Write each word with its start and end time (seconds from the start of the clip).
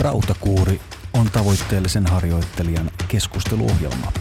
Rautakuuri 0.00 0.80
on 1.14 1.30
tavoitteellisen 1.32 2.06
harjoittelijan 2.06 2.90
keskusteluohjelma. 3.08 4.12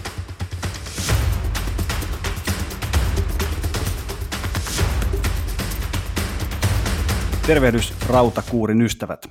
Tervehdys 7.47 7.93
Rautakuurin 8.09 8.81
ystävät. 8.81 9.25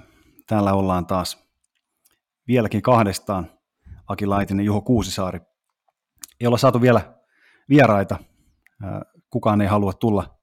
Täällä 0.47 0.73
ollaan 0.73 1.07
taas 1.07 1.49
vieläkin 2.49 2.83
kahdestaan. 2.83 3.51
Aki 4.09 4.27
Laitinen 4.27 4.67
Juho 4.67 4.81
Kuusisaari. 4.81 5.41
Ei 6.41 6.47
olla 6.47 6.59
saatu 6.59 6.81
vielä 6.81 7.15
vieraita. 7.69 8.19
Kukaan 9.31 9.61
ei 9.61 9.69
halua 9.69 9.93
tulla 9.93 10.39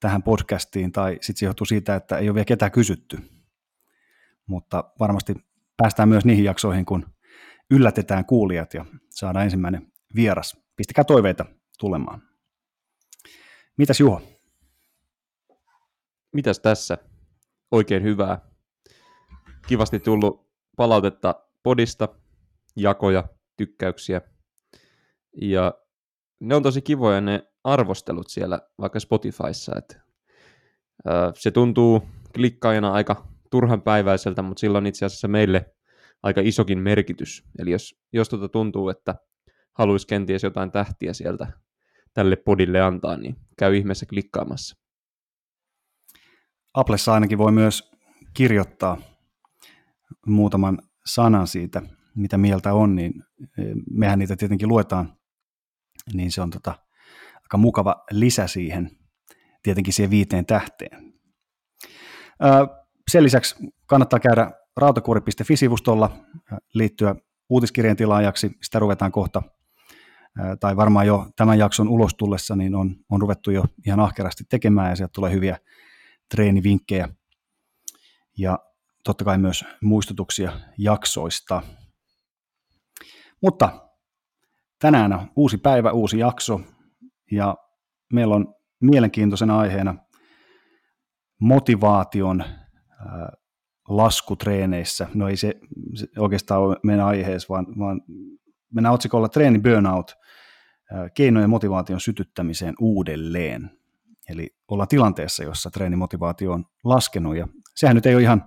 tähän 0.00 0.22
podcastiin, 0.22 0.92
tai 0.92 1.18
sitten 1.20 1.40
se 1.40 1.46
johtuu 1.46 1.64
siitä, 1.64 1.94
että 1.94 2.18
ei 2.18 2.28
ole 2.28 2.34
vielä 2.34 2.44
ketään 2.44 2.72
kysytty. 2.72 3.39
Mutta 4.50 4.84
varmasti 5.00 5.34
päästään 5.76 6.08
myös 6.08 6.24
niihin 6.24 6.44
jaksoihin, 6.44 6.84
kun 6.84 7.06
yllätetään 7.70 8.24
kuulijat 8.24 8.74
ja 8.74 8.84
saadaan 9.10 9.44
ensimmäinen 9.44 9.92
vieras. 10.14 10.56
Pistäkää 10.76 11.04
toiveita 11.04 11.44
tulemaan. 11.78 12.22
Mitäs 13.78 14.00
Juho? 14.00 14.22
Mitäs 16.32 16.60
tässä? 16.60 16.98
Oikein 17.70 18.02
hyvää. 18.02 18.38
Kivasti 19.66 20.00
tullut 20.00 20.50
palautetta 20.76 21.34
podista, 21.62 22.08
jakoja, 22.76 23.24
tykkäyksiä. 23.56 24.20
Ja 25.40 25.74
ne 26.40 26.54
on 26.54 26.62
tosi 26.62 26.82
kivoja 26.82 27.20
ne 27.20 27.42
arvostelut 27.64 28.28
siellä 28.28 28.60
vaikka 28.80 29.00
Spotifyssa. 29.00 29.72
Että, 29.78 30.00
se 31.34 31.50
tuntuu 31.50 32.02
klikkaajana 32.34 32.92
aika 32.92 33.29
turhan 33.50 33.82
päiväiseltä, 33.82 34.42
mutta 34.42 34.60
sillä 34.60 34.78
on 34.78 34.86
itse 34.86 35.06
asiassa 35.06 35.28
meille 35.28 35.74
aika 36.22 36.40
isokin 36.44 36.78
merkitys. 36.78 37.44
Eli 37.58 37.70
jos, 37.70 38.00
jos 38.12 38.28
tuota 38.28 38.48
tuntuu, 38.48 38.88
että 38.88 39.14
haluaisi 39.72 40.06
kenties 40.06 40.42
jotain 40.42 40.72
tähtiä 40.72 41.12
sieltä 41.12 41.46
tälle 42.14 42.36
podille 42.36 42.80
antaa, 42.80 43.16
niin 43.16 43.36
käy 43.58 43.76
ihmeessä 43.76 44.06
klikkaamassa. 44.06 44.76
Applessa 46.74 47.14
ainakin 47.14 47.38
voi 47.38 47.52
myös 47.52 47.90
kirjoittaa 48.34 48.96
muutaman 50.26 50.78
sanan 51.06 51.46
siitä, 51.46 51.82
mitä 52.14 52.38
mieltä 52.38 52.72
on, 52.72 52.94
niin 52.94 53.12
e, 53.58 53.62
mehän 53.90 54.18
niitä 54.18 54.36
tietenkin 54.36 54.68
luetaan, 54.68 55.18
niin 56.12 56.32
se 56.32 56.40
on 56.40 56.50
tota, 56.50 56.74
aika 57.42 57.56
mukava 57.56 58.04
lisä 58.10 58.46
siihen, 58.46 58.90
tietenkin 59.62 59.92
siihen 59.92 60.10
viiteen 60.10 60.46
tähteen. 60.46 61.12
Lisäksi 63.18 63.56
kannattaa 63.86 64.20
käydä 64.20 64.50
rautakuori.fi-sivustolla 64.76 66.10
liittyä 66.74 67.14
uutiskirjan 67.48 67.96
tilaajaksi. 67.96 68.50
Sitä 68.62 68.78
ruvetaan 68.78 69.12
kohta, 69.12 69.42
tai 70.60 70.76
varmaan 70.76 71.06
jo 71.06 71.26
tämän 71.36 71.58
jakson 71.58 71.88
ulos 71.88 72.14
tullessa, 72.14 72.56
niin 72.56 72.74
on, 72.74 72.96
on 73.10 73.20
ruvettu 73.20 73.50
jo 73.50 73.64
ihan 73.86 74.00
ahkerasti 74.00 74.44
tekemään 74.48 74.90
ja 74.90 74.96
sieltä 74.96 75.12
tulee 75.14 75.32
hyviä 75.32 75.58
treenivinkkejä 76.30 77.08
ja 78.38 78.58
totta 79.04 79.24
kai 79.24 79.38
myös 79.38 79.64
muistutuksia 79.82 80.52
jaksoista. 80.78 81.62
Mutta 83.42 83.90
tänään 84.78 85.12
on 85.12 85.30
uusi 85.36 85.58
päivä, 85.58 85.92
uusi 85.92 86.18
jakso 86.18 86.60
ja 87.30 87.56
meillä 88.12 88.34
on 88.34 88.54
mielenkiintoisena 88.80 89.58
aiheena 89.58 89.94
motivaation 91.40 92.44
laskutreeneissä. 93.88 95.08
No 95.14 95.28
ei 95.28 95.36
se, 95.36 95.54
se 95.94 96.06
oikeastaan 96.18 96.60
ole 96.60 96.76
meidän 96.82 97.06
aiheessa, 97.06 97.46
vaan, 97.48 97.66
vaan 97.78 98.02
mennään 98.74 98.94
otsikolla 98.94 99.28
treeni 99.28 99.58
burnout, 99.58 100.14
keinojen 101.14 101.50
motivaation 101.50 102.00
sytyttämiseen 102.00 102.74
uudelleen. 102.80 103.70
Eli 104.28 104.56
ollaan 104.68 104.88
tilanteessa, 104.88 105.44
jossa 105.44 105.70
treenimotivaatio 105.70 106.52
on 106.52 106.64
laskenut, 106.84 107.36
ja 107.36 107.48
sehän 107.74 107.96
nyt 107.96 108.06
ei 108.06 108.14
ole 108.14 108.22
ihan 108.22 108.44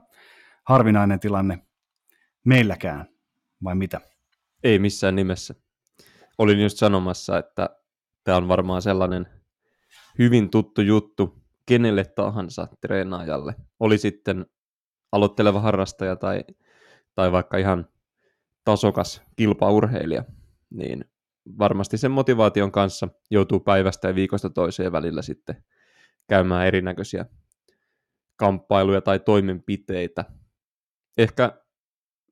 harvinainen 0.68 1.20
tilanne 1.20 1.60
meilläkään, 2.46 3.06
vai 3.64 3.76
mitä? 3.76 4.02
Ei 4.64 4.80
missään 4.80 5.16
nimessä. 5.16 5.56
Olin 6.38 6.62
just 6.62 6.78
sanomassa, 6.78 7.38
että 7.38 7.70
tämä 8.24 8.38
on 8.38 8.48
varmaan 8.48 8.82
sellainen 8.82 9.28
hyvin 10.20 10.50
tuttu 10.50 10.82
juttu 10.82 11.43
kenelle 11.66 12.06
tahansa 12.06 12.68
treenaajalle. 12.82 13.56
Oli 13.80 13.98
sitten 13.98 14.46
aloitteleva 15.12 15.60
harrastaja 15.60 16.16
tai, 16.16 16.44
tai 17.16 17.32
vaikka 17.32 17.58
ihan 17.58 17.88
tasokas 18.64 19.22
kilpaurheilija, 19.36 20.24
niin 20.70 21.06
varmasti 21.60 21.98
sen 21.98 22.12
motivaation 22.12 22.72
kanssa 22.72 23.08
joutuu 23.32 23.60
päivästä 23.60 24.08
ja 24.08 24.16
viikosta 24.16 24.50
toiseen 24.50 24.92
välillä 24.92 25.22
sitten 25.22 25.64
käymään 26.28 26.68
erinäköisiä 26.68 27.26
kamppailuja 28.36 29.02
tai 29.02 29.20
toimenpiteitä. 29.20 30.26
Ehkä 31.18 31.64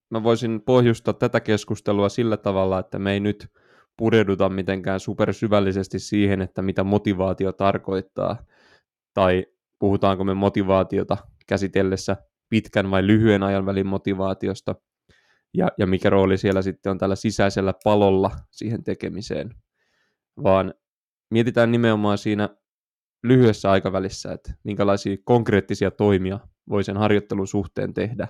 mä 0.09 0.23
voisin 0.23 0.61
pohjustaa 0.61 1.13
tätä 1.13 1.39
keskustelua 1.39 2.09
sillä 2.09 2.37
tavalla, 2.37 2.79
että 2.79 2.99
me 2.99 3.13
ei 3.13 3.19
nyt 3.19 3.51
pureuduta 3.97 4.49
mitenkään 4.49 4.99
supersyvällisesti 4.99 5.99
siihen, 5.99 6.41
että 6.41 6.61
mitä 6.61 6.83
motivaatio 6.83 7.51
tarkoittaa, 7.51 8.43
tai 9.13 9.45
puhutaanko 9.79 10.23
me 10.23 10.33
motivaatiota 10.33 11.17
käsitellessä 11.47 12.17
pitkän 12.49 12.91
vai 12.91 13.07
lyhyen 13.07 13.43
ajan 13.43 13.65
välin 13.65 13.87
motivaatiosta, 13.87 14.75
ja, 15.53 15.67
ja 15.77 15.87
mikä 15.87 16.09
rooli 16.09 16.37
siellä 16.37 16.61
sitten 16.61 16.89
on 16.89 16.97
tällä 16.97 17.15
sisäisellä 17.15 17.73
palolla 17.83 18.31
siihen 18.51 18.83
tekemiseen, 18.83 19.55
vaan 20.43 20.73
mietitään 21.29 21.71
nimenomaan 21.71 22.17
siinä 22.17 22.49
lyhyessä 23.23 23.71
aikavälissä, 23.71 24.31
että 24.31 24.53
minkälaisia 24.63 25.17
konkreettisia 25.23 25.91
toimia 25.91 26.39
voi 26.69 26.83
sen 26.83 26.97
harjoittelun 26.97 27.47
suhteen 27.47 27.93
tehdä, 27.93 28.27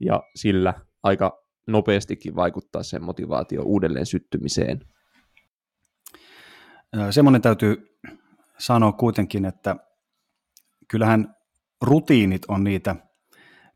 ja 0.00 0.22
sillä 0.34 0.74
aika 1.02 1.44
nopeastikin 1.66 2.36
vaikuttaa 2.36 2.82
sen 2.82 3.02
motivaatio 3.02 3.62
uudelleen 3.62 4.06
syttymiseen. 4.06 4.80
Semmoinen 7.10 7.42
täytyy 7.42 7.98
sanoa 8.58 8.92
kuitenkin, 8.92 9.44
että 9.44 9.76
kyllähän 10.88 11.34
rutiinit 11.82 12.42
on 12.48 12.64
niitä 12.64 12.96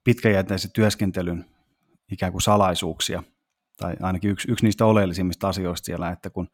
pitkäjänteisen 0.05 0.73
työskentelyn 0.73 1.45
ikään 2.13 2.33
kuin 2.33 2.43
salaisuuksia, 2.43 3.23
tai 3.77 3.97
ainakin 4.03 4.31
yksi, 4.31 4.53
yksi 4.53 4.65
niistä 4.65 4.87
oleellisimmista 4.87 5.49
asioista 5.49 5.87
siellä, 5.87 6.11
että 6.11 6.31
kun 6.31 6.49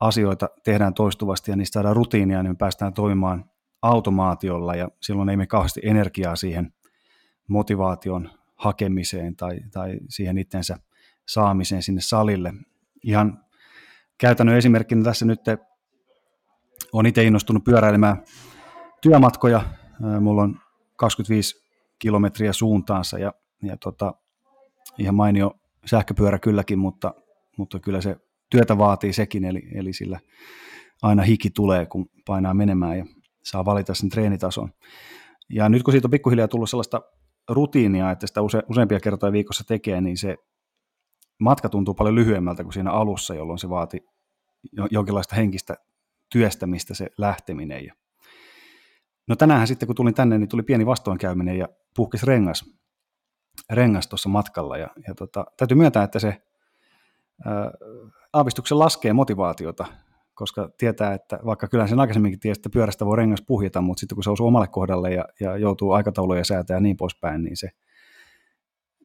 asioita 0.00 0.48
tehdään 0.64 0.94
toistuvasti 0.94 1.50
ja 1.50 1.56
niistä 1.56 1.74
saadaan 1.74 1.96
rutiinia, 1.96 2.42
niin 2.42 2.50
me 2.50 2.56
päästään 2.58 2.94
toimimaan 2.94 3.50
automaatiolla 3.82 4.74
ja 4.74 4.88
silloin 5.00 5.28
ei 5.28 5.36
me 5.36 5.46
kauheasti 5.46 5.80
energiaa 5.84 6.36
siihen 6.36 6.72
motivaation 7.48 8.30
hakemiseen 8.56 9.36
tai, 9.36 9.60
tai 9.72 9.98
siihen 10.08 10.38
itsensä 10.38 10.76
saamiseen 11.28 11.82
sinne 11.82 12.00
salille. 12.00 12.52
Ihan 13.02 13.44
käytännön 14.18 14.56
esimerkkinä 14.56 15.04
tässä 15.04 15.24
nyt 15.24 15.40
on 16.92 17.06
itse 17.06 17.22
innostunut 17.22 17.64
pyöräilemään 17.64 18.22
työmatkoja. 19.04 19.62
Mulla 20.20 20.42
on 20.42 20.60
25 20.96 21.56
kilometriä 21.98 22.52
suuntaansa 22.52 23.18
ja, 23.18 23.34
ja 23.62 23.76
tota, 23.76 24.14
ihan 24.98 25.14
mainio 25.14 25.54
sähköpyörä 25.86 26.38
kylläkin, 26.38 26.78
mutta, 26.78 27.14
mutta 27.58 27.80
kyllä 27.80 28.00
se 28.00 28.16
työtä 28.50 28.78
vaatii 28.78 29.12
sekin, 29.12 29.44
eli, 29.44 29.62
eli 29.74 29.92
sillä 29.92 30.20
aina 31.02 31.22
hiki 31.22 31.50
tulee, 31.50 31.86
kun 31.86 32.06
painaa 32.26 32.54
menemään 32.54 32.98
ja 32.98 33.04
saa 33.44 33.64
valita 33.64 33.94
sen 33.94 34.08
treenitason. 34.08 34.72
Ja 35.50 35.68
nyt 35.68 35.82
kun 35.82 35.92
siitä 35.92 36.06
on 36.06 36.10
pikkuhiljaa 36.10 36.48
tullut 36.48 36.70
sellaista 36.70 37.00
rutiinia, 37.48 38.10
että 38.10 38.26
sitä 38.26 38.42
use, 38.42 38.62
useampia 38.70 39.00
kertoja 39.00 39.32
viikossa 39.32 39.64
tekee, 39.64 40.00
niin 40.00 40.16
se 40.16 40.36
matka 41.40 41.68
tuntuu 41.68 41.94
paljon 41.94 42.14
lyhyemmältä 42.14 42.62
kuin 42.62 42.72
siinä 42.72 42.90
alussa, 42.90 43.34
jolloin 43.34 43.58
se 43.58 43.68
vaati 43.68 44.00
jonkinlaista 44.90 45.36
henkistä 45.36 45.74
työstämistä 46.32 46.94
se 46.94 47.06
lähteminen. 47.18 47.84
Ja 47.84 47.94
no 49.28 49.36
tänään 49.36 49.66
sitten 49.66 49.86
kun 49.86 49.96
tulin 49.96 50.14
tänne, 50.14 50.38
niin 50.38 50.48
tuli 50.48 50.62
pieni 50.62 50.86
vastoinkäyminen 50.86 51.58
ja 51.58 51.68
puhkes 51.96 52.22
rengas, 52.22 52.74
rengas 53.70 54.06
tuossa 54.06 54.28
matkalla. 54.28 54.76
Ja, 54.76 54.88
ja 55.08 55.14
tota, 55.14 55.44
täytyy 55.56 55.76
myöntää, 55.76 56.04
että 56.04 56.18
se 56.18 56.42
ää, 57.44 57.70
aavistuksen 58.32 58.78
laskee 58.78 59.12
motivaatiota, 59.12 59.86
koska 60.34 60.70
tietää, 60.78 61.14
että 61.14 61.38
vaikka 61.44 61.68
kyllä 61.68 61.86
sen 61.86 62.00
aikaisemminkin 62.00 62.40
tiesi, 62.40 62.58
että 62.58 62.70
pyörästä 62.70 63.06
voi 63.06 63.16
rengas 63.16 63.42
puhjeta, 63.46 63.80
mutta 63.80 64.00
sitten 64.00 64.16
kun 64.16 64.24
se 64.24 64.30
osuu 64.30 64.46
omalle 64.46 64.68
kohdalle 64.68 65.14
ja, 65.14 65.24
ja 65.40 65.56
joutuu 65.56 65.92
aikatauluja 65.92 66.44
säätää 66.44 66.76
ja 66.76 66.80
niin 66.80 66.96
poispäin, 66.96 67.42
niin 67.42 67.56
se 67.56 67.70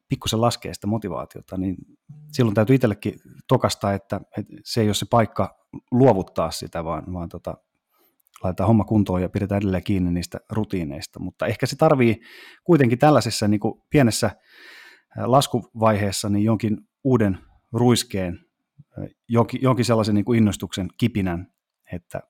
pikkusen 0.08 0.40
laskee 0.40 0.74
sitä 0.74 0.86
motivaatiota, 0.86 1.56
niin 1.56 1.76
silloin 2.32 2.54
täytyy 2.54 2.76
itsellekin 2.76 3.14
tokasta, 3.48 3.92
että, 3.92 4.20
että 4.38 4.52
se 4.64 4.80
ei 4.80 4.88
ole 4.88 4.94
se 4.94 5.06
paikka 5.10 5.66
luovuttaa 5.90 6.50
sitä, 6.50 6.84
vaan, 6.84 7.12
vaan 7.12 7.28
tota, 7.28 7.54
laitetaan 8.44 8.68
homma 8.68 8.84
kuntoon 8.84 9.22
ja 9.22 9.28
pidetään 9.28 9.58
edelleen 9.58 9.84
kiinni 9.84 10.10
niistä 10.10 10.38
rutiineista, 10.50 11.20
mutta 11.20 11.46
ehkä 11.46 11.66
se 11.66 11.76
tarvii 11.76 12.20
kuitenkin 12.64 12.98
tällaisessa 12.98 13.48
niin 13.48 13.60
kuin 13.60 13.82
pienessä 13.90 14.30
laskuvaiheessa 15.16 16.28
niin 16.28 16.44
jonkin 16.44 16.78
uuden 17.04 17.38
ruiskeen, 17.72 18.38
jonkin, 19.60 19.84
sellaisen 19.84 20.14
niin 20.14 20.24
kuin 20.24 20.38
innostuksen 20.38 20.88
kipinän, 20.98 21.46
että 21.92 22.20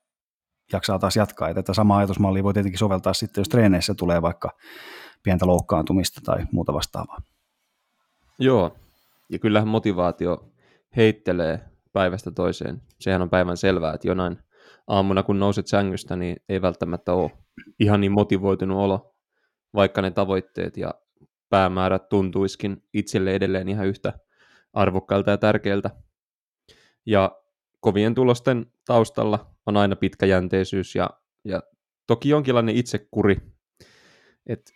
jaksaa 0.73 0.99
taas 0.99 1.15
jatkaa. 1.15 1.47
Ja 1.47 1.53
tätä 1.53 1.73
samaa 1.73 1.97
ajatusmallia 1.97 2.43
voi 2.43 2.53
tietenkin 2.53 2.79
soveltaa 2.79 3.13
sitten, 3.13 3.41
jos 3.41 3.49
treeneissä 3.49 3.93
tulee 3.93 4.21
vaikka 4.21 4.51
pientä 5.23 5.45
loukkaantumista 5.45 6.21
tai 6.25 6.45
muuta 6.51 6.73
vastaavaa. 6.73 7.21
Joo, 8.39 8.75
ja 9.29 9.39
kyllähän 9.39 9.67
motivaatio 9.67 10.51
heittelee 10.95 11.59
päivästä 11.93 12.31
toiseen. 12.31 12.81
Sehän 12.99 13.21
on 13.21 13.29
päivän 13.29 13.57
selvää, 13.57 13.93
että 13.93 14.07
jonain 14.07 14.37
aamuna 14.87 15.23
kun 15.23 15.39
nouset 15.39 15.67
sängystä, 15.67 16.15
niin 16.15 16.37
ei 16.49 16.61
välttämättä 16.61 17.13
ole 17.13 17.31
ihan 17.79 18.01
niin 18.01 18.11
motivoitunut 18.11 18.77
olo, 18.77 19.15
vaikka 19.73 20.01
ne 20.01 20.11
tavoitteet 20.11 20.77
ja 20.77 20.93
päämäärät 21.49 22.09
tuntuiskin 22.09 22.83
itselle 22.93 23.35
edelleen 23.35 23.69
ihan 23.69 23.87
yhtä 23.87 24.13
arvokkailta 24.73 25.31
ja 25.31 25.37
tärkeiltä. 25.37 25.89
Ja 27.05 27.31
kovien 27.79 28.15
tulosten 28.15 28.65
taustalla 28.85 29.55
on 29.65 29.77
aina 29.77 29.95
pitkäjänteisyys 29.95 30.95
ja, 30.95 31.09
ja 31.45 31.63
toki 32.07 32.29
jonkinlainen 32.29 32.75
itsekuri. 32.75 33.37
Et, 34.47 34.71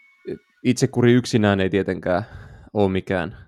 itsekuri 0.63 1.13
yksinään 1.13 1.59
ei 1.59 1.69
tietenkään 1.69 2.25
ole 2.73 2.91
mikään 2.91 3.44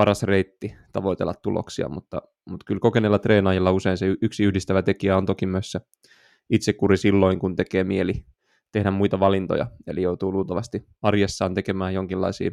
paras 0.00 0.22
reitti 0.22 0.74
tavoitella 0.92 1.34
tuloksia, 1.34 1.88
mutta, 1.88 2.22
mutta 2.44 2.64
kyllä 2.64 2.80
kokeneilla 2.80 3.18
treenaajilla 3.18 3.72
usein 3.72 3.98
se 3.98 4.06
yksi 4.22 4.44
yhdistävä 4.44 4.82
tekijä 4.82 5.16
on 5.16 5.26
toki 5.26 5.46
myös 5.46 5.72
se 5.72 5.80
itsekuri 6.50 6.96
silloin, 6.96 7.38
kun 7.38 7.56
tekee 7.56 7.84
mieli 7.84 8.24
tehdä 8.72 8.90
muita 8.90 9.20
valintoja, 9.20 9.66
eli 9.86 10.02
joutuu 10.02 10.32
luultavasti 10.32 10.86
arjessaan 11.02 11.54
tekemään 11.54 11.94
jonkinlaisia 11.94 12.50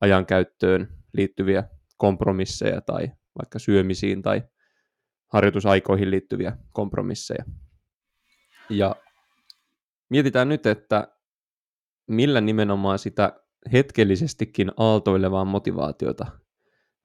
ajankäyttöön 0.00 0.88
liittyviä 1.12 1.64
kompromisseja 1.96 2.80
tai 2.80 3.10
vaikka 3.38 3.58
syömisiin 3.58 4.22
tai 4.22 4.42
harjoitusaikoihin 5.32 6.10
liittyviä 6.10 6.56
kompromisseja. 6.72 7.44
Ja 8.70 8.96
mietitään 10.08 10.48
nyt, 10.48 10.66
että 10.66 11.08
millä 12.06 12.40
nimenomaan 12.40 12.98
sitä 12.98 13.40
hetkellisestikin 13.72 14.72
aaltoilevaa 14.76 15.44
motivaatiota 15.44 16.39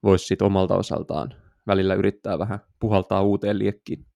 voisi 0.06 0.26
sitten 0.26 0.46
omalta 0.46 0.76
osaltaan 0.76 1.34
välillä 1.66 1.94
yrittää 1.94 2.38
vähän 2.38 2.60
puhaltaa 2.80 3.22
uuteen 3.22 3.58
liekkiin. 3.58 4.06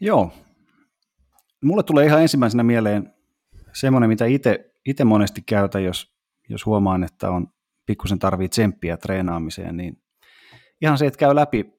Joo. 0.00 0.32
Mulle 1.64 1.82
tulee 1.82 2.06
ihan 2.06 2.22
ensimmäisenä 2.22 2.62
mieleen 2.62 3.14
semmoinen, 3.72 4.10
mitä 4.10 4.24
itse 4.84 5.04
monesti 5.04 5.42
käytän, 5.46 5.84
jos, 5.84 6.14
jos 6.48 6.66
huomaan, 6.66 7.04
että 7.04 7.30
on 7.30 7.46
pikkusen 7.86 8.18
tarvii 8.18 8.48
tsemppiä 8.48 8.96
treenaamiseen, 8.96 9.76
niin 9.76 10.02
ihan 10.82 10.98
se, 10.98 11.06
että 11.06 11.18
käy 11.18 11.34
läpi 11.34 11.72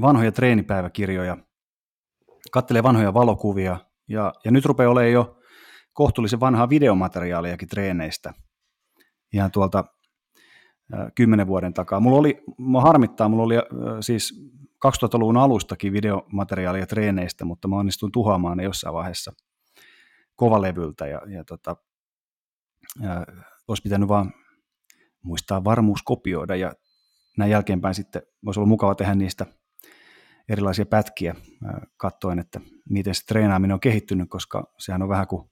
vanhoja 0.00 0.32
treenipäiväkirjoja, 0.32 1.36
kattelee 2.52 2.82
vanhoja 2.82 3.14
valokuvia 3.14 3.78
ja, 4.08 4.32
ja 4.44 4.50
nyt 4.50 4.64
rupeaa 4.64 4.90
olemaan 4.90 5.12
jo 5.12 5.38
kohtuullisen 5.92 6.40
vanhaa 6.40 6.68
videomateriaaliakin 6.68 7.68
treeneistä 7.68 8.34
ihan 9.32 9.50
tuolta 9.50 9.84
kymmenen 11.14 11.46
vuoden 11.46 11.74
takaa. 11.74 12.00
Mulla 12.00 12.18
oli, 12.18 12.44
mua 12.58 12.80
harmittaa, 12.80 13.28
mulla 13.28 13.42
oli 13.42 13.54
siis 14.00 14.50
2000-luvun 14.86 15.36
alustakin 15.36 15.92
videomateriaalia 15.92 16.86
treeneistä, 16.86 17.44
mutta 17.44 17.68
mä 17.68 17.76
onnistuin 17.76 18.12
tuhoamaan 18.12 18.56
ne 18.56 18.64
jossain 18.64 18.94
vaiheessa 18.94 19.32
kovalevyltä 20.36 21.06
ja, 21.06 21.20
ja, 21.28 21.44
tota, 21.44 21.76
ja 23.00 23.26
olisi 23.68 23.82
pitänyt 23.82 24.08
vaan 24.08 24.32
muistaa 25.22 25.64
varmuus 25.64 26.02
kopioida 26.02 26.56
ja 26.56 26.72
näin 27.38 27.50
jälkeenpäin 27.50 27.94
sitten 27.94 28.22
voisi 28.44 28.60
olla 28.60 28.68
mukava 28.68 28.94
tehdä 28.94 29.14
niistä 29.14 29.46
erilaisia 30.48 30.86
pätkiä 30.86 31.34
katsoen, 31.96 32.38
että 32.38 32.60
miten 32.88 33.14
se 33.14 33.26
treenaaminen 33.26 33.74
on 33.74 33.80
kehittynyt, 33.80 34.30
koska 34.30 34.72
sehän 34.78 35.02
on 35.02 35.08
vähän 35.08 35.26
kuin 35.26 35.50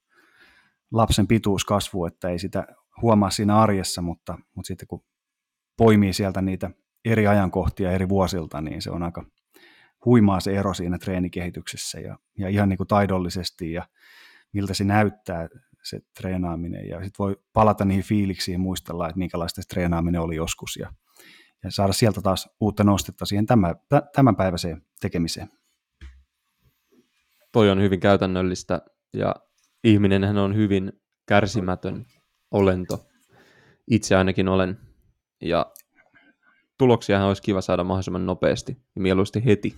lapsen 0.93 1.27
pituuskasvu, 1.27 2.05
että 2.05 2.29
ei 2.29 2.39
sitä 2.39 2.67
huomaa 3.03 3.31
siinä 3.31 3.61
arjessa, 3.61 4.03
mutta, 4.03 4.39
mutta 4.55 4.67
sitten 4.67 4.89
kun 4.89 5.05
poimii 5.77 6.13
sieltä 6.13 6.43
niitä 6.43 6.71
eri 7.05 7.27
ajankohtia 7.27 7.93
eri 7.93 8.09
vuosilta, 8.09 8.61
niin 8.61 8.83
se 8.83 8.91
on 8.91 9.03
aika 9.03 9.25
huimaa 10.05 10.41
se 10.41 10.57
ero 10.57 10.75
siinä 10.75 10.99
treenikehityksessä 10.99 12.01
ja, 12.01 12.19
ja 12.39 12.49
ihan 12.49 12.69
niin 12.69 12.77
kuin 12.77 12.87
taidollisesti 12.87 13.73
ja 13.73 13.89
miltä 14.53 14.75
se 14.75 14.85
näyttää 14.85 15.49
se 15.83 16.01
treenaaminen 16.21 16.89
ja 16.89 16.97
sitten 16.97 17.19
voi 17.19 17.37
palata 17.53 17.85
niihin 17.85 18.05
fiiliksiin 18.05 18.53
ja 18.53 18.59
muistella, 18.59 19.09
että 19.09 19.19
minkälaista 19.19 19.63
se 19.63 19.69
treenaaminen 19.69 20.21
oli 20.21 20.37
joskus 20.37 20.77
ja, 20.77 20.93
ja 21.65 21.71
saada 21.71 21.93
sieltä 21.93 22.21
taas 22.21 22.49
uutta 22.61 22.85
nostetta 22.85 23.27
siihen 23.27 23.47
tämän, 23.47 23.75
tämänpäiväiseen 24.15 24.83
tekemiseen. 25.01 25.51
Toi 27.53 27.71
on 27.71 27.83
hyvin 27.83 28.01
käytännöllistä 28.01 28.81
ja 29.13 29.35
ihminenhän 29.85 30.39
on 30.39 30.55
hyvin 30.55 30.93
kärsimätön 31.27 32.07
olento. 32.51 33.07
Itse 33.91 34.17
ainakin 34.17 34.49
olen 34.49 34.79
ja 35.45 35.73
tuloksiahan 36.79 37.29
olisi 37.29 37.43
kiva 37.43 37.61
saada 37.61 37.85
mahdollisimman 37.85 38.27
nopeasti 38.27 38.73
ja 38.97 39.03
mieluusti 39.03 39.45
heti. 39.45 39.75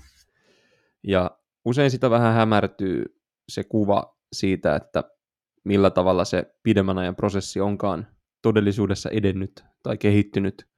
Ja 1.03 1.31
usein 1.65 1.91
sitä 1.91 2.11
vähän 2.11 2.35
hämärtyy 2.35 3.05
se 3.49 3.65
kuva 3.65 4.17
siitä, 4.33 4.77
että 4.77 5.05
millä 5.65 5.91
tavalla 5.91 6.25
se 6.25 6.55
pidemmän 6.63 6.99
ajan 6.99 7.17
prosessi 7.17 7.61
onkaan 7.61 8.07
todellisuudessa 8.43 9.11
edennyt 9.11 9.65
tai 9.83 9.99
kehittynyt, 9.99 10.69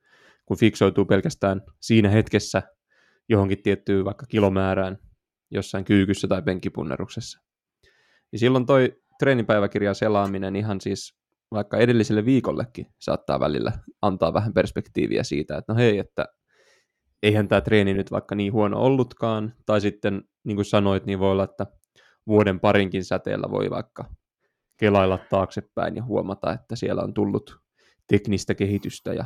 kun 0.46 0.56
fiksoituu 0.58 1.04
pelkästään 1.04 1.62
siinä 1.80 2.08
hetkessä 2.08 2.62
johonkin 3.28 3.62
tiettyyn 3.62 4.04
vaikka 4.04 4.26
kilomäärään 4.26 4.98
jossain 5.50 5.84
kyykyssä 5.84 6.28
tai 6.28 6.42
penkipunneruksessa. 6.42 7.40
Ja 8.32 8.38
silloin 8.38 8.66
toi 8.66 9.02
treenipäiväkirjan 9.18 9.94
selaaminen 9.94 10.56
ihan 10.56 10.80
siis 10.80 11.17
vaikka 11.50 11.78
edelliselle 11.78 12.24
viikollekin 12.24 12.86
saattaa 12.98 13.40
välillä 13.40 13.72
antaa 14.02 14.32
vähän 14.32 14.54
perspektiiviä 14.54 15.22
siitä, 15.22 15.56
että 15.58 15.72
no 15.72 15.76
hei, 15.78 15.98
että 15.98 16.24
eihän 17.22 17.48
tämä 17.48 17.60
treeni 17.60 17.94
nyt 17.94 18.10
vaikka 18.10 18.34
niin 18.34 18.52
huono 18.52 18.80
ollutkaan, 18.80 19.54
tai 19.66 19.80
sitten 19.80 20.22
niin 20.44 20.56
kuin 20.56 20.64
sanoit, 20.64 21.06
niin 21.06 21.18
voi 21.18 21.30
olla, 21.30 21.44
että 21.44 21.66
vuoden 22.26 22.60
parinkin 22.60 23.04
säteellä 23.04 23.50
voi 23.50 23.70
vaikka 23.70 24.04
kelailla 24.76 25.18
taaksepäin 25.30 25.96
ja 25.96 26.04
huomata, 26.04 26.52
että 26.52 26.76
siellä 26.76 27.02
on 27.02 27.14
tullut 27.14 27.58
teknistä 28.08 28.54
kehitystä 28.54 29.12
ja 29.12 29.24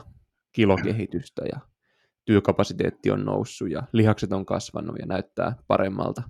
kilokehitystä 0.53 1.43
ja 1.53 1.61
työkapasiteetti 2.25 3.11
on 3.11 3.25
noussut 3.25 3.71
ja 3.71 3.83
lihakset 3.93 4.33
on 4.33 4.47
kasvanut 4.47 4.97
ja 4.99 5.07
näyttää 5.07 5.57
paremmalta 5.67 6.23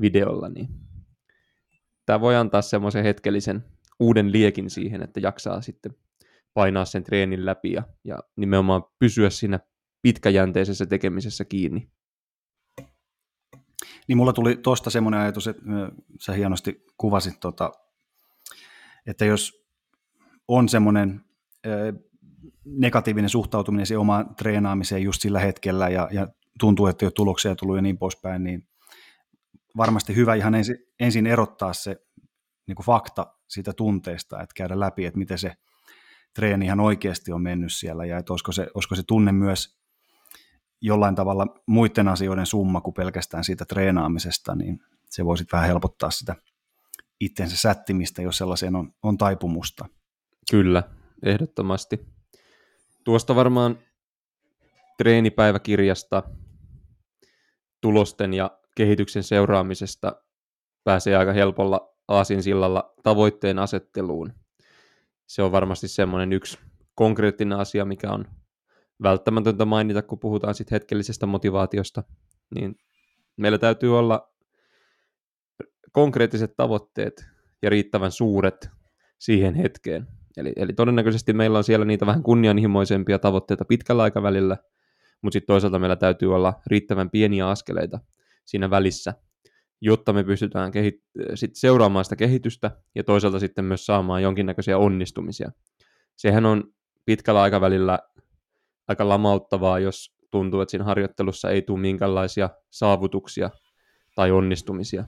videolla, 0.00 0.48
niin 0.48 0.68
tämä 2.06 2.20
voi 2.20 2.36
antaa 2.36 2.62
semmoisen 2.62 3.04
hetkellisen 3.04 3.64
uuden 4.00 4.32
liekin 4.32 4.70
siihen, 4.70 5.02
että 5.02 5.20
jaksaa 5.20 5.60
sitten 5.60 5.94
painaa 6.54 6.84
sen 6.84 7.04
treenin 7.04 7.46
läpi 7.46 7.72
ja, 7.72 7.82
ja 8.04 8.18
nimenomaan 8.36 8.82
pysyä 8.98 9.30
siinä 9.30 9.60
pitkäjänteisessä 10.02 10.86
tekemisessä 10.86 11.44
kiinni. 11.44 11.90
Niin 14.08 14.16
mulla 14.16 14.32
tuli 14.32 14.56
tuosta 14.56 14.90
semmoinen 14.90 15.20
ajatus, 15.20 15.48
että 15.48 15.62
sä 16.20 16.32
hienosti 16.32 16.84
kuvasit, 16.96 17.40
tota, 17.40 17.72
että 19.06 19.24
jos 19.24 19.68
on 20.48 20.68
semmoinen 20.68 21.20
negatiivinen 22.64 23.30
suhtautuminen 23.30 23.86
siihen 23.86 24.00
omaan 24.00 24.34
treenaamiseen 24.34 25.02
just 25.02 25.22
sillä 25.22 25.40
hetkellä 25.40 25.88
ja, 25.88 26.08
ja 26.12 26.28
tuntuu, 26.60 26.86
että 26.86 27.06
ole 27.06 27.12
tuloksia 27.12 27.56
tullut 27.56 27.76
ja 27.76 27.82
niin 27.82 27.98
poispäin, 27.98 28.44
niin 28.44 28.68
varmasti 29.76 30.16
hyvä 30.16 30.34
ihan 30.34 30.54
ensin, 30.54 30.76
ensin 31.00 31.26
erottaa 31.26 31.72
se 31.72 31.96
niin 32.66 32.76
kuin 32.76 32.86
fakta 32.86 33.37
siitä 33.48 33.72
tunteesta, 33.72 34.42
että 34.42 34.54
käydä 34.56 34.80
läpi, 34.80 35.04
että 35.04 35.18
miten 35.18 35.38
se 35.38 35.52
treeni 36.34 36.64
ihan 36.64 36.80
oikeasti 36.80 37.32
on 37.32 37.42
mennyt 37.42 37.72
siellä 37.72 38.04
ja 38.04 38.18
että 38.18 38.32
olisiko 38.32 38.52
se, 38.52 38.68
olisiko 38.74 38.94
se 38.94 39.02
tunne 39.02 39.32
myös 39.32 39.78
jollain 40.80 41.14
tavalla 41.14 41.46
muiden 41.66 42.08
asioiden 42.08 42.46
summa 42.46 42.80
kuin 42.80 42.94
pelkästään 42.94 43.44
siitä 43.44 43.64
treenaamisesta, 43.64 44.54
niin 44.54 44.80
se 45.10 45.24
voisi 45.24 45.44
vähän 45.52 45.66
helpottaa 45.66 46.10
sitä 46.10 46.36
itsensä 47.20 47.56
sättimistä, 47.56 48.22
jos 48.22 48.38
sellaiseen 48.38 48.76
on, 48.76 48.92
on 49.02 49.18
taipumusta. 49.18 49.88
Kyllä, 50.50 50.82
ehdottomasti. 51.22 52.06
Tuosta 53.04 53.34
varmaan 53.34 53.78
treenipäiväkirjasta, 54.98 56.22
tulosten 57.80 58.34
ja 58.34 58.58
kehityksen 58.76 59.22
seuraamisesta 59.22 60.22
pääsee 60.84 61.16
aika 61.16 61.32
helpolla 61.32 61.87
aasinsillalla 62.08 62.94
tavoitteen 63.02 63.58
asetteluun. 63.58 64.32
Se 65.26 65.42
on 65.42 65.52
varmasti 65.52 65.88
semmoinen 65.88 66.32
yksi 66.32 66.58
konkreettinen 66.94 67.58
asia, 67.58 67.84
mikä 67.84 68.10
on 68.10 68.24
välttämätöntä 69.02 69.64
mainita, 69.64 70.02
kun 70.02 70.18
puhutaan 70.18 70.54
sit 70.54 70.70
hetkellisestä 70.70 71.26
motivaatiosta, 71.26 72.02
niin 72.54 72.76
meillä 73.36 73.58
täytyy 73.58 73.98
olla 73.98 74.32
konkreettiset 75.92 76.56
tavoitteet 76.56 77.28
ja 77.62 77.70
riittävän 77.70 78.12
suuret 78.12 78.70
siihen 79.18 79.54
hetkeen. 79.54 80.06
Eli, 80.36 80.52
eli 80.56 80.72
todennäköisesti 80.72 81.32
meillä 81.32 81.58
on 81.58 81.64
siellä 81.64 81.84
niitä 81.84 82.06
vähän 82.06 82.22
kunnianhimoisempia 82.22 83.18
tavoitteita 83.18 83.64
pitkällä 83.64 84.02
aikavälillä, 84.02 84.56
mutta 85.22 85.32
sitten 85.32 85.46
toisaalta 85.46 85.78
meillä 85.78 85.96
täytyy 85.96 86.34
olla 86.34 86.60
riittävän 86.66 87.10
pieniä 87.10 87.48
askeleita 87.48 88.00
siinä 88.44 88.70
välissä, 88.70 89.14
jotta 89.80 90.12
me 90.12 90.24
pystytään 90.24 90.72
kehit- 90.72 91.34
sit 91.34 91.50
seuraamaan 91.54 92.04
sitä 92.04 92.16
kehitystä 92.16 92.70
ja 92.94 93.04
toisaalta 93.04 93.38
sitten 93.38 93.64
myös 93.64 93.86
saamaan 93.86 94.22
jonkinnäköisiä 94.22 94.78
onnistumisia. 94.78 95.50
Sehän 96.16 96.46
on 96.46 96.64
pitkällä 97.04 97.42
aikavälillä 97.42 97.98
aika 98.88 99.08
lamauttavaa, 99.08 99.78
jos 99.78 100.16
tuntuu, 100.30 100.60
että 100.60 100.70
siinä 100.70 100.84
harjoittelussa 100.84 101.50
ei 101.50 101.62
tule 101.62 101.80
minkäänlaisia 101.80 102.50
saavutuksia 102.70 103.50
tai 104.14 104.30
onnistumisia. 104.30 105.04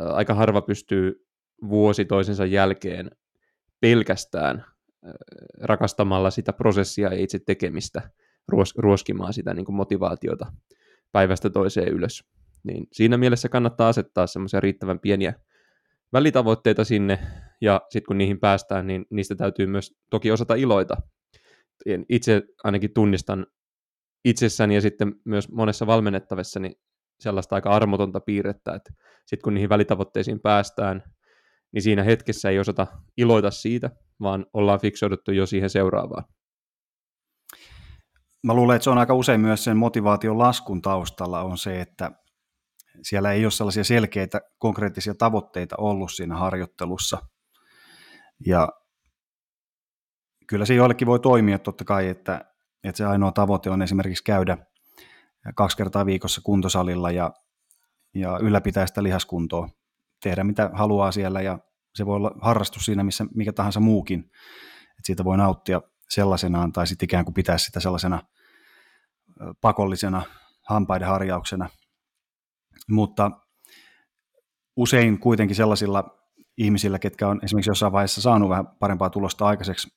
Aika 0.00 0.34
harva 0.34 0.62
pystyy 0.62 1.26
vuosi 1.68 2.04
toisensa 2.04 2.46
jälkeen 2.46 3.10
pelkästään 3.80 4.64
rakastamalla 5.60 6.30
sitä 6.30 6.52
prosessia 6.52 7.14
ja 7.14 7.22
itse 7.22 7.38
tekemistä 7.38 8.10
ruos- 8.52 8.74
ruoskimaan 8.76 9.32
sitä 9.32 9.54
niin 9.54 9.64
kuin 9.64 9.76
motivaatiota 9.76 10.52
päivästä 11.12 11.50
toiseen 11.50 11.88
ylös. 11.88 12.24
Niin 12.64 12.86
siinä 12.92 13.16
mielessä 13.16 13.48
kannattaa 13.48 13.88
asettaa 13.88 14.26
semmoisia 14.26 14.60
riittävän 14.60 15.00
pieniä 15.00 15.34
välitavoitteita 16.12 16.84
sinne, 16.84 17.18
ja 17.60 17.80
sitten 17.90 18.06
kun 18.06 18.18
niihin 18.18 18.40
päästään, 18.40 18.86
niin 18.86 19.06
niistä 19.10 19.34
täytyy 19.34 19.66
myös 19.66 19.94
toki 20.10 20.30
osata 20.30 20.54
iloita. 20.54 20.96
Itse 22.08 22.42
ainakin 22.64 22.94
tunnistan 22.94 23.46
itsessäni 24.24 24.74
ja 24.74 24.80
sitten 24.80 25.14
myös 25.24 25.52
monessa 25.52 25.86
valmennettavissa 25.86 26.60
sellaista 27.20 27.54
aika 27.54 27.70
armotonta 27.70 28.20
piirrettä, 28.20 28.74
että 28.74 28.92
sitten 29.26 29.44
kun 29.44 29.54
niihin 29.54 29.68
välitavoitteisiin 29.68 30.40
päästään, 30.40 31.02
niin 31.72 31.82
siinä 31.82 32.02
hetkessä 32.02 32.50
ei 32.50 32.58
osata 32.58 32.86
iloita 33.16 33.50
siitä, 33.50 33.90
vaan 34.20 34.46
ollaan 34.52 34.80
fiksoiduttu 34.80 35.32
jo 35.32 35.46
siihen 35.46 35.70
seuraavaan. 35.70 36.24
Mä 38.46 38.54
luulen, 38.54 38.76
että 38.76 38.84
se 38.84 38.90
on 38.90 38.98
aika 38.98 39.14
usein 39.14 39.40
myös 39.40 39.64
sen 39.64 39.76
motivaation 39.76 40.38
laskun 40.38 40.82
taustalla 40.82 41.42
on 41.42 41.58
se, 41.58 41.80
että 41.80 42.10
siellä 43.02 43.32
ei 43.32 43.44
ole 43.44 43.50
sellaisia 43.50 43.84
selkeitä 43.84 44.40
konkreettisia 44.58 45.14
tavoitteita 45.14 45.76
ollut 45.78 46.12
siinä 46.12 46.36
harjoittelussa. 46.36 47.18
Ja 48.46 48.68
kyllä 50.46 50.66
se 50.66 50.74
joillekin 50.74 51.06
voi 51.06 51.20
toimia 51.20 51.58
totta 51.58 51.84
kai, 51.84 52.08
että, 52.08 52.44
että 52.84 52.96
se 52.96 53.04
ainoa 53.04 53.32
tavoite 53.32 53.70
on 53.70 53.82
esimerkiksi 53.82 54.24
käydä 54.24 54.58
kaksi 55.54 55.76
kertaa 55.76 56.06
viikossa 56.06 56.40
kuntosalilla 56.44 57.10
ja, 57.10 57.30
ja 58.14 58.38
ylläpitää 58.38 58.86
sitä 58.86 59.02
lihaskuntoa, 59.02 59.68
tehdä 60.22 60.44
mitä 60.44 60.70
haluaa 60.72 61.12
siellä 61.12 61.40
ja 61.40 61.58
se 61.94 62.06
voi 62.06 62.16
olla 62.16 62.34
harrastus 62.40 62.84
siinä, 62.84 63.04
missä 63.04 63.26
mikä 63.34 63.52
tahansa 63.52 63.80
muukin, 63.80 64.20
että 64.90 65.06
siitä 65.06 65.24
voi 65.24 65.36
nauttia 65.36 65.82
sellaisenaan 66.08 66.72
tai 66.72 66.86
sitten 66.86 67.06
ikään 67.06 67.24
kuin 67.24 67.34
pitää 67.34 67.58
sitä 67.58 67.80
sellaisena 67.80 68.22
pakollisena 69.60 70.22
hampaiden 70.68 71.08
harjauksena. 71.08 71.68
Mutta 72.90 73.30
usein 74.76 75.18
kuitenkin 75.18 75.56
sellaisilla 75.56 76.18
ihmisillä, 76.58 76.98
ketkä 76.98 77.28
on 77.28 77.40
esimerkiksi 77.42 77.70
jossain 77.70 77.92
vaiheessa 77.92 78.20
saanut 78.20 78.48
vähän 78.48 78.66
parempaa 78.66 79.10
tulosta 79.10 79.46
aikaiseksi 79.46 79.88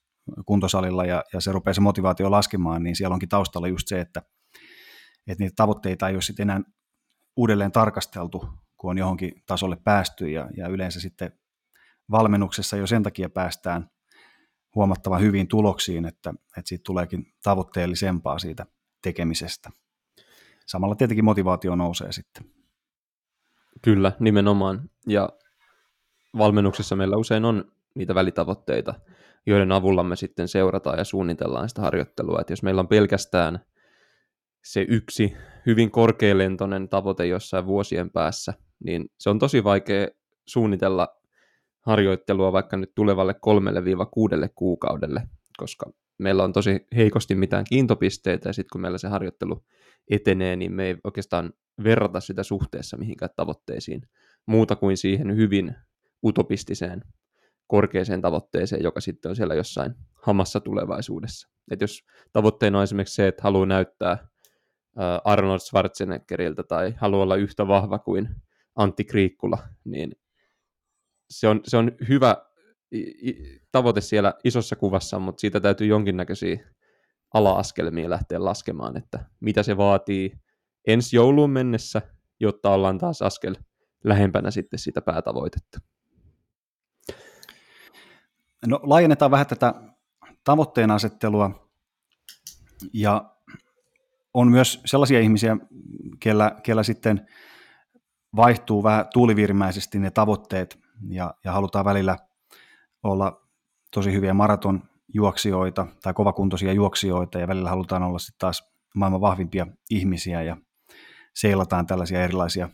kuntosalilla 0.46 1.06
ja, 1.06 1.24
ja 1.34 1.42
se 1.42 1.52
rupeaa 1.52 1.74
se 1.74 1.82
motivaatio 1.82 2.32
laskemaan, 2.32 2.84
niin 2.84 2.96
siellä 2.96 3.14
onkin 3.14 3.30
taustalla 3.30 3.68
just 3.68 3.88
se, 3.88 4.00
että, 4.00 4.22
että 5.28 5.44
niitä 5.44 5.54
tavoitteita 5.56 6.08
ei 6.08 6.16
ole 6.16 6.22
sitten 6.22 6.50
enää 6.50 6.62
uudelleen 7.38 7.72
tarkasteltu, 7.72 8.50
kun 8.78 8.90
on 8.90 8.98
johonkin 8.98 9.32
tasolle 9.46 9.78
päästy 9.84 10.30
ja, 10.30 10.50
ja 10.58 10.68
yleensä 10.68 11.00
sitten 11.00 11.32
valmennuksessa 12.12 12.78
jo 12.78 12.88
sen 12.88 13.04
takia 13.04 13.30
päästään 13.30 13.90
huomattavan 14.76 15.22
hyviin 15.22 15.48
tuloksiin, 15.48 16.06
että, 16.06 16.30
että 16.30 16.70
siitä 16.70 16.84
tuleekin 16.86 17.26
tavoitteellisempaa 17.44 18.40
siitä 18.40 18.66
tekemisestä. 19.04 19.70
Samalla 20.66 20.96
tietenkin 20.96 21.26
motivaatio 21.26 21.76
nousee 21.76 22.12
sitten. 22.12 22.57
Kyllä, 23.82 24.12
nimenomaan. 24.20 24.90
Ja 25.08 25.30
valmennuksessa 26.38 26.96
meillä 26.96 27.18
usein 27.18 27.46
on 27.46 27.72
niitä 27.96 28.16
välitavoitteita, 28.16 28.94
joiden 29.46 29.72
avulla 29.72 30.04
me 30.04 30.16
sitten 30.16 30.48
seurataan 30.48 30.98
ja 30.98 31.04
suunnitellaan 31.04 31.70
sitä 31.70 31.82
harjoittelua. 31.82 32.42
Et 32.42 32.50
jos 32.50 32.64
meillä 32.64 32.80
on 32.80 32.88
pelkästään 32.88 33.60
se 34.64 34.86
yksi 34.90 35.34
hyvin 35.66 35.92
korkealentoinen 35.92 36.90
tavoite 36.90 37.26
jossain 37.26 37.66
vuosien 37.66 38.12
päässä, 38.12 38.54
niin 38.84 39.06
se 39.20 39.30
on 39.30 39.40
tosi 39.40 39.64
vaikea 39.64 40.08
suunnitella 40.48 41.08
harjoittelua 41.82 42.52
vaikka 42.52 42.78
nyt 42.78 42.92
tulevalle 42.96 43.34
kolmelle 43.34 43.86
viiva 43.86 44.06
kuudelle 44.06 44.50
kuukaudelle, 44.56 45.24
koska 45.58 45.92
meillä 46.18 46.44
on 46.44 46.54
tosi 46.54 46.88
heikosti 46.96 47.36
mitään 47.36 47.66
kiintopisteitä, 47.70 48.50
ja 48.50 48.54
sitten 48.54 48.70
kun 48.72 48.82
meillä 48.82 48.98
se 48.98 49.08
harjoittelu 49.08 49.64
etenee, 50.10 50.56
niin 50.56 50.74
me 50.74 50.88
ei 50.88 50.98
oikeastaan 51.04 51.54
verrata 51.84 52.20
sitä 52.20 52.44
suhteessa 52.44 52.98
mihinkään 52.98 53.32
tavoitteisiin, 53.36 54.02
muuta 54.46 54.76
kuin 54.76 54.98
siihen 54.98 55.36
hyvin 55.36 55.76
utopistiseen 56.26 57.02
korkeaseen 57.68 58.22
tavoitteeseen, 58.22 58.84
joka 58.84 59.02
sitten 59.02 59.30
on 59.30 59.36
siellä 59.36 59.56
jossain 59.56 59.96
hamassa 60.14 60.60
tulevaisuudessa. 60.60 61.50
Et 61.72 61.82
jos 61.82 62.04
tavoitteena 62.34 62.78
on 62.78 62.84
esimerkiksi 62.84 63.16
se, 63.16 63.28
että 63.28 63.44
haluaa 63.44 63.66
näyttää 63.66 64.28
Arnold 65.24 65.60
Schwarzeneggeriltä 65.60 66.64
tai 66.64 66.94
haluaa 66.98 67.24
olla 67.24 67.36
yhtä 67.36 67.68
vahva 67.68 68.00
kuin 68.00 68.30
Antti 68.76 69.04
Kriikkula, 69.04 69.58
niin 69.86 70.12
se 71.30 71.48
on, 71.48 71.62
se 71.64 71.78
on 71.78 71.92
hyvä 72.10 72.36
tavoite 73.72 74.02
siellä 74.02 74.34
isossa 74.44 74.76
kuvassa, 74.76 75.20
mutta 75.20 75.42
siitä 75.42 75.60
täytyy 75.60 75.88
jonkinnäköisiä 75.88 76.70
ala-askelmia 77.34 78.10
lähteä 78.10 78.44
laskemaan, 78.44 78.98
että 78.98 79.26
mitä 79.40 79.64
se 79.64 79.78
vaatii 79.78 80.32
ensi 80.88 81.16
jouluun 81.16 81.50
mennessä, 81.50 82.02
jotta 82.40 82.70
ollaan 82.70 82.98
taas 82.98 83.22
askel 83.22 83.56
lähempänä 84.04 84.52
sitten 84.52 84.80
sitä 84.80 85.02
päätavoitetta. 85.02 85.80
No 88.66 88.80
laajennetaan 88.84 89.32
vähän 89.32 89.48
tätä 89.48 89.74
tavoitteen 90.44 90.92
asettelua 90.92 91.70
ja 92.94 93.36
on 94.34 94.52
myös 94.52 94.82
sellaisia 94.86 95.20
ihmisiä, 95.20 95.58
kellä, 96.20 96.52
kellä 96.64 96.84
sitten 96.84 97.28
vaihtuu 98.36 98.84
vähän 98.84 99.06
tuulivirmäisesti 99.14 100.00
ne 100.00 100.12
tavoitteet 100.12 100.80
ja, 101.10 101.34
ja 101.44 101.52
halutaan 101.52 101.86
välillä 101.86 102.18
olla 103.04 103.42
tosi 103.94 104.14
hyviä 104.14 104.34
maratonjuoksijoita 104.34 105.88
tai 106.04 106.14
kovakuntoisia 106.14 106.74
juoksijoita 106.74 107.40
ja 107.40 107.48
välillä 107.48 107.70
halutaan 107.70 108.04
olla 108.04 108.20
sitten 108.20 108.40
taas 108.40 108.74
maailman 108.96 109.22
vahvimpia 109.22 109.68
ihmisiä 109.90 110.42
ja 110.42 110.58
seilataan 111.40 111.88
tällaisia 111.88 112.24
erilaisia 112.24 112.70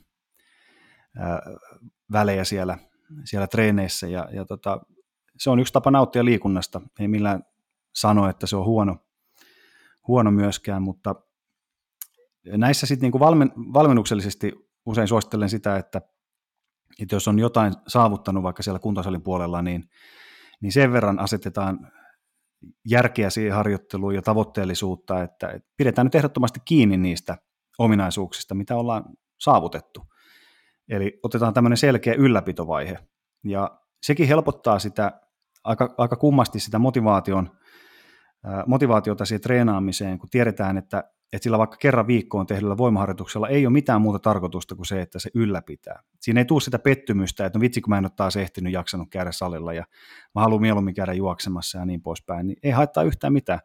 ää, 1.18 1.42
välejä 2.12 2.44
siellä, 2.44 2.78
siellä 3.26 3.48
treeneissä 3.48 4.08
ja, 4.08 4.28
ja 4.32 4.46
tota, 4.46 4.82
se 5.38 5.50
on 5.50 5.60
yksi 5.60 5.74
tapa 5.74 5.92
nauttia 5.92 6.26
liikunnasta. 6.26 6.82
Ei 7.00 7.08
millään 7.08 7.44
sano, 7.96 8.30
että 8.30 8.48
se 8.48 8.56
on 8.56 8.66
huono, 8.66 8.98
huono 10.08 10.32
myöskään, 10.32 10.82
mutta 10.82 11.16
näissä 12.46 12.88
sitten 12.88 13.12
niin 13.12 13.20
valmen, 13.20 13.52
valmennuksellisesti 13.56 14.54
usein 14.86 15.08
suosittelen 15.08 15.50
sitä, 15.50 15.78
että, 15.78 16.02
että 17.02 17.16
jos 17.16 17.28
on 17.28 17.40
jotain 17.40 17.74
saavuttanut 17.88 18.44
vaikka 18.44 18.64
siellä 18.64 18.80
kuntosalin 18.80 19.22
puolella, 19.24 19.62
niin, 19.62 19.90
niin 20.62 20.72
sen 20.72 20.94
verran 20.94 21.20
asetetaan 21.20 21.92
järkeä 22.90 23.30
siihen 23.30 23.54
harjoitteluun 23.54 24.16
ja 24.16 24.22
tavoitteellisuutta, 24.22 25.24
että 25.24 25.60
pidetään 25.78 26.06
nyt 26.06 26.16
ehdottomasti 26.16 26.60
kiinni 26.66 26.98
niistä 26.98 27.38
ominaisuuksista, 27.78 28.56
mitä 28.56 28.76
ollaan 28.76 29.04
saavutettu. 29.40 30.04
Eli 30.90 31.20
otetaan 31.24 31.54
tämmöinen 31.54 31.78
selkeä 31.78 32.14
ylläpitovaihe. 32.14 32.98
Ja 33.44 33.80
sekin 34.04 34.28
helpottaa 34.28 34.80
sitä 34.80 35.22
aika, 35.64 35.96
aika 35.98 36.16
kummasti 36.16 36.60
sitä 36.60 36.80
motivaation, 36.80 37.50
motivaatiota 38.68 39.26
siihen 39.26 39.42
treenaamiseen, 39.42 40.20
kun 40.20 40.30
tiedetään, 40.30 40.78
että 40.78 41.04
että 41.34 41.44
sillä 41.44 41.58
vaikka 41.58 41.78
kerran 41.78 42.08
viikkoon 42.08 42.48
tehdyllä 42.48 42.78
voimaharjoituksella 42.78 43.48
ei 43.48 43.66
ole 43.66 43.74
mitään 43.74 44.02
muuta 44.02 44.20
tarkoitusta 44.20 44.76
kuin 44.76 44.86
se, 44.86 45.02
että 45.02 45.20
se 45.20 45.30
ylläpitää. 45.36 46.04
Siinä 46.22 46.42
ei 46.42 46.46
tule 46.46 46.62
sitä 46.62 46.80
pettymystä, 46.80 47.46
että 47.46 47.60
no 47.60 47.62
vitsi 47.62 47.82
kun 47.82 47.90
mä 47.90 47.98
en 47.98 48.06
ole 48.06 48.12
taas 48.16 48.36
ehtinyt 48.36 48.74
jaksanut 48.74 49.08
käydä 49.10 49.32
salilla 49.32 49.74
ja 49.74 49.86
mä 50.36 50.42
haluan 50.42 50.62
mieluummin 50.62 50.94
käydä 50.94 51.14
juoksemassa 51.14 51.78
ja 51.78 51.86
niin 51.86 52.02
poispäin, 52.02 52.48
niin 52.48 52.58
ei 52.64 52.72
haittaa 52.72 53.04
yhtään 53.04 53.34
mitään. 53.34 53.60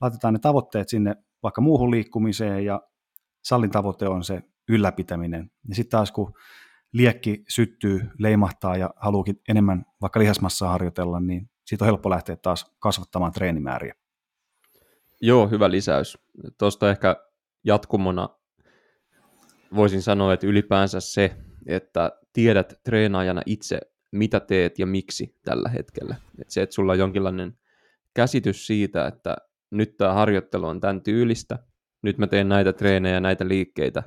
Laitetaan 0.00 0.34
ne 0.34 0.38
tavoitteet 0.38 0.88
sinne 0.88 1.16
vaikka 1.42 1.60
muuhun 1.60 1.90
liikkumiseen 1.90 2.64
ja 2.64 2.80
sallin 3.44 3.70
tavoite 3.70 4.08
on 4.08 4.24
se 4.24 4.42
ylläpitäminen. 4.68 5.50
Ja 5.68 5.74
sitten 5.74 5.90
taas 5.90 6.12
kun 6.12 6.32
liekki 6.92 7.44
syttyy, 7.48 8.00
leimahtaa 8.18 8.76
ja 8.76 8.90
haluukin 8.96 9.40
enemmän 9.48 9.84
vaikka 10.00 10.20
lihasmassaa 10.20 10.72
harjoitella, 10.72 11.20
niin 11.20 11.50
siitä 11.66 11.84
on 11.84 11.86
helppo 11.86 12.10
lähteä 12.10 12.36
taas 12.36 12.76
kasvattamaan 12.78 13.32
treenimääriä. 13.32 13.94
Joo, 15.20 15.48
hyvä 15.48 15.70
lisäys. 15.70 16.18
Tuosta 16.58 16.90
ehkä 16.90 17.16
jatkumona 17.64 18.28
voisin 19.74 20.02
sanoa, 20.02 20.32
että 20.32 20.46
ylipäänsä 20.46 21.00
se, 21.00 21.36
että 21.66 22.12
tiedät 22.32 22.80
treenaajana 22.84 23.42
itse 23.46 23.80
mitä 24.12 24.40
teet 24.40 24.78
ja 24.78 24.86
miksi 24.86 25.38
tällä 25.44 25.68
hetkellä. 25.68 26.16
Et 26.40 26.50
se, 26.50 26.62
että 26.62 26.74
sulla 26.74 26.92
on 26.92 26.98
jonkinlainen 26.98 27.58
käsitys 28.14 28.66
siitä, 28.66 29.06
että 29.06 29.36
nyt 29.70 29.96
tämä 29.96 30.12
harjoittelu 30.12 30.66
on 30.66 30.80
tämän 30.80 31.02
tyylistä, 31.02 31.58
nyt 32.02 32.18
mä 32.18 32.26
teen 32.26 32.48
näitä 32.48 32.72
treenejä, 32.72 33.20
näitä 33.20 33.48
liikkeitä, 33.48 34.02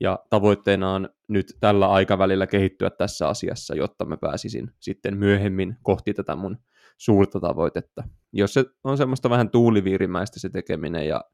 ja 0.00 0.18
tavoitteena 0.30 0.94
on 0.94 1.08
nyt 1.28 1.46
tällä 1.60 1.88
aikavälillä 1.88 2.46
kehittyä 2.46 2.90
tässä 2.90 3.28
asiassa, 3.28 3.74
jotta 3.74 4.04
mä 4.04 4.16
pääsisin 4.16 4.70
sitten 4.80 5.16
myöhemmin 5.16 5.76
kohti 5.82 6.14
tätä 6.14 6.36
mun 6.36 6.58
suurta 6.98 7.40
tavoitetta. 7.40 8.04
Jos 8.32 8.54
se 8.54 8.64
on 8.84 8.98
semmoista 8.98 9.30
vähän 9.30 9.50
tuuliviirimäistä 9.50 10.40
se 10.40 10.48
tekeminen 10.48 11.08
ja 11.08 11.24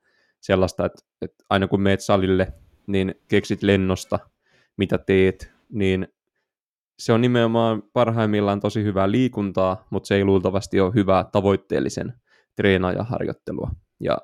sellaista, 0.40 0.86
että, 0.86 1.02
että 1.22 1.44
aina 1.50 1.68
kun 1.68 1.80
meet 1.80 2.00
salille, 2.00 2.52
niin 2.86 3.14
keksit 3.28 3.62
lennosta, 3.62 4.18
mitä 4.76 4.98
teet, 4.98 5.52
niin 5.68 6.08
se 6.98 7.12
on 7.12 7.20
nimenomaan 7.20 7.82
parhaimmillaan 7.92 8.60
tosi 8.60 8.84
hyvää 8.84 9.10
liikuntaa, 9.10 9.86
mutta 9.90 10.06
se 10.06 10.14
ei 10.14 10.24
luultavasti 10.24 10.80
ole 10.80 10.94
hyvää 10.94 11.24
tavoitteellisen 11.32 12.14
treenaajaharjoittelua. 12.56 13.70
Ja 14.00 14.18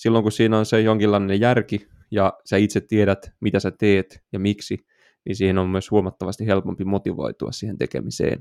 silloin 0.00 0.22
kun 0.22 0.32
siinä 0.32 0.58
on 0.58 0.66
se 0.66 0.80
jonkinlainen 0.80 1.40
järki 1.40 1.88
ja 2.10 2.32
sä 2.44 2.56
itse 2.56 2.80
tiedät, 2.80 3.32
mitä 3.40 3.60
sä 3.60 3.70
teet 3.70 4.24
ja 4.32 4.38
miksi, 4.38 4.86
niin 5.26 5.36
siihen 5.36 5.58
on 5.58 5.68
myös 5.68 5.90
huomattavasti 5.90 6.46
helpompi 6.46 6.84
motivoitua 6.84 7.52
siihen 7.52 7.78
tekemiseen. 7.78 8.40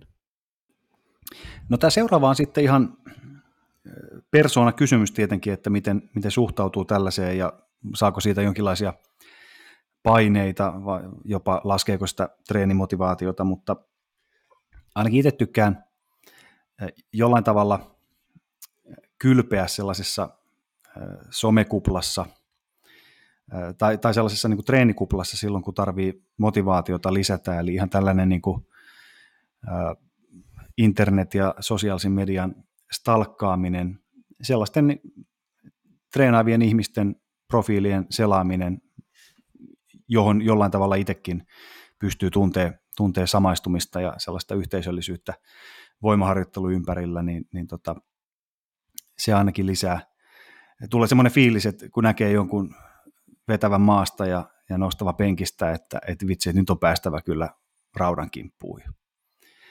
No 1.69 1.77
tämä 1.77 1.91
seuraava 1.91 2.29
on 2.29 2.35
sitten 2.35 2.63
ihan 2.63 2.97
persoona 4.31 4.71
kysymys 4.71 5.11
tietenkin, 5.11 5.53
että 5.53 5.69
miten, 5.69 6.09
miten 6.15 6.31
suhtautuu 6.31 6.85
tällaiseen 6.85 7.37
ja 7.37 7.53
saako 7.95 8.19
siitä 8.19 8.41
jonkinlaisia 8.41 8.93
paineita 10.03 10.73
vai 10.85 11.01
jopa 11.25 11.61
laskeeko 11.63 12.07
sitä 12.07 12.29
treenimotivaatiota, 12.47 13.43
mutta 13.43 13.75
ainakin 14.95 15.19
itse 15.19 15.31
tykkään 15.31 15.83
jollain 17.13 17.43
tavalla 17.43 17.95
kylpeä 19.17 19.67
sellaisessa 19.67 20.38
somekuplassa 21.29 22.25
tai, 23.77 23.97
tai 23.97 24.13
sellaisessa 24.13 24.47
niin 24.47 24.57
kuin 24.57 24.65
treenikuplassa 24.65 25.37
silloin, 25.37 25.63
kun 25.63 25.73
tarvii 25.73 26.23
motivaatiota 26.37 27.13
lisätä, 27.13 27.59
eli 27.59 27.73
ihan 27.73 27.89
tällainen 27.89 28.29
niin 28.29 28.41
kuin, 28.41 28.67
internet- 30.77 31.33
ja 31.33 31.55
sosiaalisen 31.59 32.11
median 32.11 32.55
stalkkaaminen, 32.91 33.99
sellaisten 34.41 34.99
treenaavien 36.13 36.61
ihmisten 36.61 37.15
profiilien 37.47 38.05
selaaminen, 38.09 38.81
johon 40.07 40.41
jollain 40.41 40.71
tavalla 40.71 40.95
itsekin 40.95 41.47
pystyy 41.99 42.31
tuntee, 42.31 42.79
tuntee 42.97 43.27
samaistumista 43.27 44.01
ja 44.01 44.13
sellaista 44.17 44.55
yhteisöllisyyttä 44.55 45.33
voimaharjoittelu 46.01 46.69
ympärillä, 46.69 47.23
niin, 47.23 47.45
niin 47.53 47.67
tota, 47.67 47.95
se 49.17 49.33
ainakin 49.33 49.65
lisää. 49.65 50.08
Tulee 50.89 51.07
semmoinen 51.07 51.33
fiilis, 51.33 51.65
että 51.65 51.89
kun 51.89 52.03
näkee 52.03 52.31
jonkun 52.31 52.75
vetävän 53.47 53.81
maasta 53.81 54.25
ja, 54.25 54.45
ja 54.69 54.77
nostava 54.77 55.13
penkistä, 55.13 55.71
että, 55.71 55.99
että 56.07 56.27
vitsi, 56.27 56.49
että 56.49 56.61
nyt 56.61 56.69
on 56.69 56.79
päästävä 56.79 57.21
kyllä 57.21 57.49
raudan 57.95 58.31
kimppuun. 58.31 58.81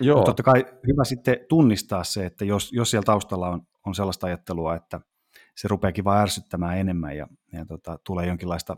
Joo. 0.01 0.17
Mutta 0.17 0.29
totta 0.29 0.43
kai 0.43 0.67
hyvä 0.87 1.05
sitten 1.05 1.37
tunnistaa 1.49 2.05
se, 2.05 2.27
että 2.27 2.45
jos, 2.45 2.73
jos 2.73 2.91
siellä 2.91 3.05
taustalla 3.05 3.49
on, 3.49 3.63
on 3.87 3.95
sellaista 3.95 4.27
ajattelua, 4.27 4.75
että 4.75 5.01
se 5.57 5.69
rupeakin 5.69 6.05
vaan 6.05 6.23
ärsyttämään 6.23 6.79
enemmän 6.79 7.17
ja, 7.17 7.27
ja 7.53 7.65
tota, 7.65 7.99
tulee 8.05 8.27
jonkinlaista 8.27 8.77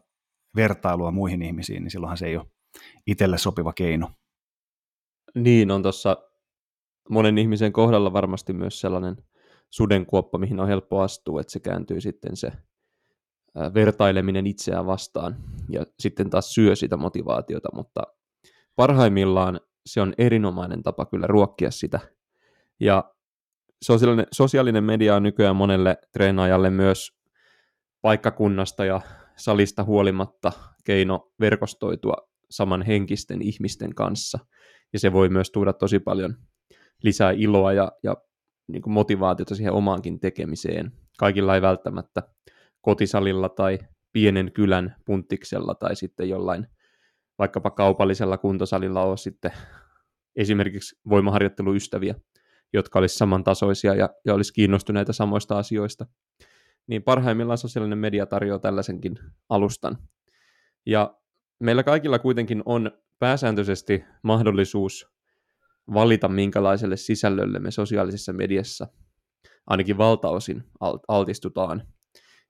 vertailua 0.56 1.10
muihin 1.10 1.42
ihmisiin, 1.42 1.82
niin 1.82 1.90
silloinhan 1.90 2.18
se 2.18 2.26
ei 2.26 2.36
ole 2.36 2.46
itselle 3.06 3.38
sopiva 3.38 3.72
keino. 3.72 4.10
Niin, 5.34 5.70
on 5.70 5.82
tuossa 5.82 6.16
monen 7.10 7.38
ihmisen 7.38 7.72
kohdalla 7.72 8.12
varmasti 8.12 8.52
myös 8.52 8.80
sellainen 8.80 9.16
sudenkuoppa, 9.70 10.38
mihin 10.38 10.60
on 10.60 10.68
helppo 10.68 11.00
astua, 11.00 11.40
että 11.40 11.52
se 11.52 11.60
kääntyy 11.60 12.00
sitten 12.00 12.36
se 12.36 12.52
vertaileminen 13.74 14.46
itseään 14.46 14.86
vastaan 14.86 15.36
ja 15.68 15.86
sitten 16.00 16.30
taas 16.30 16.54
syö 16.54 16.76
sitä 16.76 16.96
motivaatiota, 16.96 17.68
mutta 17.74 18.02
parhaimmillaan 18.76 19.60
se 19.86 20.00
on 20.00 20.14
erinomainen 20.18 20.82
tapa 20.82 21.06
kyllä 21.06 21.26
ruokkia 21.26 21.70
sitä. 21.70 22.00
Ja 22.80 23.14
sosiaalinen, 23.84 24.26
sosiaalinen 24.32 24.84
media 24.84 25.16
on 25.16 25.22
nykyään 25.22 25.56
monelle 25.56 25.98
treenaajalle 26.12 26.70
myös 26.70 27.20
paikkakunnasta 28.02 28.84
ja 28.84 29.00
salista 29.36 29.84
huolimatta 29.84 30.52
keino 30.84 31.32
verkostoitua 31.40 32.14
samanhenkisten 32.50 33.42
ihmisten 33.42 33.94
kanssa. 33.94 34.38
Ja 34.92 34.98
se 34.98 35.12
voi 35.12 35.28
myös 35.28 35.50
tuoda 35.50 35.72
tosi 35.72 35.98
paljon 35.98 36.36
lisää 37.02 37.30
iloa 37.30 37.72
ja, 37.72 37.92
ja 38.02 38.16
niin 38.72 38.82
kuin 38.82 38.92
motivaatiota 38.92 39.54
siihen 39.54 39.72
omaankin 39.72 40.20
tekemiseen. 40.20 40.92
Kaikilla 41.18 41.54
ei 41.54 41.62
välttämättä 41.62 42.22
kotisalilla 42.80 43.48
tai 43.48 43.78
pienen 44.12 44.52
kylän 44.52 44.96
punttiksella 45.04 45.74
tai 45.74 45.96
sitten 45.96 46.28
jollain 46.28 46.66
vaikkapa 47.38 47.70
kaupallisella 47.70 48.38
kuntosalilla 48.38 49.02
ole 49.02 49.16
sitten 49.16 49.52
esimerkiksi 50.36 51.00
voimaharjoitteluystäviä, 51.08 52.14
jotka 52.72 52.98
olisi 52.98 53.16
samantasoisia 53.16 53.94
ja, 53.94 54.10
ja 54.24 54.34
olisi 54.34 54.52
kiinnostuneita 54.52 55.12
samoista 55.12 55.58
asioista. 55.58 56.06
Niin 56.86 57.02
parhaimmillaan 57.02 57.58
sosiaalinen 57.58 57.98
media 57.98 58.26
tarjoaa 58.26 58.58
tällaisenkin 58.58 59.18
alustan. 59.48 59.98
Ja 60.86 61.14
meillä 61.60 61.82
kaikilla 61.82 62.18
kuitenkin 62.18 62.62
on 62.64 62.90
pääsääntöisesti 63.18 64.04
mahdollisuus 64.22 65.06
valita, 65.94 66.28
minkälaiselle 66.28 66.96
sisällölle 66.96 67.58
me 67.58 67.70
sosiaalisessa 67.70 68.32
mediassa 68.32 68.86
ainakin 69.66 69.98
valtaosin 69.98 70.64
altistutaan. 71.08 71.82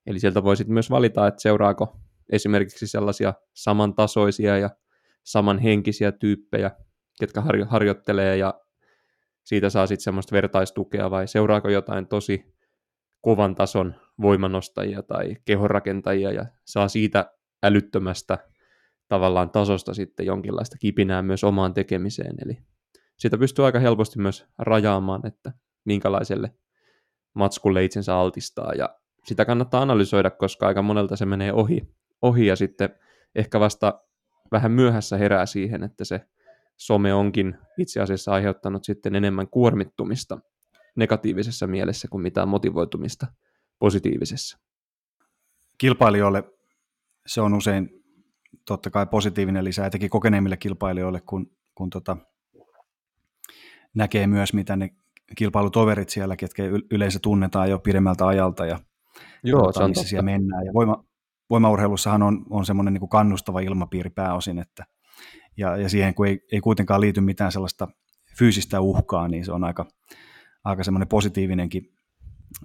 Eli 0.07 0.19
sieltä 0.19 0.43
voisit 0.43 0.69
myös 0.69 0.91
valita, 0.91 1.27
että 1.27 1.43
seuraako 1.43 2.01
esimerkiksi 2.33 2.87
sellaisia 2.87 3.35
samantasoisia 3.55 4.59
ja 4.59 4.71
samanhenkisiä 5.25 6.13
tyyppejä, 6.13 6.71
ketkä 7.21 7.41
harjo- 7.41 7.67
harjoittelee 7.67 8.37
ja 8.37 8.55
siitä 9.45 9.71
saa 9.71 9.87
sitten 9.87 10.05
semmoista 10.05 10.33
vertaistukea 10.33 11.11
vai 11.11 11.29
seuraako 11.29 11.69
jotain 11.69 12.07
tosi 12.07 12.55
kovan 13.21 13.55
tason 13.55 13.95
voimanostajia 14.23 15.03
tai 15.03 15.37
kehonrakentajia 15.45 16.33
ja 16.33 16.47
saa 16.65 16.89
siitä 16.89 17.33
älyttömästä 17.63 18.39
tavallaan 19.09 19.51
tasosta 19.51 19.95
sitten 19.95 20.27
jonkinlaista 20.27 20.77
kipinää 20.79 21.23
myös 21.23 21.45
omaan 21.45 21.75
tekemiseen. 21.75 22.35
Eli 22.45 22.59
sitä 23.21 23.39
pystyy 23.39 23.65
aika 23.67 23.79
helposti 23.79 24.19
myös 24.19 24.47
rajaamaan, 24.59 25.27
että 25.27 25.53
minkälaiselle 25.85 26.55
matskulle 27.35 27.85
itsensä 27.85 28.17
altistaa 28.17 28.73
ja 28.75 28.99
sitä 29.25 29.45
kannattaa 29.45 29.83
analysoida, 29.83 30.31
koska 30.31 30.67
aika 30.67 30.83
monelta 30.83 31.17
se 31.17 31.27
menee 31.27 31.53
ohi, 31.53 31.95
ohi 32.23 32.47
ja 32.47 32.57
sitten 32.57 32.91
ehkä 33.35 33.61
vasta 33.61 34.01
vähän 34.53 34.73
myöhässä 34.73 35.17
herää 35.17 35.47
siihen, 35.47 35.83
että 35.83 36.05
se 36.05 36.21
some 36.77 37.15
onkin 37.15 37.59
itse 37.79 38.01
asiassa 38.01 38.33
aiheuttanut 38.33 38.85
sitten 38.85 39.15
enemmän 39.15 39.49
kuormittumista 39.49 40.39
negatiivisessa 40.97 41.67
mielessä 41.67 42.09
kuin 42.09 42.23
mitään 42.23 42.49
motivoitumista 42.49 43.27
positiivisessa. 43.79 44.59
Kilpailijoille 45.79 46.45
se 47.27 47.41
on 47.41 47.55
usein 47.55 47.91
totta 48.67 48.91
kai 48.91 49.07
positiivinen 49.07 49.65
lisä, 49.65 49.87
etenkin 49.87 50.11
kokeneemmille 50.11 50.57
kilpailijoille, 50.57 51.21
kun, 51.21 51.57
kun 51.75 51.91
tota, 51.91 52.17
näkee 53.95 54.27
myös, 54.27 54.53
mitä 54.53 54.77
ne 54.77 54.91
kilpailutoverit 55.37 56.09
siellä, 56.09 56.37
ketkä 56.37 56.63
yleensä 56.91 57.19
tunnetaan 57.23 57.71
jo 57.71 57.79
pidemmältä 57.79 58.27
ajalta 58.27 58.67
ja 58.67 58.79
Joo, 59.45 59.73
tota, 59.73 59.89
missä 59.89 60.09
siellä 60.09 60.23
mennään. 60.23 60.67
Ja 60.67 60.73
voima, 60.73 61.05
voimaurheilussahan 61.51 62.23
on, 62.23 62.47
on 62.51 62.67
semmoinen 62.67 62.95
niin 62.95 63.09
kannustava 63.09 63.61
ilmapiiri 63.61 64.11
pääosin, 64.11 64.59
että, 64.59 64.85
ja, 65.57 65.77
ja 65.77 65.89
siihen 65.89 66.15
kun 66.15 66.27
ei, 66.27 66.41
ei 66.53 66.61
kuitenkaan 66.61 67.01
liity 67.01 67.21
mitään 67.21 67.53
sellaista 67.53 67.89
fyysistä 68.39 68.81
uhkaa, 68.81 69.29
niin 69.29 69.45
se 69.45 69.53
on 69.53 69.65
aika, 69.65 69.87
aika 70.65 70.85
semmoinen 70.85 71.09
positiivinenkin 71.09 71.93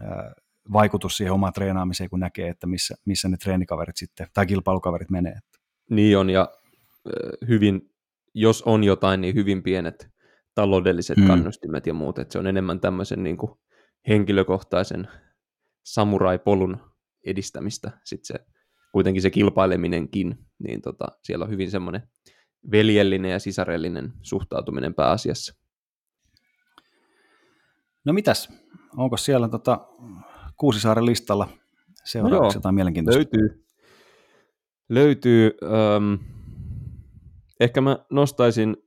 ää, 0.01 0.33
vaikutus 0.73 1.17
siihen 1.17 1.33
omaan 1.33 1.53
treenaamiseen, 1.53 2.09
kun 2.09 2.19
näkee, 2.19 2.49
että 2.49 2.67
missä, 2.67 2.95
missä 3.05 3.29
ne 3.29 3.38
treenikaverit 3.38 3.97
sitten, 3.97 4.27
tai 4.33 4.45
kilpailukaverit 4.45 5.09
menee. 5.09 5.39
Niin 5.89 6.17
on, 6.17 6.29
ja 6.29 6.49
hyvin, 7.47 7.81
jos 8.33 8.61
on 8.63 8.83
jotain, 8.83 9.21
niin 9.21 9.35
hyvin 9.35 9.63
pienet 9.63 10.14
taloudelliset 10.55 11.17
hmm. 11.17 11.27
kannustimet 11.27 11.87
ja 11.87 11.93
muut, 11.93 12.19
että 12.19 12.31
se 12.31 12.39
on 12.39 12.47
enemmän 12.47 12.79
tämmöisen 12.79 13.23
niin 13.23 13.37
kuin 13.37 13.51
henkilökohtaisen 14.07 15.07
samurai-polun 15.83 16.77
edistämistä, 17.25 17.91
sitten 18.03 18.25
se 18.37 18.45
kuitenkin 18.91 19.21
se 19.21 19.29
kilpaileminenkin, 19.29 20.37
niin 20.59 20.81
tota, 20.81 21.07
siellä 21.23 21.45
on 21.45 21.51
hyvin 21.51 21.71
semmoinen 21.71 22.01
veljellinen 22.71 23.31
ja 23.31 23.39
sisarellinen 23.39 24.13
suhtautuminen 24.21 24.93
pääasiassa. 24.93 25.55
No 28.05 28.13
mitäs, 28.13 28.49
onko 28.97 29.17
siellä 29.17 29.49
tota 29.49 29.87
Kuusisaaren 30.57 31.05
listalla 31.05 31.47
seuraavaksi 32.03 32.55
no 32.55 32.59
jotain 32.59 32.75
mielenkiintoista? 32.75 33.19
Löytyy. 33.19 33.65
Löytyy. 34.89 35.51
Ähm, 35.63 36.13
ehkä 37.59 37.81
mä 37.81 38.05
nostaisin 38.09 38.77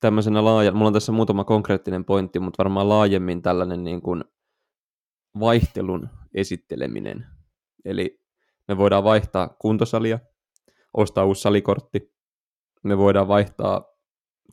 tämmöisenä 0.00 0.44
laajan, 0.44 0.76
mulla 0.76 0.86
on 0.86 0.92
tässä 0.92 1.12
muutama 1.12 1.44
konkreettinen 1.44 2.04
pointti, 2.04 2.38
mutta 2.38 2.58
varmaan 2.58 2.88
laajemmin 2.88 3.42
tällainen 3.42 3.84
niin 3.84 4.00
kuin 4.02 4.24
vaihtelun 5.40 6.08
esitteleminen. 6.34 7.26
Eli 7.84 8.20
me 8.68 8.76
voidaan 8.76 9.04
vaihtaa 9.04 9.48
kuntosalia, 9.48 10.18
ostaa 10.94 11.24
uusi 11.24 11.40
salikortti, 11.40 12.12
me 12.84 12.98
voidaan 12.98 13.28
vaihtaa 13.28 13.84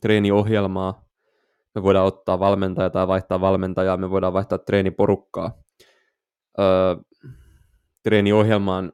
treeniohjelmaa, 0.00 1.04
me 1.74 1.82
voidaan 1.82 2.06
ottaa 2.06 2.38
valmentaja 2.38 2.90
tai 2.90 3.08
vaihtaa 3.08 3.40
valmentajaa, 3.40 3.96
me 3.96 4.10
voidaan 4.10 4.32
vaihtaa 4.32 4.58
treeniporukkaa. 4.58 5.62
Öö, 6.58 6.96
treeniohjelmaan 8.02 8.92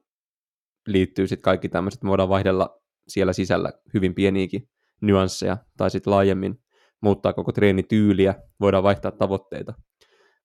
liittyy 0.86 1.26
sitten 1.26 1.42
kaikki 1.42 1.68
tämmöiset, 1.68 2.02
me 2.02 2.08
voidaan 2.08 2.28
vaihdella 2.28 2.80
siellä 3.08 3.32
sisällä 3.32 3.72
hyvin 3.94 4.14
pieniäkin 4.14 4.68
nyansseja, 5.00 5.56
tai 5.76 5.90
sitten 5.90 6.10
laajemmin 6.10 6.62
muuttaa 7.02 7.32
koko 7.32 7.52
treenityyliä, 7.52 8.34
voidaan 8.60 8.82
vaihtaa 8.82 9.10
tavoitteita. 9.10 9.74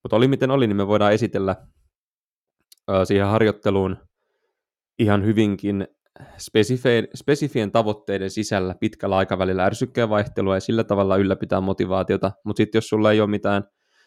Mutta 0.03 0.15
oli 0.15 0.27
miten 0.27 0.51
oli, 0.51 0.67
niin 0.67 0.77
me 0.77 0.87
voidaan 0.87 1.13
esitellä 1.13 1.55
siihen 3.03 3.27
harjoitteluun 3.27 3.97
ihan 4.99 5.25
hyvinkin 5.25 5.87
spesifien, 6.37 7.07
spesifien 7.15 7.71
tavoitteiden 7.71 8.29
sisällä 8.29 8.75
pitkällä 8.79 9.17
aikavälillä 9.17 9.65
ärsykkeen 9.65 10.09
vaihtelua 10.09 10.55
ja 10.55 10.59
sillä 10.59 10.83
tavalla 10.83 11.17
ylläpitää 11.17 11.61
motivaatiota, 11.61 12.31
mutta 12.45 12.57
sitten 12.57 12.77
jos 12.77 12.87
sulla 12.87 13.11
ei 13.11 13.21
ole 13.21 13.29
mitään 13.29 13.63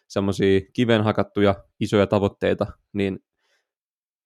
semmoisia 0.09 0.61
kiven 0.73 1.05
hakattuja 1.05 1.55
isoja 1.81 2.07
tavoitteita, 2.07 2.67
niin 2.93 3.19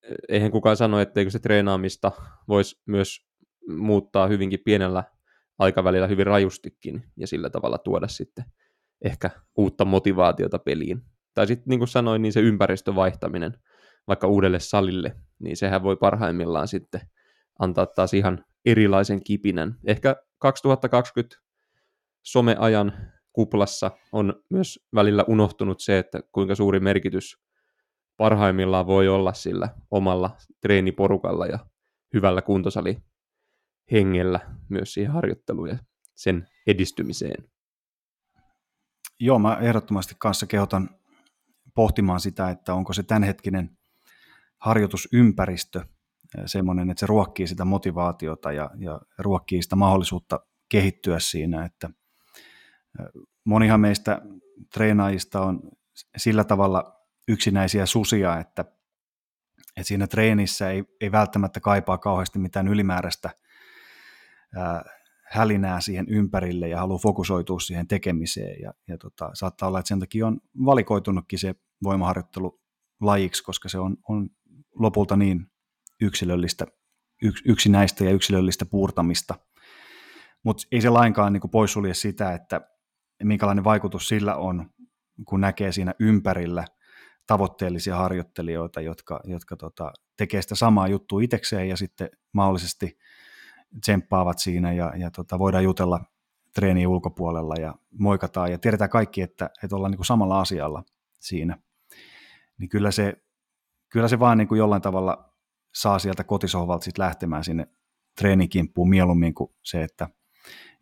eh, 0.02 0.16
eihän 0.28 0.50
kukaan 0.50 0.76
sano, 0.76 1.00
etteikö 1.00 1.30
se 1.30 1.38
treenaamista 1.38 2.12
voisi 2.48 2.82
myös 2.86 3.18
muuttaa 3.68 4.26
hyvinkin 4.26 4.60
pienellä 4.64 5.04
aikavälillä 5.58 6.06
hyvin 6.06 6.26
rajustikin 6.26 7.04
ja 7.16 7.26
sillä 7.26 7.50
tavalla 7.50 7.78
tuoda 7.78 8.08
sitten 8.08 8.44
ehkä 9.04 9.30
uutta 9.56 9.84
motivaatiota 9.84 10.58
peliin. 10.58 11.02
Tai 11.34 11.46
sitten 11.46 11.64
niin 11.68 11.80
kuin 11.80 11.88
sanoin, 11.88 12.22
niin 12.22 12.32
se 12.32 12.40
ympäristön 12.40 12.94
vaihtaminen 12.94 13.52
vaikka 14.08 14.26
uudelle 14.26 14.60
salille, 14.60 15.16
niin 15.38 15.56
sehän 15.56 15.82
voi 15.82 15.96
parhaimmillaan 15.96 16.68
sitten 16.68 17.00
antaa 17.58 17.86
taas 17.86 18.14
ihan 18.14 18.44
erilaisen 18.64 19.24
kipinän. 19.24 19.78
Ehkä 19.86 20.16
2020 20.38 21.36
someajan 22.22 22.92
kuplassa 23.32 23.90
on 24.12 24.42
myös 24.50 24.86
välillä 24.94 25.24
unohtunut 25.28 25.80
se, 25.80 25.98
että 25.98 26.20
kuinka 26.32 26.54
suuri 26.54 26.80
merkitys 26.80 27.38
parhaimmillaan 28.16 28.86
voi 28.86 29.08
olla 29.08 29.32
sillä 29.32 29.68
omalla 29.90 30.36
treeniporukalla 30.60 31.46
ja 31.46 31.58
hyvällä 32.14 32.42
kuntosali 32.42 33.02
hengellä 33.90 34.40
myös 34.68 34.94
siihen 34.94 35.12
harjoitteluun 35.12 35.68
ja 35.68 35.78
sen 36.14 36.48
edistymiseen. 36.66 37.44
Joo, 39.20 39.38
mä 39.38 39.58
ehdottomasti 39.60 40.14
kanssa 40.18 40.46
kehotan 40.46 40.90
pohtimaan 41.74 42.20
sitä, 42.20 42.50
että 42.50 42.74
onko 42.74 42.92
se 42.92 43.02
tämänhetkinen 43.02 43.78
harjoitusympäristö 44.58 45.84
semmoinen, 46.46 46.90
että 46.90 47.00
se 47.00 47.06
ruokkii 47.06 47.46
sitä 47.46 47.64
motivaatiota 47.64 48.52
ja, 48.52 48.70
ja 48.78 49.00
ruokkii 49.18 49.62
sitä 49.62 49.76
mahdollisuutta 49.76 50.40
kehittyä 50.68 51.18
siinä, 51.18 51.64
että 51.64 51.90
monihan 53.44 53.80
meistä 53.80 54.20
treenaajista 54.74 55.40
on 55.40 55.60
sillä 56.16 56.44
tavalla 56.44 57.00
yksinäisiä 57.28 57.86
susia, 57.86 58.38
että, 58.38 58.64
että 59.76 59.88
siinä 59.88 60.06
treenissä 60.06 60.70
ei, 60.70 60.84
ei 61.00 61.12
välttämättä 61.12 61.60
kaipaa 61.60 61.98
kauheasti 61.98 62.38
mitään 62.38 62.68
ylimääräistä 62.68 63.30
ää, 64.56 64.84
hälinää 65.32 65.80
siihen 65.80 66.06
ympärille 66.08 66.68
ja 66.68 66.78
haluaa 66.78 66.98
fokusoitua 66.98 67.60
siihen 67.60 67.88
tekemiseen. 67.88 68.60
Ja, 68.60 68.74
ja 68.88 68.98
tota, 68.98 69.30
saattaa 69.34 69.68
olla, 69.68 69.78
että 69.78 69.88
sen 69.88 70.00
takia 70.00 70.26
on 70.26 70.40
valikoitunutkin 70.64 71.38
se 71.38 71.54
voimaharjoittelu 71.82 72.60
lajiksi, 73.00 73.44
koska 73.44 73.68
se 73.68 73.78
on, 73.78 73.96
on 74.08 74.28
lopulta 74.74 75.16
niin 75.16 75.46
yksilöllistä, 76.00 76.66
yks, 77.22 77.42
yksinäistä 77.44 78.04
ja 78.04 78.10
yksilöllistä 78.10 78.66
puurtamista. 78.66 79.34
Mutta 80.44 80.62
ei 80.72 80.80
se 80.80 80.90
lainkaan 80.90 81.32
niin 81.32 81.50
poissulje 81.52 81.94
sitä, 81.94 82.32
että 82.32 82.60
minkälainen 83.22 83.64
vaikutus 83.64 84.08
sillä 84.08 84.36
on, 84.36 84.70
kun 85.28 85.40
näkee 85.40 85.72
siinä 85.72 85.94
ympärillä 86.00 86.64
tavoitteellisia 87.26 87.96
harjoittelijoita, 87.96 88.80
jotka, 88.80 89.20
jotka 89.24 89.56
tota, 89.56 89.92
tekee 90.16 90.42
sitä 90.42 90.54
samaa 90.54 90.88
juttua 90.88 91.22
itsekseen 91.22 91.68
ja 91.68 91.76
sitten 91.76 92.10
mahdollisesti 92.32 92.98
tsemppaavat 93.80 94.38
siinä 94.38 94.72
ja, 94.72 94.92
ja 94.96 95.10
tota, 95.10 95.38
voidaan 95.38 95.64
jutella 95.64 96.00
treeniin 96.54 96.88
ulkopuolella 96.88 97.54
ja 97.60 97.74
moikataan 97.98 98.50
ja 98.50 98.58
tiedetään 98.58 98.90
kaikki, 98.90 99.22
että, 99.22 99.50
että 99.62 99.76
ollaan 99.76 99.92
niin 99.92 100.04
samalla 100.04 100.40
asialla 100.40 100.84
siinä. 101.20 101.58
Niin 102.58 102.68
kyllä 102.68 102.90
se, 102.90 103.22
kyllä 103.88 104.08
se 104.08 104.18
vaan 104.18 104.38
niin 104.38 104.48
kuin 104.48 104.58
jollain 104.58 104.82
tavalla 104.82 105.32
saa 105.74 105.98
sieltä 105.98 106.24
kotisohvalta 106.24 106.84
sitten 106.84 107.04
lähtemään 107.04 107.44
sinne 107.44 107.66
treenikimppuun 108.16 108.88
mieluummin 108.88 109.34
kuin 109.34 109.50
se, 109.62 109.82
että 109.82 110.08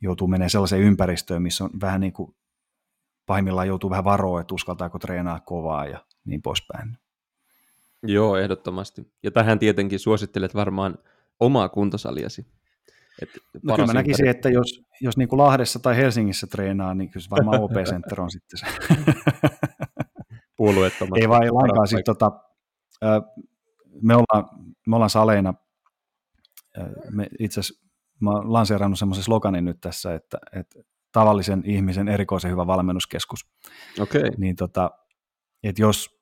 joutuu 0.00 0.28
menemään 0.28 0.50
sellaiseen 0.50 0.82
ympäristöön, 0.82 1.42
missä 1.42 1.64
on 1.64 1.70
vähän 1.80 2.00
niin 2.00 2.12
kuin 2.12 2.36
pahimmillaan 3.26 3.68
joutuu 3.68 3.90
vähän 3.90 4.04
varoa, 4.04 4.40
että 4.40 4.54
uskaltaako 4.54 4.98
treenaa 4.98 5.40
kovaa 5.40 5.86
ja 5.86 6.04
niin 6.24 6.42
poispäin. 6.42 6.98
Joo, 8.02 8.36
ehdottomasti. 8.36 9.12
Ja 9.22 9.30
tähän 9.30 9.58
tietenkin 9.58 9.98
suosittelet 9.98 10.54
varmaan 10.54 10.98
omaa 11.40 11.68
kuntosaliasi. 11.68 12.46
Et 13.22 13.28
no 13.62 13.74
kyllä 13.74 13.86
mä 13.86 13.92
näkisin, 13.92 14.26
että 14.26 14.48
jos, 14.48 14.82
jos 15.00 15.16
niin 15.16 15.28
kuin 15.28 15.38
Lahdessa 15.38 15.78
tai 15.78 15.96
Helsingissä 15.96 16.46
treenaa, 16.46 16.94
niin 16.94 17.10
kyllä 17.10 17.26
varmaan 17.30 17.60
OP 17.64 17.72
Center 17.72 18.20
on 18.20 18.30
sitten 18.30 18.58
se. 18.58 18.66
Puolueettomasti. 20.56 21.20
Ei 21.20 21.28
vaan 21.28 21.42
ei 21.42 21.50
lainkaan. 21.50 21.88
Siis, 21.88 22.02
tota, 22.04 22.32
me 24.02 24.14
ollaan, 24.14 24.44
me 24.86 24.96
ollaan 24.96 25.10
saleina, 25.10 25.54
me 27.10 27.26
itse 27.38 27.60
asiassa 27.60 27.90
mä 28.20 28.30
oon 28.30 28.52
lanseerannut 28.52 28.98
semmoisen 28.98 29.24
sloganin 29.24 29.64
nyt 29.64 29.80
tässä, 29.80 30.14
että, 30.14 30.38
että 30.52 30.80
tavallisen 31.12 31.62
ihmisen 31.66 32.08
erikoisen 32.08 32.50
hyvä 32.50 32.66
valmennuskeskus. 32.66 33.46
Okay. 34.00 34.22
Niin 34.38 34.56
tota, 34.56 34.90
että 35.62 35.82
jos, 35.82 36.20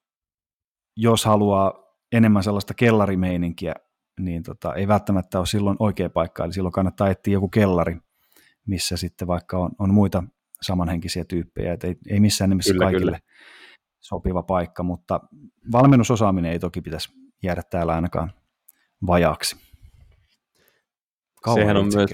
jos 0.97 1.25
haluaa 1.25 1.73
enemmän 2.13 2.43
sellaista 2.43 2.75
kellarimeininkiä, 2.75 3.75
niin 4.19 4.43
tota, 4.43 4.75
ei 4.75 4.89
välttämättä 4.89 5.39
ole 5.39 5.47
silloin 5.47 5.77
oikea 5.79 6.11
paikka, 6.11 6.45
eli 6.45 6.53
silloin 6.53 6.73
kannattaa 6.73 7.11
etsiä 7.11 7.33
joku 7.33 7.49
kellari, 7.49 7.97
missä 8.67 8.97
sitten 8.97 9.29
vaikka 9.29 9.59
on, 9.59 9.71
on 9.79 9.95
muita 9.95 10.23
samanhenkisiä 10.63 11.25
tyyppejä, 11.25 11.73
että 11.73 11.87
ei, 11.87 11.97
ei 12.11 12.21
missään 12.21 12.51
nimessä 12.51 12.73
kyllä, 12.73 12.85
kaikille 12.85 13.11
kyllä. 13.11 13.33
sopiva 14.01 14.43
paikka, 14.43 14.83
mutta 14.83 15.21
valmennusosaaminen 15.73 16.53
ei 16.53 16.59
toki 16.59 16.81
pitäisi 16.81 17.13
jäädä 17.43 17.63
täällä 17.63 17.95
ainakaan 17.95 18.33
vajaaksi. 19.07 19.57
Kauan 21.43 21.61
Sehän 21.61 21.77
on 21.77 21.91
myös, 21.95 22.11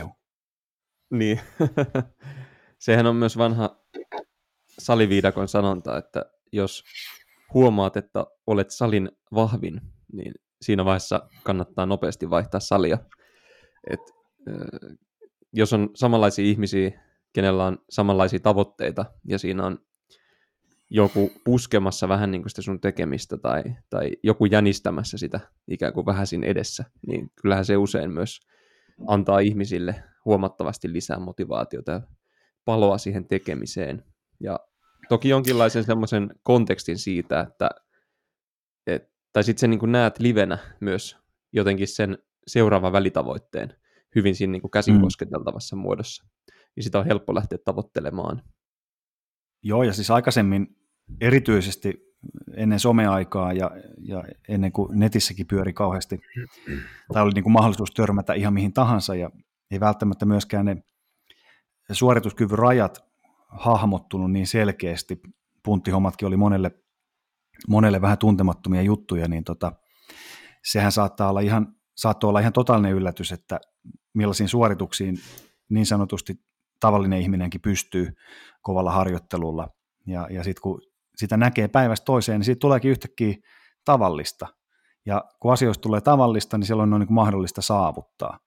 niin. 1.10 1.40
Sehän 2.78 3.06
on 3.06 3.16
myös 3.16 3.38
vanha 3.38 3.76
saliviidakon 4.78 5.48
sanonta, 5.48 5.98
että 5.98 6.24
jos 6.52 6.84
huomaat, 7.54 7.96
että 7.96 8.26
olet 8.46 8.70
salin 8.70 9.10
vahvin, 9.34 9.80
niin 10.12 10.34
siinä 10.64 10.84
vaiheessa 10.84 11.28
kannattaa 11.42 11.86
nopeasti 11.86 12.30
vaihtaa 12.30 12.60
salia. 12.60 12.98
Et, 13.90 14.00
jos 15.52 15.72
on 15.72 15.90
samanlaisia 15.94 16.44
ihmisiä, 16.44 17.00
kenellä 17.32 17.64
on 17.64 17.78
samanlaisia 17.90 18.40
tavoitteita, 18.40 19.04
ja 19.28 19.38
siinä 19.38 19.66
on 19.66 19.78
joku 20.90 21.32
puskemassa 21.44 22.08
vähän 22.08 22.30
niin 22.30 22.42
kuin 22.42 22.50
sitä 22.50 22.62
sun 22.62 22.80
tekemistä 22.80 23.36
tai, 23.36 23.62
tai 23.90 24.10
joku 24.22 24.44
jänistämässä 24.44 25.18
sitä 25.18 25.40
ikään 25.68 25.92
kuin 25.92 26.06
vähän 26.06 26.26
siinä 26.26 26.46
edessä, 26.46 26.84
niin 27.06 27.30
kyllähän 27.42 27.64
se 27.64 27.76
usein 27.76 28.10
myös 28.10 28.40
antaa 29.06 29.38
ihmisille 29.38 30.04
huomattavasti 30.24 30.92
lisää 30.92 31.18
motivaatiota 31.18 31.92
ja 31.92 32.00
paloa 32.64 32.98
siihen 32.98 33.28
tekemiseen. 33.28 34.04
Ja 34.40 34.58
toki 35.08 35.28
jonkinlaisen 35.28 35.84
semmoisen 35.84 36.30
kontekstin 36.42 36.98
siitä, 36.98 37.40
että 37.40 37.70
et, 37.76 37.83
tai 39.34 39.44
sitten 39.44 39.60
sen 39.60 39.70
niin 39.70 39.92
näet 39.92 40.18
livenä 40.18 40.58
myös 40.80 41.16
jotenkin 41.52 41.88
sen 41.88 42.18
seuraavan 42.46 42.92
välitavoitteen 42.92 43.74
hyvin 44.14 44.34
siinä 44.34 44.50
niin 44.50 44.62
kuin 44.62 44.70
käsin 44.70 44.94
mm. 44.94 45.00
kosketeltavassa 45.00 45.76
muodossa. 45.76 46.24
Niin 46.76 46.84
sitä 46.84 46.98
on 46.98 47.06
helppo 47.06 47.34
lähteä 47.34 47.58
tavoittelemaan. 47.64 48.42
Joo, 49.62 49.82
ja 49.82 49.92
siis 49.92 50.10
aikaisemmin 50.10 50.76
erityisesti 51.20 52.14
ennen 52.56 52.80
someaikaa 52.80 53.52
ja, 53.52 53.70
ja 53.98 54.24
ennen 54.48 54.72
kuin 54.72 54.98
netissäkin 54.98 55.46
pyöri 55.46 55.72
kauheasti, 55.72 56.20
tai 57.12 57.22
oli 57.22 57.32
niin 57.34 57.42
kuin 57.42 57.52
mahdollisuus 57.52 57.90
törmätä 57.90 58.34
ihan 58.34 58.54
mihin 58.54 58.72
tahansa, 58.72 59.14
ja 59.14 59.30
ei 59.70 59.80
välttämättä 59.80 60.26
myöskään 60.26 60.64
ne 60.64 60.82
suorituskyvyn 61.92 62.58
rajat 62.58 63.04
hahmottunut 63.48 64.32
niin 64.32 64.46
selkeästi, 64.46 65.20
punttihommatkin 65.62 66.28
oli 66.28 66.36
monelle, 66.36 66.70
monelle 67.68 68.00
vähän 68.00 68.18
tuntemattomia 68.18 68.82
juttuja, 68.82 69.28
niin 69.28 69.44
tota, 69.44 69.72
sehän 70.64 70.92
saattaa 70.92 71.30
olla 71.30 71.40
ihan, 71.40 71.66
saattoi 71.96 72.28
olla 72.28 72.40
ihan 72.40 72.52
totaalinen 72.52 72.92
yllätys, 72.92 73.32
että 73.32 73.60
millaisiin 74.14 74.48
suorituksiin 74.48 75.18
niin 75.68 75.86
sanotusti 75.86 76.34
tavallinen 76.80 77.20
ihminenkin 77.20 77.60
pystyy 77.60 78.12
kovalla 78.62 78.92
harjoittelulla. 78.92 79.68
Ja, 80.06 80.28
ja 80.30 80.44
sitten 80.44 80.62
kun 80.62 80.80
sitä 81.16 81.36
näkee 81.36 81.68
päivästä 81.68 82.04
toiseen, 82.04 82.38
niin 82.38 82.44
siitä 82.44 82.58
tuleekin 82.58 82.90
yhtäkkiä 82.90 83.34
tavallista. 83.84 84.46
Ja 85.06 85.24
kun 85.40 85.52
asioista 85.52 85.82
tulee 85.82 86.00
tavallista, 86.00 86.58
niin 86.58 86.66
silloin 86.66 86.92
on 86.92 87.00
niin 87.00 87.14
mahdollista 87.14 87.62
saavuttaa. 87.62 88.38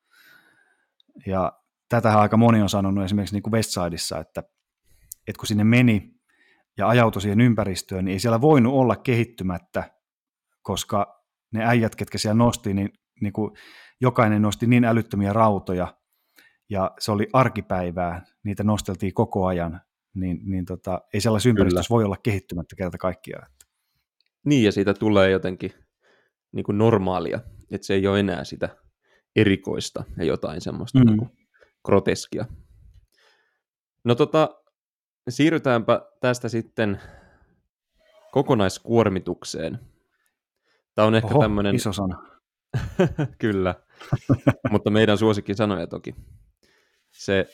Ja 1.25 1.51
tätähän 1.89 2.19
aika 2.19 2.37
moni 2.37 2.61
on 2.61 2.69
sanonut 2.69 3.03
esimerkiksi 3.03 3.35
niin 3.35 3.43
kuin 3.43 3.51
Westsideissa, 3.51 4.19
että, 4.19 4.43
että 5.27 5.39
kun 5.39 5.47
sinne 5.47 5.63
meni 5.63 6.16
ja 6.77 6.87
ajautui 6.87 7.21
siihen 7.21 7.41
ympäristöön, 7.41 8.05
niin 8.05 8.13
ei 8.13 8.19
siellä 8.19 8.41
voinut 8.41 8.73
olla 8.73 8.95
kehittymättä, 8.95 9.91
koska 10.61 11.23
ne 11.53 11.65
äijät, 11.65 11.95
ketkä 11.95 12.17
siellä 12.17 12.37
nosti, 12.37 12.73
niin, 12.73 12.89
niin 13.21 13.33
kuin 13.33 13.51
jokainen 14.01 14.41
nosti 14.41 14.67
niin 14.67 14.85
älyttömiä 14.85 15.33
rautoja, 15.33 15.97
ja 16.69 16.91
se 16.99 17.11
oli 17.11 17.27
arkipäivää, 17.33 18.25
niitä 18.43 18.63
nosteltiin 18.63 19.13
koko 19.13 19.45
ajan, 19.45 19.81
niin, 20.15 20.39
niin 20.43 20.65
tota, 20.65 21.01
ei 21.13 21.21
sellaisessa 21.21 21.49
ympäristössä 21.49 21.93
voi 21.93 22.03
olla 22.03 22.17
kehittymättä 22.23 22.75
kerta 22.75 22.97
kaikkiaan. 22.97 23.51
Niin, 24.45 24.63
ja 24.63 24.71
siitä 24.71 24.93
tulee 24.93 25.29
jotenkin 25.29 25.71
niin 26.51 26.63
kuin 26.63 26.77
normaalia, 26.77 27.39
että 27.71 27.87
se 27.87 27.93
ei 27.93 28.07
ole 28.07 28.19
enää 28.19 28.43
sitä 28.43 28.69
erikoista 29.35 30.03
ja 30.17 30.25
jotain 30.25 30.61
semmoista 30.61 30.99
mm. 30.99 31.05
niin 31.05 31.17
kuin 31.17 31.29
groteskia. 31.85 32.45
No 34.03 34.15
tota, 34.15 34.49
siirrytäänpä 35.29 36.01
tästä 36.21 36.49
sitten 36.49 37.01
kokonaiskuormitukseen. 38.31 39.79
Tämä 40.95 41.07
on 41.07 41.15
ehkä 41.15 41.39
tämmöinen... 41.39 41.75
iso 41.75 41.93
sana. 41.93 42.23
Kyllä, 43.39 43.75
mutta 44.71 44.89
meidän 44.89 45.17
suosikki 45.17 45.55
sanoja 45.55 45.87
toki. 45.87 46.15
Se 47.11 47.47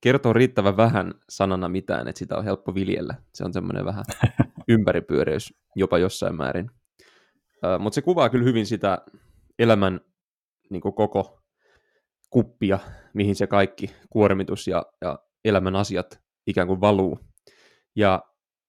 kertoo 0.00 0.32
riittävän 0.32 0.76
vähän 0.76 1.14
sanana 1.28 1.68
mitään, 1.68 2.08
että 2.08 2.18
sitä 2.18 2.36
on 2.36 2.44
helppo 2.44 2.74
viljellä. 2.74 3.14
Se 3.34 3.44
on 3.44 3.52
semmoinen 3.52 3.84
vähän 3.84 4.04
ympäripyöreys 4.68 5.54
jopa 5.76 5.98
jossain 5.98 6.36
määrin. 6.36 6.70
Mutta 7.78 7.94
se 7.94 8.02
kuvaa 8.02 8.28
kyllä 8.28 8.44
hyvin 8.44 8.66
sitä 8.66 8.98
elämän 9.58 10.00
niin 10.70 10.80
koko 10.80 11.40
kuppia, 12.30 12.78
mihin 13.14 13.36
se 13.36 13.46
kaikki 13.46 13.90
kuormitus 14.10 14.68
ja, 14.68 14.86
ja 15.00 15.18
elämän 15.44 15.76
asiat 15.76 16.23
ikään 16.46 16.66
kuin 16.66 16.80
valuu. 16.80 17.18
Ja 17.96 18.22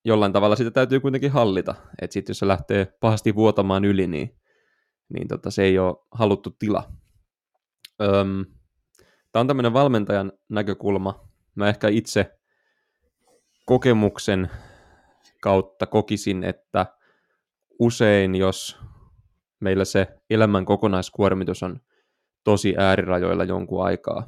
jollain 0.06 0.34
tavalla 0.34 0.56
sitä 0.56 0.72
täytyy 0.72 1.00
kuitenkin 1.00 1.32
hallita. 1.32 1.76
Että 2.02 2.14
sitten 2.14 2.32
jos 2.34 2.40
se 2.40 2.48
lähtee 2.48 2.94
pahasti 3.00 3.36
vuotamaan 3.36 3.86
yli, 3.86 4.08
niin, 4.08 4.40
niin 5.14 5.28
tota, 5.28 5.52
se 5.52 5.64
ei 5.64 5.80
ole 5.80 5.96
haluttu 6.12 6.56
tila. 6.60 6.92
Öm, 8.02 8.46
Tämä 9.36 9.42
on 9.42 9.48
tämmöinen 9.48 9.74
valmentajan 9.74 10.32
näkökulma. 10.50 11.30
Mä 11.56 11.70
ehkä 11.70 11.88
itse 11.88 12.40
kokemuksen 13.66 14.52
kautta 15.42 15.86
kokisin, 15.86 16.44
että 16.44 16.86
usein 17.80 18.36
jos 18.36 18.80
meillä 19.60 19.86
se 19.86 20.08
elämän 20.30 20.66
kokonaiskuormitus 20.66 21.64
on 21.64 21.80
tosi 22.44 22.76
äärirajoilla 22.78 23.44
jonkun 23.44 23.86
aikaa, 23.86 24.28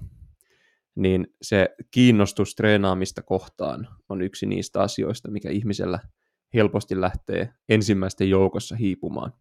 niin 0.98 1.28
se 1.42 1.76
kiinnostus 1.92 2.56
treenaamista 2.56 3.22
kohtaan 3.22 3.88
on 4.10 4.22
yksi 4.22 4.46
niistä 4.46 4.82
asioista, 4.82 5.32
mikä 5.32 5.50
ihmisellä 5.50 6.00
helposti 6.54 7.02
lähtee 7.02 7.54
ensimmäisten 7.70 8.30
joukossa 8.30 8.76
hiipumaan. 8.76 9.34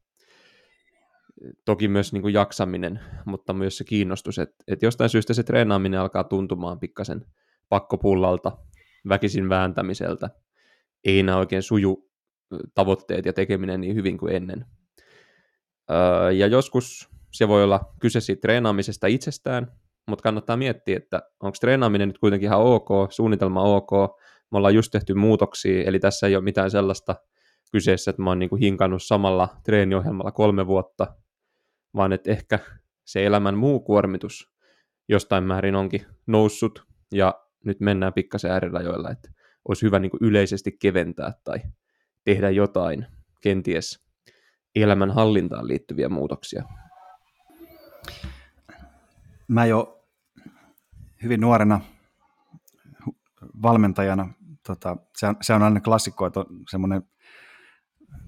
Toki 1.64 1.88
myös 1.88 2.12
niin 2.12 2.22
kuin 2.22 2.34
jaksaminen, 2.34 3.00
mutta 3.24 3.52
myös 3.52 3.78
se 3.78 3.84
kiinnostus, 3.84 4.38
että, 4.38 4.64
että 4.68 4.86
jostain 4.86 5.10
syystä 5.10 5.34
se 5.34 5.42
treenaaminen 5.42 6.00
alkaa 6.00 6.24
tuntumaan 6.24 6.80
pikkasen 6.80 7.26
pakkopullalta, 7.68 8.58
väkisin 9.08 9.48
vääntämiseltä, 9.48 10.30
ei 11.04 11.18
enää 11.18 11.36
oikein 11.36 11.62
suju 11.62 12.10
tavoitteet 12.74 13.26
ja 13.26 13.32
tekeminen 13.32 13.80
niin 13.80 13.94
hyvin 13.94 14.18
kuin 14.18 14.34
ennen. 14.34 14.66
ja 16.36 16.46
joskus 16.46 17.08
se 17.32 17.48
voi 17.48 17.64
olla 17.64 17.94
kyse 18.00 18.20
siitä 18.20 18.40
treenaamisesta 18.40 19.06
itsestään, 19.06 19.72
mutta 20.06 20.22
kannattaa 20.22 20.56
miettiä, 20.56 20.96
että 20.96 21.22
onko 21.40 21.56
treenaaminen 21.60 22.08
nyt 22.08 22.18
kuitenkin 22.18 22.46
ihan 22.46 22.60
ok, 22.60 22.88
suunnitelma 23.10 23.62
ok, 23.62 23.90
me 24.52 24.58
ollaan 24.58 24.74
just 24.74 24.92
tehty 24.92 25.14
muutoksia, 25.14 25.84
eli 25.84 25.98
tässä 25.98 26.26
ei 26.26 26.36
ole 26.36 26.44
mitään 26.44 26.70
sellaista 26.70 27.16
kyseessä, 27.72 28.10
että 28.10 28.22
mä 28.22 28.30
oon 28.30 28.38
niinku 28.38 28.56
hinkannut 28.56 29.02
samalla 29.02 29.48
treeniohjelmalla 29.64 30.32
kolme 30.32 30.66
vuotta, 30.66 31.14
vaan 31.96 32.12
että 32.12 32.30
ehkä 32.30 32.58
se 33.04 33.26
elämän 33.26 33.56
muu 33.56 33.80
kuormitus 33.80 34.52
jostain 35.08 35.44
määrin 35.44 35.74
onkin 35.74 36.06
noussut, 36.26 36.86
ja 37.14 37.34
nyt 37.64 37.80
mennään 37.80 38.12
pikkasen 38.12 38.50
äärirajoilla, 38.50 39.10
että 39.10 39.30
olisi 39.68 39.82
hyvä 39.82 39.98
niinku 39.98 40.18
yleisesti 40.20 40.72
keventää 40.72 41.32
tai 41.44 41.58
tehdä 42.24 42.50
jotain 42.50 43.06
kenties 43.40 44.06
elämän 44.74 45.10
hallintaan 45.10 45.68
liittyviä 45.68 46.08
muutoksia. 46.08 46.62
Mä 49.48 49.66
jo 49.66 49.95
hyvin 51.22 51.40
nuorena 51.40 51.80
valmentajana, 53.62 54.28
tota, 54.66 54.96
se, 55.16 55.26
on, 55.26 55.36
se 55.40 55.54
on 55.54 55.62
aina 55.62 55.80
klassikko, 55.80 56.26
että 56.26 56.40
on 56.40 56.46
semmoinen, 56.70 57.02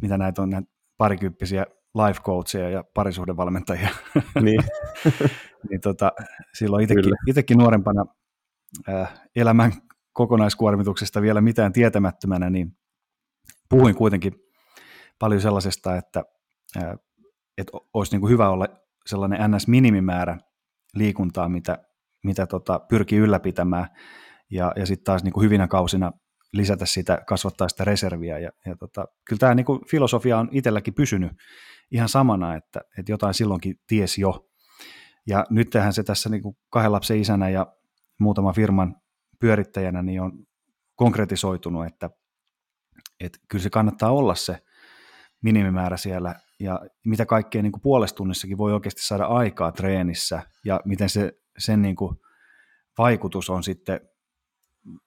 mitä 0.03 0.19
näitä 0.19 0.43
on, 0.43 0.51
näitä 0.51 0.69
parikymppisiä 0.97 1.67
life 1.95 2.21
coachia 2.21 2.71
ja 2.71 2.85
parisuhdevalmentajia. 2.95 3.89
Niin. 4.41 4.63
niin 5.71 5.81
tota, 5.81 6.13
silloin 6.55 6.85
itekin, 6.85 7.13
itekin 7.27 7.59
nuorempana 7.59 8.05
äh, 8.89 9.21
elämän 9.37 9.73
kokonaiskuormituksesta 10.13 11.23
vielä 11.23 11.41
mitään 11.41 11.73
tietämättömänä, 11.73 12.51
niin 12.51 12.77
puhuin 13.69 13.95
kuitenkin 13.95 14.35
paljon 15.19 15.41
sellaisesta, 15.41 15.97
että, 15.97 16.25
äh, 16.77 16.99
että 17.59 17.73
olisi 17.95 18.13
niin 18.13 18.21
kuin 18.21 18.31
hyvä 18.31 18.49
olla 18.49 18.67
sellainen 19.07 19.51
NS-minimimäärä 19.51 20.39
liikuntaa, 20.95 21.49
mitä, 21.49 21.79
mitä 22.29 22.47
tota, 22.47 22.81
pyrkii 22.89 23.19
ylläpitämään, 23.19 23.87
ja, 24.51 24.73
ja 24.77 24.87
sitten 24.87 25.05
taas 25.05 25.25
niin 25.25 25.33
kuin 25.33 25.45
hyvinä 25.45 25.69
kausina 25.69 26.13
lisätä 26.53 26.87
sitä, 26.87 27.19
kasvattaa 27.27 27.69
sitä 27.69 27.85
reserviä. 27.85 28.39
Ja, 28.39 28.51
ja 28.67 28.77
tota, 28.77 29.05
kyllä 29.29 29.41
tämä 29.41 29.55
niin 29.55 29.67
kuin 29.67 29.81
filosofia 29.91 30.39
on 30.39 30.49
itselläkin 30.53 30.95
pysynyt 30.95 31.33
ihan 31.91 32.09
samana, 32.09 32.55
että, 32.55 32.81
että 32.99 33.13
jotain 33.13 33.35
silloinkin 33.35 33.75
ties 33.87 34.19
jo. 34.19 34.47
Ja 35.27 35.47
nyt 35.51 35.71
tähän 35.71 35.93
se 35.93 36.03
tässä 36.03 36.29
niin 36.29 36.43
kuin 36.43 36.57
kahden 36.71 36.93
lapsen 36.93 37.21
isänä 37.21 37.49
ja 37.49 37.67
muutaman 38.21 38.55
firman 38.55 38.97
pyörittäjänä 39.41 40.03
niin 40.03 40.21
on 40.23 40.33
konkretisoitunut, 40.95 41.87
että, 41.87 42.11
että 43.21 43.39
kyllä 43.49 43.63
se 43.63 43.71
kannattaa 43.71 44.11
olla 44.11 44.35
se 44.35 44.59
minimimäärä 45.43 45.97
siellä 45.97 46.35
ja 46.61 46.81
mitä 47.07 47.27
kaikkea 47.27 47.63
niin 47.63 47.73
kuin 47.73 47.83
puolestunnissakin 47.83 48.59
voi 48.59 48.73
oikeasti 48.73 49.03
saada 49.03 49.25
aikaa 49.25 49.73
treenissä 49.73 50.43
ja 50.65 50.81
miten 50.85 51.09
se, 51.09 51.33
sen 51.59 51.83
niin 51.83 51.97
kuin 51.97 52.17
vaikutus 52.99 53.51
on 53.51 53.63
sitten, 53.63 54.01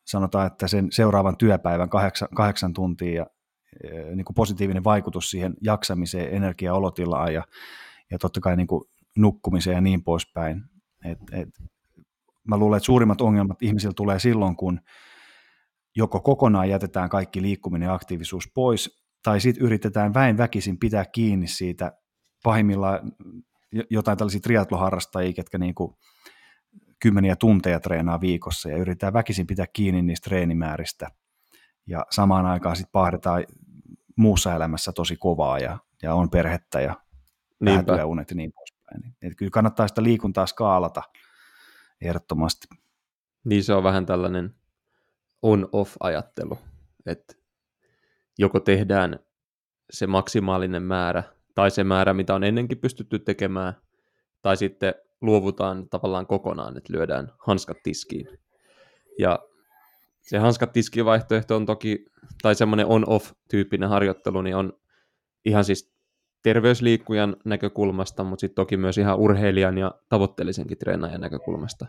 sanotaan, 0.05 0.47
että 0.47 0.67
sen 0.67 0.87
seuraavan 0.91 1.37
työpäivän 1.37 1.89
kahdeksan, 1.89 2.27
kahdeksan 2.35 2.73
tuntia 2.73 3.15
ja 3.15 3.25
e, 3.83 4.15
niin 4.15 4.25
kuin 4.25 4.35
positiivinen 4.35 4.83
vaikutus 4.83 5.31
siihen 5.31 5.53
jaksamiseen, 5.61 6.33
energiaolotilaan 6.35 7.33
ja, 7.33 7.43
ja 8.11 8.17
totta 8.17 8.39
kai 8.39 8.57
niin 8.57 8.67
kuin 8.67 8.83
nukkumiseen 9.17 9.75
ja 9.75 9.81
niin 9.81 10.03
poispäin. 10.03 10.63
Et, 11.05 11.17
et, 11.31 11.49
mä 12.47 12.57
luulen, 12.57 12.77
että 12.77 12.85
suurimmat 12.85 13.21
ongelmat 13.21 13.61
ihmisillä 13.61 13.93
tulee 13.93 14.19
silloin, 14.19 14.55
kun 14.55 14.79
joko 15.95 16.19
kokonaan 16.19 16.69
jätetään 16.69 17.09
kaikki 17.09 17.41
liikkuminen 17.41 17.87
ja 17.87 17.93
aktiivisuus 17.93 18.51
pois, 18.55 19.01
tai 19.23 19.39
sitten 19.39 19.63
yritetään 19.63 20.13
väin 20.13 20.37
väkisin 20.37 20.79
pitää 20.79 21.05
kiinni 21.05 21.47
siitä 21.47 21.91
pahimmillaan 22.43 23.11
jotain 23.89 24.17
tällaisia 24.17 24.41
triatloharrastajia, 24.41 25.33
ketkä 25.33 25.57
niin 25.57 25.75
kuin 25.75 25.95
kymmeniä 27.01 27.35
tunteja 27.35 27.79
treenaa 27.79 28.21
viikossa 28.21 28.69
ja 28.69 28.77
yritetään 28.77 29.13
väkisin 29.13 29.47
pitää 29.47 29.65
kiinni 29.73 30.01
niistä 30.01 30.23
treenimääristä 30.29 31.07
ja 31.87 32.05
samaan 32.09 32.45
aikaan 32.45 32.75
sitten 32.75 32.91
pahdetaan 32.91 33.45
muussa 34.15 34.55
elämässä 34.55 34.91
tosi 34.91 35.15
kovaa 35.15 35.59
ja, 35.59 35.77
ja 36.01 36.13
on 36.13 36.29
perhettä 36.29 36.81
ja 36.81 36.95
työunet 37.85 38.29
ja 38.29 38.35
niin 38.35 38.53
poispäin. 38.53 39.15
Et 39.21 39.33
kyllä 39.37 39.49
kannattaa 39.49 39.87
sitä 39.87 40.03
liikuntaa 40.03 40.45
skaalata 40.45 41.03
ehdottomasti. 42.01 42.67
Niin 43.43 43.63
se 43.63 43.73
on 43.73 43.83
vähän 43.83 44.05
tällainen 44.05 44.55
on-off-ajattelu, 45.41 46.59
että 47.05 47.33
joko 48.37 48.59
tehdään 48.59 49.19
se 49.91 50.07
maksimaalinen 50.07 50.83
määrä 50.83 51.23
tai 51.55 51.71
se 51.71 51.83
määrä, 51.83 52.13
mitä 52.13 52.35
on 52.35 52.43
ennenkin 52.43 52.77
pystytty 52.77 53.19
tekemään, 53.19 53.73
tai 54.41 54.57
sitten 54.57 54.93
luovutaan 55.21 55.89
tavallaan 55.89 56.27
kokonaan, 56.27 56.77
että 56.77 56.93
lyödään 56.93 57.31
hanskat 57.39 57.77
tiskiin. 57.83 58.27
Ja 59.19 59.39
se 60.21 60.37
hanskat 60.37 60.73
tiskiin 60.73 61.05
vaihtoehto 61.05 61.55
on 61.55 61.65
toki, 61.65 62.05
tai 62.41 62.55
semmoinen 62.55 62.85
on-off-tyyppinen 62.85 63.89
harjoittelu, 63.89 64.41
niin 64.41 64.55
on 64.55 64.73
ihan 65.45 65.63
siis 65.63 65.93
terveysliikkujan 66.43 67.35
näkökulmasta, 67.45 68.23
mutta 68.23 68.41
sitten 68.41 68.55
toki 68.55 68.77
myös 68.77 68.97
ihan 68.97 69.19
urheilijan 69.19 69.77
ja 69.77 69.91
tavoitteellisenkin 70.09 70.77
treenaajan 70.77 71.21
näkökulmasta 71.21 71.85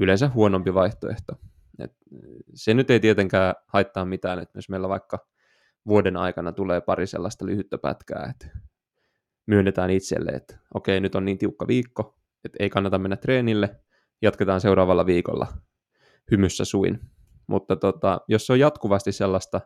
yleensä 0.00 0.30
huonompi 0.34 0.74
vaihtoehto. 0.74 1.32
Et 1.78 1.92
se 2.54 2.74
nyt 2.74 2.90
ei 2.90 3.00
tietenkään 3.00 3.54
haittaa 3.66 4.04
mitään, 4.04 4.38
että 4.38 4.58
jos 4.58 4.68
meillä 4.68 4.88
vaikka 4.88 5.26
vuoden 5.86 6.16
aikana 6.16 6.52
tulee 6.52 6.80
pari 6.80 7.06
sellaista 7.06 7.46
lyhyttä 7.46 7.78
pätkää, 7.78 8.30
että 8.30 8.58
myönnetään 9.46 9.90
itselle, 9.90 10.30
että 10.30 10.58
okei, 10.74 11.00
nyt 11.00 11.14
on 11.14 11.24
niin 11.24 11.38
tiukka 11.38 11.66
viikko, 11.66 12.17
että 12.44 12.56
ei 12.60 12.70
kannata 12.70 12.98
mennä 12.98 13.16
treenille, 13.16 13.80
jatketaan 14.22 14.60
seuraavalla 14.60 15.06
viikolla 15.06 15.46
hymyssä 16.30 16.64
suin. 16.64 17.00
Mutta 17.46 17.76
tota, 17.76 18.20
jos 18.28 18.46
se 18.46 18.52
on 18.52 18.60
jatkuvasti 18.60 19.12
sellaista 19.12 19.60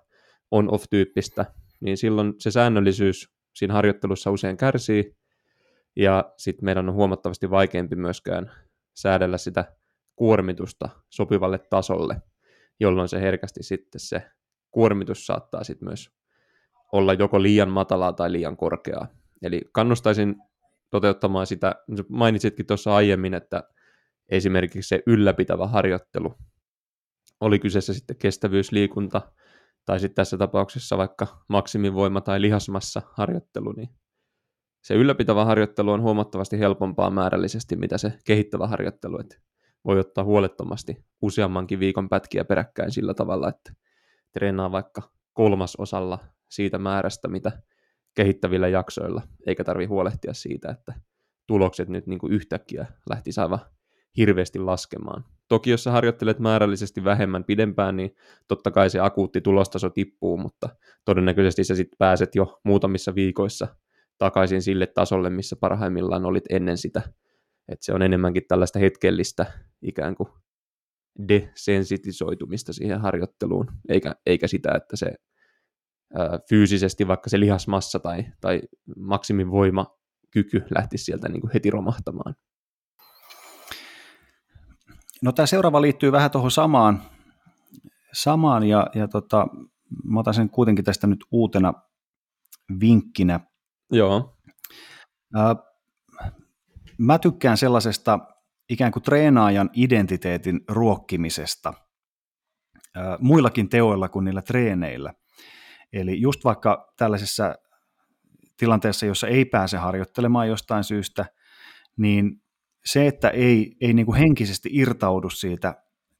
on-off-tyyppistä, 0.50 1.46
niin 1.80 1.96
silloin 1.96 2.34
se 2.38 2.50
säännöllisyys 2.50 3.34
siinä 3.54 3.74
harjoittelussa 3.74 4.30
usein 4.30 4.56
kärsii, 4.56 5.16
ja 5.96 6.32
sitten 6.36 6.64
meidän 6.64 6.88
on 6.88 6.94
huomattavasti 6.94 7.50
vaikeampi 7.50 7.96
myöskään 7.96 8.52
säädellä 8.94 9.38
sitä 9.38 9.64
kuormitusta 10.16 10.88
sopivalle 11.10 11.58
tasolle, 11.58 12.22
jolloin 12.80 13.08
se 13.08 13.20
herkästi 13.20 13.62
sitten 13.62 14.00
se 14.00 14.22
kuormitus 14.70 15.26
saattaa 15.26 15.64
sitten 15.64 15.88
myös 15.88 16.10
olla 16.92 17.12
joko 17.12 17.42
liian 17.42 17.70
matalaa 17.70 18.12
tai 18.12 18.32
liian 18.32 18.56
korkeaa. 18.56 19.08
Eli 19.42 19.60
kannustaisin 19.72 20.36
toteuttamaan 20.92 21.46
sitä, 21.46 21.74
mainitsitkin 22.08 22.66
tuossa 22.66 22.94
aiemmin, 22.94 23.34
että 23.34 23.62
esimerkiksi 24.28 24.88
se 24.88 25.02
ylläpitävä 25.06 25.66
harjoittelu, 25.66 26.34
oli 27.40 27.58
kyseessä 27.58 27.94
sitten 27.94 28.16
kestävyysliikunta, 28.16 29.22
tai 29.86 30.00
sitten 30.00 30.14
tässä 30.14 30.38
tapauksessa 30.38 30.98
vaikka 30.98 31.44
maksimivoima 31.48 32.20
tai 32.20 32.40
lihasmassa 32.40 33.02
harjoittelu, 33.12 33.72
niin 33.72 33.88
se 34.82 34.94
ylläpitävä 34.94 35.44
harjoittelu 35.44 35.90
on 35.90 36.02
huomattavasti 36.02 36.58
helpompaa 36.58 37.10
määrällisesti, 37.10 37.76
mitä 37.76 37.98
se 37.98 38.12
kehittävä 38.24 38.66
harjoittelu, 38.66 39.20
että 39.20 39.36
voi 39.84 39.98
ottaa 39.98 40.24
huolettomasti 40.24 41.04
useammankin 41.22 41.80
viikon 41.80 42.08
pätkiä 42.08 42.44
peräkkäin 42.44 42.92
sillä 42.92 43.14
tavalla, 43.14 43.48
että 43.48 43.72
treenaa 44.32 44.72
vaikka 44.72 45.02
kolmasosalla 45.32 46.18
siitä 46.50 46.78
määrästä, 46.78 47.28
mitä 47.28 47.52
kehittävillä 48.14 48.68
jaksoilla, 48.68 49.22
eikä 49.46 49.64
tarvi 49.64 49.84
huolehtia 49.84 50.34
siitä, 50.34 50.70
että 50.70 50.94
tulokset 51.46 51.88
nyt 51.88 52.06
niin 52.06 52.18
kuin 52.18 52.32
yhtäkkiä 52.32 52.86
lähti 53.10 53.30
aivan 53.36 53.58
hirveästi 54.16 54.58
laskemaan. 54.58 55.24
Toki 55.48 55.70
jos 55.70 55.84
sä 55.84 55.90
harjoittelet 55.90 56.38
määrällisesti 56.38 57.04
vähemmän 57.04 57.44
pidempään, 57.44 57.96
niin 57.96 58.16
totta 58.48 58.70
kai 58.70 58.90
se 58.90 59.00
akuutti 59.00 59.40
tulostaso 59.40 59.90
tippuu, 59.90 60.36
mutta 60.36 60.68
todennäköisesti 61.04 61.64
sä 61.64 61.74
sitten 61.74 61.96
pääset 61.98 62.34
jo 62.34 62.60
muutamissa 62.64 63.14
viikoissa 63.14 63.68
takaisin 64.18 64.62
sille 64.62 64.86
tasolle, 64.86 65.30
missä 65.30 65.56
parhaimmillaan 65.56 66.24
olit 66.24 66.44
ennen 66.50 66.78
sitä. 66.78 67.02
Et 67.68 67.82
se 67.82 67.92
on 67.92 68.02
enemmänkin 68.02 68.42
tällaista 68.48 68.78
hetkellistä 68.78 69.46
ikään 69.82 70.14
kuin 70.14 70.28
desensitisoitumista 71.28 72.72
siihen 72.72 73.00
harjoitteluun, 73.00 73.66
eikä, 73.88 74.14
eikä 74.26 74.46
sitä, 74.46 74.72
että 74.76 74.96
se 74.96 75.14
fyysisesti 76.48 77.08
vaikka 77.08 77.30
se 77.30 77.40
lihasmassa 77.40 77.98
tai, 77.98 78.24
tai 78.40 78.62
maksimivoima 78.96 79.86
kyky 80.30 80.64
lähtisi 80.70 81.04
sieltä 81.04 81.28
niin 81.28 81.40
kuin 81.40 81.50
heti 81.54 81.70
romahtamaan. 81.70 82.34
No 85.22 85.32
tämä 85.32 85.46
seuraava 85.46 85.82
liittyy 85.82 86.12
vähän 86.12 86.30
tuohon 86.30 86.50
samaan, 86.50 87.02
samaan 88.12 88.62
ja, 88.62 88.86
ja 88.94 89.08
tota, 89.08 89.46
mä 90.04 90.20
otan 90.20 90.34
sen 90.34 90.50
kuitenkin 90.50 90.84
tästä 90.84 91.06
nyt 91.06 91.24
uutena 91.30 91.72
vinkkinä. 92.80 93.40
Joo. 93.92 94.38
Mä 96.98 97.18
tykkään 97.18 97.56
sellaisesta 97.56 98.18
ikään 98.70 98.92
kuin 98.92 99.02
treenaajan 99.02 99.70
identiteetin 99.72 100.60
ruokkimisesta 100.68 101.74
muillakin 103.20 103.68
teoilla 103.68 104.08
kuin 104.08 104.24
niillä 104.24 104.42
treeneillä. 104.42 105.14
Eli 105.92 106.20
just 106.20 106.44
vaikka 106.44 106.92
tällaisessa 106.96 107.54
tilanteessa, 108.56 109.06
jossa 109.06 109.28
ei 109.28 109.44
pääse 109.44 109.76
harjoittelemaan 109.76 110.48
jostain 110.48 110.84
syystä, 110.84 111.26
niin 111.96 112.42
se, 112.84 113.06
että 113.06 113.28
ei, 113.28 113.76
ei 113.80 113.92
niin 113.92 114.06
kuin 114.06 114.18
henkisesti 114.18 114.68
irtaudu 114.72 115.30
siitä 115.30 115.74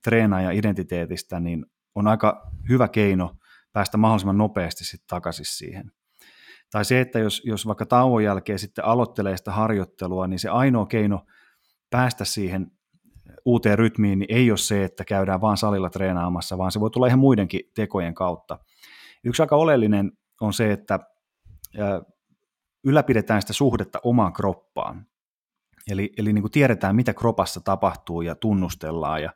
treenaajan 0.04 0.54
identiteetistä, 0.54 1.40
niin 1.40 1.66
on 1.94 2.08
aika 2.08 2.50
hyvä 2.68 2.88
keino 2.88 3.36
päästä 3.72 3.96
mahdollisimman 3.96 4.38
nopeasti 4.38 4.84
sitten 4.84 5.08
takaisin 5.08 5.46
siihen. 5.46 5.92
Tai 6.70 6.84
se, 6.84 7.00
että 7.00 7.18
jos, 7.18 7.42
jos 7.44 7.66
vaikka 7.66 7.86
tauon 7.86 8.24
jälkeen 8.24 8.58
sitten 8.58 8.84
aloittelee 8.84 9.36
sitä 9.36 9.52
harjoittelua, 9.52 10.26
niin 10.26 10.38
se 10.38 10.48
ainoa 10.48 10.86
keino 10.86 11.26
päästä 11.90 12.24
siihen 12.24 12.70
uuteen 13.44 13.78
rytmiin 13.78 14.18
niin 14.18 14.34
ei 14.34 14.50
ole 14.50 14.58
se, 14.58 14.84
että 14.84 15.04
käydään 15.04 15.40
vaan 15.40 15.56
salilla 15.56 15.90
treenaamassa, 15.90 16.58
vaan 16.58 16.72
se 16.72 16.80
voi 16.80 16.90
tulla 16.90 17.06
ihan 17.06 17.18
muidenkin 17.18 17.60
tekojen 17.74 18.14
kautta. 18.14 18.58
Yksi 19.24 19.42
aika 19.42 19.56
oleellinen 19.56 20.12
on 20.40 20.52
se, 20.52 20.72
että 20.72 20.98
ylläpidetään 22.84 23.40
sitä 23.40 23.52
suhdetta 23.52 24.00
omaan 24.02 24.32
kroppaan. 24.32 25.06
Eli, 25.90 26.12
eli 26.16 26.32
niin 26.32 26.42
kuin 26.42 26.52
tiedetään, 26.52 26.96
mitä 26.96 27.14
kropassa 27.14 27.60
tapahtuu 27.60 28.22
ja 28.22 28.34
tunnustellaan. 28.34 29.22
Ja, 29.22 29.32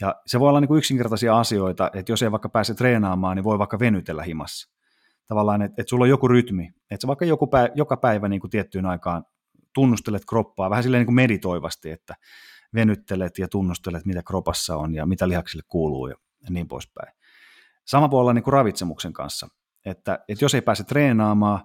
ja 0.00 0.14
se 0.26 0.40
voi 0.40 0.48
olla 0.48 0.60
niin 0.60 0.68
kuin 0.68 0.78
yksinkertaisia 0.78 1.38
asioita, 1.38 1.90
että 1.94 2.12
jos 2.12 2.22
ei 2.22 2.30
vaikka 2.30 2.48
pääse 2.48 2.74
treenaamaan, 2.74 3.36
niin 3.36 3.44
voi 3.44 3.58
vaikka 3.58 3.78
venytellä 3.78 4.22
himassa. 4.22 4.70
Tavallaan, 5.26 5.62
että, 5.62 5.82
että 5.82 5.90
sulla 5.90 6.04
on 6.04 6.08
joku 6.08 6.28
rytmi, 6.28 6.70
että 6.90 7.00
sä 7.00 7.06
vaikka 7.06 7.24
joku 7.24 7.46
päivä, 7.46 7.68
joka 7.74 7.96
päivä 7.96 8.28
niin 8.28 8.40
kuin 8.40 8.50
tiettyyn 8.50 8.86
aikaan 8.86 9.24
tunnustelet 9.74 10.22
kroppaa 10.28 10.70
vähän 10.70 10.82
silleen 10.82 11.00
niin 11.00 11.06
kuin 11.06 11.14
meditoivasti, 11.14 11.90
että 11.90 12.14
venyttelet 12.74 13.38
ja 13.38 13.48
tunnustelet, 13.48 14.06
mitä 14.06 14.22
kropassa 14.22 14.76
on 14.76 14.94
ja 14.94 15.06
mitä 15.06 15.28
lihaksille 15.28 15.64
kuuluu 15.68 16.06
ja 16.06 16.16
niin 16.50 16.68
poispäin. 16.68 17.12
Sama 17.86 18.10
voi 18.10 18.20
olla 18.20 18.32
niin 18.32 18.44
kuin 18.44 18.52
ravitsemuksen 18.52 19.12
kanssa, 19.12 19.48
että, 19.86 20.18
että 20.28 20.44
jos 20.44 20.54
ei 20.54 20.62
pääse 20.62 20.84
treenaamaan, 20.84 21.60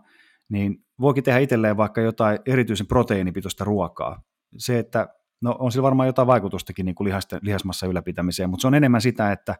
niin 0.49 0.86
voikin 1.01 1.23
tehdä 1.23 1.39
itselleen 1.39 1.78
vaikka 1.78 2.01
jotain 2.01 2.39
erityisen 2.45 2.88
proteiinipitoista 2.88 3.63
ruokaa. 3.63 4.21
Se, 4.58 4.80
että 4.80 5.08
no 5.41 5.56
on 5.60 5.71
sillä 5.71 5.84
varmaan 5.84 6.08
jotain 6.08 6.28
vaikutustakin 6.28 6.86
niin 6.86 6.95
kuin 6.95 7.06
lihasten, 7.06 7.39
lihasmassa 7.43 7.88
ylläpitämiseen, 7.88 8.49
mutta 8.49 8.62
se 8.62 8.67
on 8.67 8.75
enemmän 8.75 9.01
sitä, 9.01 9.32
että, 9.32 9.56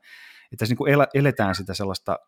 että 0.52 0.66
niin 0.66 0.78
kuin 0.78 0.96
eletään 1.14 1.56
sitä 1.56 1.74
sellaista 1.74 2.20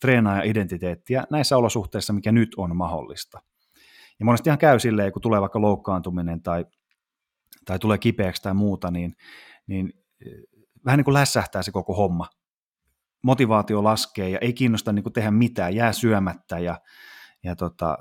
treenaaja-identiteettiä 0.00 1.24
näissä 1.30 1.56
olosuhteissa, 1.56 2.12
mikä 2.12 2.32
nyt 2.32 2.54
on 2.56 2.76
mahdollista. 2.76 3.40
Ja 4.18 4.24
monesti 4.24 4.48
ihan 4.48 4.58
käy 4.58 4.78
silleen, 4.78 5.12
kun 5.12 5.22
tulee 5.22 5.40
vaikka 5.40 5.60
loukkaantuminen 5.60 6.42
tai, 6.42 6.64
tai 7.64 7.78
tulee 7.78 7.98
kipeäksi 7.98 8.42
tai 8.42 8.54
muuta, 8.54 8.90
niin, 8.90 9.16
niin 9.66 9.92
eh, 10.26 10.32
vähän 10.84 10.98
niin 10.98 11.04
kuin 11.04 11.14
lässähtää 11.14 11.62
se 11.62 11.72
koko 11.72 11.94
homma. 11.94 12.28
Motivaatio 13.22 13.84
laskee 13.84 14.28
ja 14.28 14.38
ei 14.40 14.52
kiinnosta 14.52 14.92
niin 14.92 15.02
kuin 15.02 15.12
tehdä 15.12 15.30
mitään, 15.30 15.74
jää 15.74 15.92
syömättä 15.92 16.58
ja, 16.58 16.80
ja 17.44 17.56
tota, 17.56 17.98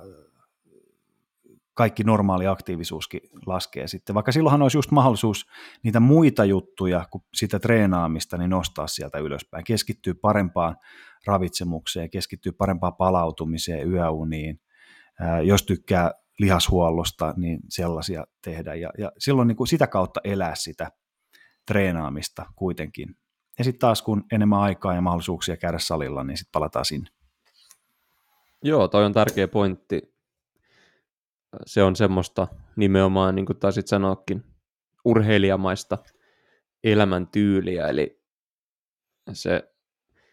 kaikki 1.73 2.03
normaali 2.03 2.47
aktiivisuuskin 2.47 3.21
laskee 3.45 3.87
sitten. 3.87 4.13
Vaikka 4.13 4.31
silloinhan 4.31 4.61
olisi 4.61 4.77
just 4.77 4.91
mahdollisuus 4.91 5.45
niitä 5.83 5.99
muita 5.99 6.45
juttuja 6.45 7.05
kuin 7.11 7.23
sitä 7.33 7.59
treenaamista, 7.59 8.37
niin 8.37 8.49
nostaa 8.49 8.87
sieltä 8.87 9.17
ylöspäin. 9.17 9.63
Keskittyy 9.63 10.13
parempaan 10.13 10.75
ravitsemukseen, 11.27 12.09
keskittyy 12.09 12.51
parempaan 12.51 12.95
palautumiseen, 12.95 13.91
yöuniin. 13.91 14.59
Jos 15.43 15.63
tykkää 15.63 16.11
lihashuollosta, 16.39 17.33
niin 17.37 17.59
sellaisia 17.69 18.25
tehdä. 18.43 18.75
Ja, 18.75 18.89
ja 18.97 19.11
silloin 19.17 19.47
niin 19.47 19.55
kuin 19.55 19.67
sitä 19.67 19.87
kautta 19.87 20.19
elää 20.23 20.55
sitä 20.55 20.91
treenaamista 21.67 22.45
kuitenkin. 22.55 23.15
Ja 23.57 23.63
sitten 23.63 23.79
taas 23.79 24.01
kun 24.01 24.23
enemmän 24.31 24.59
aikaa 24.59 24.93
ja 24.93 25.01
mahdollisuuksia 25.01 25.57
käydä 25.57 25.79
salilla, 25.79 26.23
niin 26.23 26.37
sitten 26.37 26.51
palataan 26.51 26.85
sinne. 26.85 27.09
Joo, 28.63 28.87
toi 28.87 29.05
on 29.05 29.13
tärkeä 29.13 29.47
pointti. 29.47 30.15
Se 31.65 31.83
on 31.83 31.95
semmoista 31.95 32.47
nimenomaan, 32.75 33.35
niin 33.35 33.45
kuin 33.45 33.59
taisit 33.59 33.87
sanoakin, 33.87 34.43
urheilijamaista 35.05 35.97
elämäntyyliä, 36.83 37.87
eli 37.87 38.21
se 39.33 39.75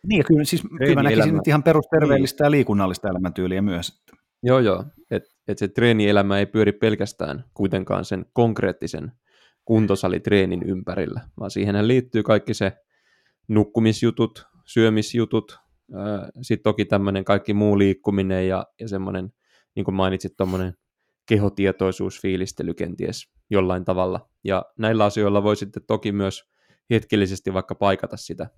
niin, 0.06 0.24
kyllä, 0.24 0.44
siis, 0.44 0.62
kyllä 0.78 0.94
mä 0.94 1.02
näkisin 1.02 1.34
nyt 1.34 1.48
ihan 1.48 1.62
perusterveellistä 1.62 2.44
niin. 2.44 2.46
ja 2.46 2.50
liikunnallista 2.50 3.08
elämäntyyliä 3.08 3.62
myös. 3.62 4.02
Joo, 4.42 4.58
joo, 4.58 4.84
että 5.10 5.30
et 5.48 5.58
se 5.58 5.68
treenielämä 5.68 6.38
ei 6.38 6.46
pyöri 6.46 6.72
pelkästään 6.72 7.44
kuitenkaan 7.54 8.04
sen 8.04 8.26
konkreettisen 8.32 9.12
kuntosalitreenin 9.64 10.62
ympärillä, 10.62 11.20
vaan 11.40 11.50
siihen 11.50 11.88
liittyy 11.88 12.22
kaikki 12.22 12.54
se 12.54 12.72
nukkumisjutut, 13.48 14.46
syömisjutut, 14.66 15.58
sitten 16.42 16.62
toki 16.62 16.84
tämmöinen 16.84 17.24
kaikki 17.24 17.54
muu 17.54 17.78
liikkuminen 17.78 18.48
ja, 18.48 18.66
ja 18.80 18.88
semmoinen, 18.88 19.32
niin 19.74 19.84
kuin 19.84 19.94
mainitsit, 19.94 20.36
tuommoinen 20.36 20.74
kehotietoisuusfiilistely 21.26 22.74
kenties 22.74 23.32
jollain 23.50 23.84
tavalla. 23.84 24.28
Ja 24.44 24.64
näillä 24.78 25.04
asioilla 25.04 25.42
voi 25.42 25.56
sitten 25.56 25.82
toki 25.86 26.12
myös 26.12 26.44
hetkellisesti 26.90 27.52
vaikka 27.52 27.74
paikata 27.74 28.16
sitä. 28.16 28.50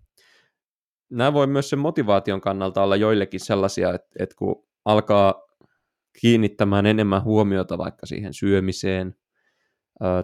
Nämä 1.10 1.32
voi 1.32 1.46
myös 1.46 1.70
sen 1.70 1.78
motivaation 1.78 2.40
kannalta 2.40 2.82
olla 2.82 2.96
joillekin 2.96 3.40
sellaisia, 3.40 3.94
että, 3.94 4.08
että 4.18 4.36
kun 4.38 4.66
alkaa 4.84 5.34
kiinnittämään 6.20 6.86
enemmän 6.86 7.24
huomiota 7.24 7.78
vaikka 7.78 8.06
siihen 8.06 8.34
syömiseen 8.34 9.14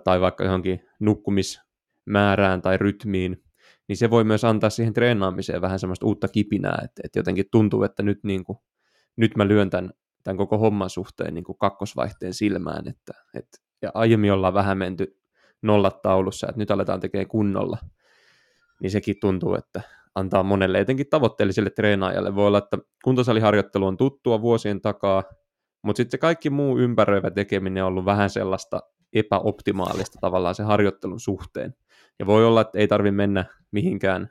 tai 0.04 0.20
vaikka 0.20 0.44
johonkin 0.44 0.80
nukkumis 1.00 1.60
määrään 2.06 2.62
tai 2.62 2.76
rytmiin, 2.76 3.44
niin 3.90 3.96
se 3.96 4.10
voi 4.10 4.24
myös 4.24 4.44
antaa 4.44 4.70
siihen 4.70 4.92
treenaamiseen 4.92 5.60
vähän 5.60 5.78
semmoista 5.78 6.06
uutta 6.06 6.28
kipinää, 6.28 6.78
että, 6.84 7.02
että 7.04 7.18
jotenkin 7.18 7.44
tuntuu, 7.50 7.82
että 7.82 8.02
nyt, 8.02 8.18
niin 8.24 8.44
kuin, 8.44 8.58
nyt 9.16 9.36
mä 9.36 9.48
lyön 9.48 9.70
tämän, 9.70 9.90
tämän 10.24 10.36
koko 10.36 10.58
homman 10.58 10.90
suhteen 10.90 11.34
niin 11.34 11.44
kuin 11.44 11.58
kakkosvaihteen 11.58 12.34
silmään, 12.34 12.88
että, 12.88 13.12
että, 13.34 13.58
ja 13.82 13.90
aiemmin 13.94 14.32
ollaan 14.32 14.54
vähän 14.54 14.78
menty 14.78 15.20
nollat 15.62 16.02
taulussa, 16.02 16.46
että 16.48 16.58
nyt 16.58 16.70
aletaan 16.70 17.00
tekemään 17.00 17.28
kunnolla, 17.28 17.78
niin 18.82 18.90
sekin 18.90 19.16
tuntuu, 19.20 19.54
että 19.54 19.80
antaa 20.14 20.42
monelle 20.42 20.80
etenkin 20.80 21.10
tavoitteelliselle 21.10 21.70
treenaajalle. 21.70 22.34
Voi 22.34 22.46
olla, 22.46 22.58
että 22.58 22.78
kuntosaliharjoittelu 23.04 23.86
on 23.86 23.96
tuttua 23.96 24.42
vuosien 24.42 24.80
takaa, 24.80 25.24
mutta 25.82 25.96
sitten 25.96 26.10
se 26.10 26.18
kaikki 26.18 26.50
muu 26.50 26.78
ympäröivä 26.78 27.30
tekeminen 27.30 27.84
on 27.84 27.88
ollut 27.88 28.04
vähän 28.04 28.30
sellaista 28.30 28.80
epäoptimaalista 29.12 30.18
tavallaan 30.20 30.54
se 30.54 30.62
harjoittelun 30.62 31.20
suhteen. 31.20 31.74
Ja 32.20 32.26
voi 32.26 32.46
olla, 32.46 32.60
että 32.60 32.78
ei 32.78 32.88
tarvitse 32.88 33.16
mennä 33.16 33.44
mihinkään 33.70 34.30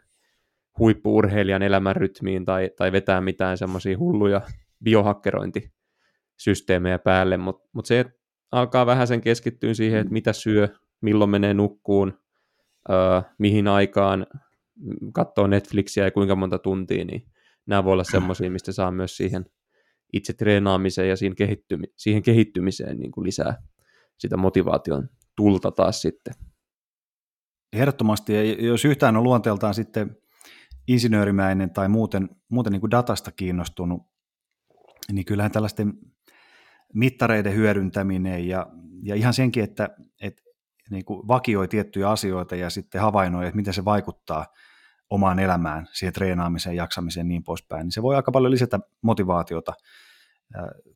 huippuurheilijan 0.80 1.62
elämänrytmiin 1.62 2.46
tai, 2.46 2.70
tai 2.78 2.92
vetää 2.92 3.22
mitään 3.22 3.58
semmoisia 3.58 3.98
hulluja 3.98 4.42
biohakkerointisysteemejä 4.84 7.00
päälle, 7.00 7.38
mutta 7.38 7.70
mut 7.74 7.86
se 7.86 8.06
alkaa 8.52 8.86
vähän 8.86 9.08
sen 9.08 9.22
keskittyä 9.22 9.74
siihen, 9.74 10.00
että 10.00 10.14
mitä 10.14 10.34
syö, 10.34 10.68
milloin 11.02 11.30
menee 11.30 11.54
nukkuun, 11.54 12.20
öö, 12.90 13.22
mihin 13.38 13.68
aikaan 13.68 14.28
katsoo 15.14 15.48
Netflixiä 15.48 16.04
ja 16.04 16.12
kuinka 16.12 16.36
monta 16.36 16.60
tuntia, 16.60 17.06
niin 17.06 17.26
nämä 17.66 17.84
voi 17.84 17.94
olla 17.94 18.04
semmoisia, 18.04 18.52
mistä 18.52 18.72
saa 18.72 18.92
myös 18.92 19.18
siihen 19.18 19.46
itse 20.14 20.34
treenaamiseen 20.34 21.10
ja 21.10 21.16
siihen, 21.16 21.36
kehittymi- 21.36 21.94
siihen 21.96 22.24
kehittymiseen 22.24 23.00
niin 23.00 23.12
kuin 23.12 23.26
lisää 23.26 23.64
sitä 24.18 24.38
motivaation 24.38 25.10
tulta 25.36 25.72
taas 25.72 26.02
sitten. 26.02 26.49
Ehdottomasti, 27.74 28.34
ja 28.34 28.44
jos 28.68 28.86
yhtään 28.86 29.18
on 29.18 29.24
luonteeltaan 29.24 29.74
sitten 29.74 30.18
insinöörimäinen 30.88 31.74
tai 31.74 31.90
muuten, 31.90 32.30
muuten 32.50 32.74
niin 32.74 32.82
kuin 32.82 32.92
datasta 32.92 33.32
kiinnostunut, 33.32 34.02
niin 35.12 35.26
kyllähän 35.26 35.52
tällaisten 35.52 35.94
mittareiden 36.94 37.56
hyödyntäminen 37.56 38.48
ja, 38.48 38.68
ja 39.04 39.16
ihan 39.16 39.34
senkin, 39.34 39.64
että, 39.64 39.90
että 40.22 40.42
niin 40.90 41.06
kuin 41.06 41.28
vakioi 41.28 41.68
tiettyjä 41.68 42.10
asioita 42.10 42.56
ja 42.56 42.70
sitten 42.70 43.02
havainnoi, 43.02 43.46
että 43.46 43.56
miten 43.56 43.74
se 43.74 43.86
vaikuttaa 43.86 44.46
omaan 45.10 45.40
elämään, 45.40 45.88
siihen 45.94 46.14
treenaamiseen, 46.14 46.76
jaksamiseen 46.76 47.26
ja 47.26 47.28
niin 47.28 47.44
poispäin, 47.44 47.84
niin 47.84 47.92
se 47.92 48.02
voi 48.02 48.16
aika 48.16 48.32
paljon 48.32 48.52
lisätä 48.52 48.80
motivaatiota. 49.02 49.74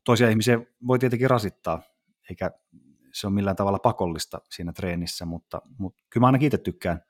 Toisia 0.04 0.28
ihmisiä 0.28 0.58
voi 0.86 0.98
tietenkin 0.98 1.30
rasittaa, 1.30 1.82
eikä 2.30 2.50
se 3.14 3.26
ole 3.26 3.34
millään 3.34 3.56
tavalla 3.56 3.78
pakollista 3.78 4.40
siinä 4.50 4.72
treenissä, 4.72 5.24
mutta, 5.24 5.62
mutta 5.78 6.02
kyllä 6.10 6.22
mä 6.24 6.28
ainakin 6.28 6.46
itse 6.46 6.58
tykkään 6.58 7.00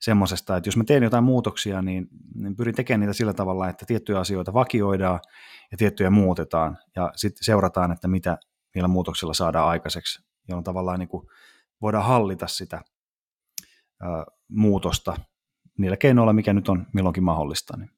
semmoisesta, 0.00 0.56
että 0.56 0.68
jos 0.68 0.76
mä 0.76 0.84
teen 0.84 1.02
jotain 1.02 1.24
muutoksia, 1.24 1.82
niin, 1.82 2.08
niin 2.34 2.56
pyrin 2.56 2.74
tekemään 2.74 3.00
niitä 3.00 3.12
sillä 3.12 3.32
tavalla, 3.32 3.68
että 3.68 3.86
tiettyjä 3.86 4.18
asioita 4.18 4.52
vakioidaan 4.52 5.20
ja 5.70 5.76
tiettyjä 5.76 6.10
muutetaan 6.10 6.78
ja 6.96 7.12
sitten 7.16 7.44
seurataan, 7.44 7.92
että 7.92 8.08
mitä 8.08 8.38
niillä 8.74 8.88
muutoksilla 8.88 9.34
saadaan 9.34 9.68
aikaiseksi, 9.68 10.22
jolloin 10.48 10.64
tavallaan 10.64 10.98
niin 10.98 11.08
kuin 11.08 11.26
voidaan 11.82 12.04
hallita 12.04 12.46
sitä 12.46 12.80
ää, 14.02 14.24
muutosta 14.48 15.16
niillä 15.78 15.96
keinoilla, 15.96 16.32
mikä 16.32 16.52
nyt 16.52 16.68
on 16.68 16.86
milloinkin 16.92 17.24
mahdollista. 17.24 17.76
Niin. 17.76 17.90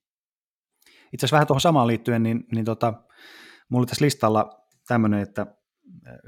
Itse 1.13 1.27
asiassa 1.27 1.35
vähän 1.35 1.47
tuohon 1.47 1.61
samaan 1.61 1.87
liittyen, 1.87 2.23
niin, 2.23 2.47
niin 2.55 2.65
tota, 2.65 2.93
mulla 3.69 3.81
oli 3.81 3.87
tässä 3.87 4.05
listalla 4.05 4.67
tämmöinen, 4.89 5.21
että 5.21 5.47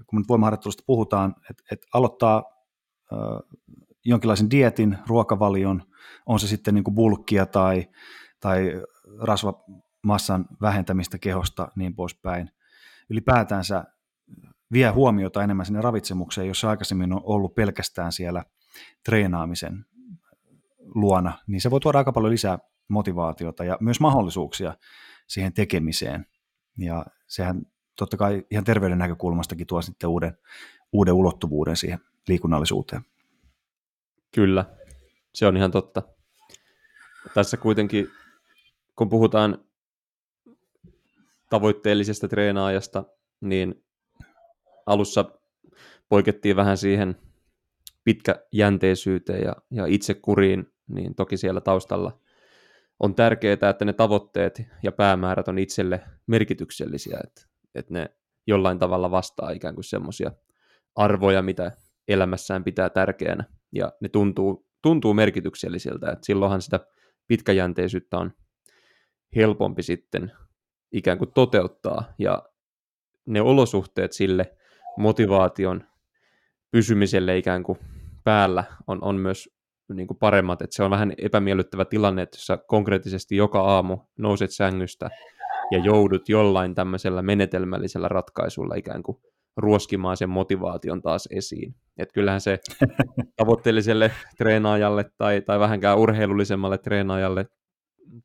kun 0.07 0.19
nyt 0.19 0.29
voimaharjoittelusta 0.29 0.83
puhutaan, 0.87 1.35
että, 1.51 1.63
että 1.73 1.87
aloittaa 1.95 2.45
äh, 3.13 3.19
jonkinlaisen 4.05 4.51
dietin, 4.51 4.99
ruokavalion, 5.07 5.83
on 6.27 6.41
se 6.41 6.47
sitten 6.47 6.75
niin 6.75 6.85
kuin 6.85 6.95
bulkkia 6.95 7.47
tai, 7.47 7.89
tai 8.41 8.73
rasvamassan 9.21 10.47
vähentämistä 10.61 11.19
kehosta, 11.19 11.69
niin 11.77 11.95
poispäin. 11.95 12.51
Ylipäätänsä 13.11 13.85
vie 14.73 14.89
huomiota 14.89 15.43
enemmän 15.43 15.67
sinne 15.67 15.81
ravitsemukseen, 15.81 16.49
jossa 16.49 16.71
aikaisemmin 16.71 17.13
on 17.13 17.21
ollut 17.25 17.55
pelkästään 17.55 18.13
siellä 18.13 18.45
treenaamisen 19.05 19.85
luona, 20.95 21.39
niin 21.47 21.61
se 21.61 21.71
voi 21.71 21.81
tuoda 21.81 21.99
aika 21.99 22.13
paljon 22.13 22.33
lisää 22.33 22.59
motivaatiota 22.89 23.65
ja 23.65 23.79
myös 23.81 24.01
mahdollisuuksia 24.01 24.75
siihen 25.29 25.53
tekemiseen. 25.53 26.27
Ja 26.79 27.07
sehän 27.29 27.63
totta 28.01 28.17
kai 28.17 28.47
ihan 28.51 28.65
terveyden 28.65 28.99
näkökulmastakin 28.99 29.67
tuo 29.67 29.83
sitten 29.83 30.11
uuden, 30.11 30.39
uuden 30.93 31.15
ulottuvuuden 31.15 31.77
siihen 31.77 31.99
liikunnallisuuteen. 32.29 33.03
Kyllä, 34.35 34.65
se 35.35 35.47
on 35.47 35.57
ihan 35.57 35.71
totta. 35.71 36.03
Tässä 37.35 37.57
kuitenkin, 37.57 38.11
kun 38.97 39.09
puhutaan 39.09 39.65
tavoitteellisesta 41.51 42.29
treenaajasta, 42.29 43.05
niin 43.41 43.85
alussa 44.87 45.25
poikettiin 46.09 46.57
vähän 46.57 46.77
siihen 46.77 47.17
pitkäjänteisyyteen 48.05 49.43
ja, 49.43 49.57
ja 49.71 49.87
itsekuriin, 49.87 50.73
niin 50.89 51.15
toki 51.15 51.37
siellä 51.37 51.61
taustalla 51.61 52.21
on 53.01 53.15
tärkeää, 53.15 53.71
että 53.71 53.85
ne 53.85 53.93
tavoitteet 53.93 54.63
ja 54.83 54.93
päämäärät 54.93 55.49
on 55.49 55.59
itselle 55.59 56.01
merkityksellisiä, 56.27 57.19
että, 57.25 57.50
että 57.75 57.95
ne 57.95 58.09
jollain 58.47 58.79
tavalla 58.79 59.11
vastaa 59.11 59.51
ikään 59.51 59.75
kuin 59.75 59.85
semmoisia 59.85 60.33
arvoja, 60.97 61.43
mitä 61.43 61.73
elämässään 62.09 62.65
pitää 62.65 62.91
tärkeänä, 62.91 63.45
ja 63.73 63.93
ne 64.01 64.09
tuntuu, 64.09 64.67
tuntuu 64.83 65.15
merkityksellisiltä, 65.15 66.11
että 66.11 66.27
silloinhan 66.27 66.63
sitä 66.63 66.81
pitkäjänteisyyttä 67.27 68.19
on 68.19 68.33
helpompi 69.37 69.83
sitten 69.83 70.33
ikään 70.93 71.19
kuin 71.19 71.33
toteuttaa, 71.33 72.15
ja 72.19 72.43
ne 73.27 73.41
olosuhteet 73.41 74.13
sille 74.13 74.57
motivaation 74.99 75.85
pysymiselle 76.71 77.39
ikään 77.39 77.63
kuin 77.63 77.79
päällä 78.25 78.65
on, 78.87 79.05
on 79.05 79.17
myös 79.17 79.49
niin 79.95 80.07
kuin 80.07 80.19
paremmat, 80.19 80.63
että 80.63 80.77
se 80.77 80.83
on 80.83 80.91
vähän 80.91 81.13
epämiellyttävä 81.19 81.85
tilanne, 81.85 82.23
että 82.23 82.39
sä 82.41 82.59
konkreettisesti 82.67 83.37
joka 83.37 83.61
aamu 83.61 83.99
nouset 84.19 84.51
sängystä 84.51 85.11
ja 85.71 85.79
joudut 85.79 86.29
jollain 86.29 86.75
tämmöisellä 86.75 87.23
menetelmällisellä 87.23 88.09
ratkaisulla 88.09 88.75
ikään 88.75 89.03
kuin 89.03 89.19
ruoskimaan 89.57 90.17
sen 90.17 90.31
motivaation 90.31 91.03
taas 91.03 91.29
esiin. 91.31 91.75
Että 91.99 92.13
kyllähän 92.13 92.41
se 92.41 92.59
tavoitteelliselle 93.37 94.11
treenaajalle 94.39 95.11
tai, 95.19 95.41
tai 95.41 95.59
vähänkään 95.61 95.99
urheilullisemmalle 95.99 96.79
treenaajalle 96.79 97.47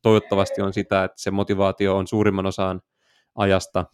toivottavasti 0.02 0.62
on 0.62 0.72
sitä, 0.72 1.04
että 1.04 1.22
se 1.22 1.30
motivaatio 1.30 1.96
on 1.96 2.06
suurimman 2.06 2.46
osan 2.46 2.80
ajasta 3.34 3.84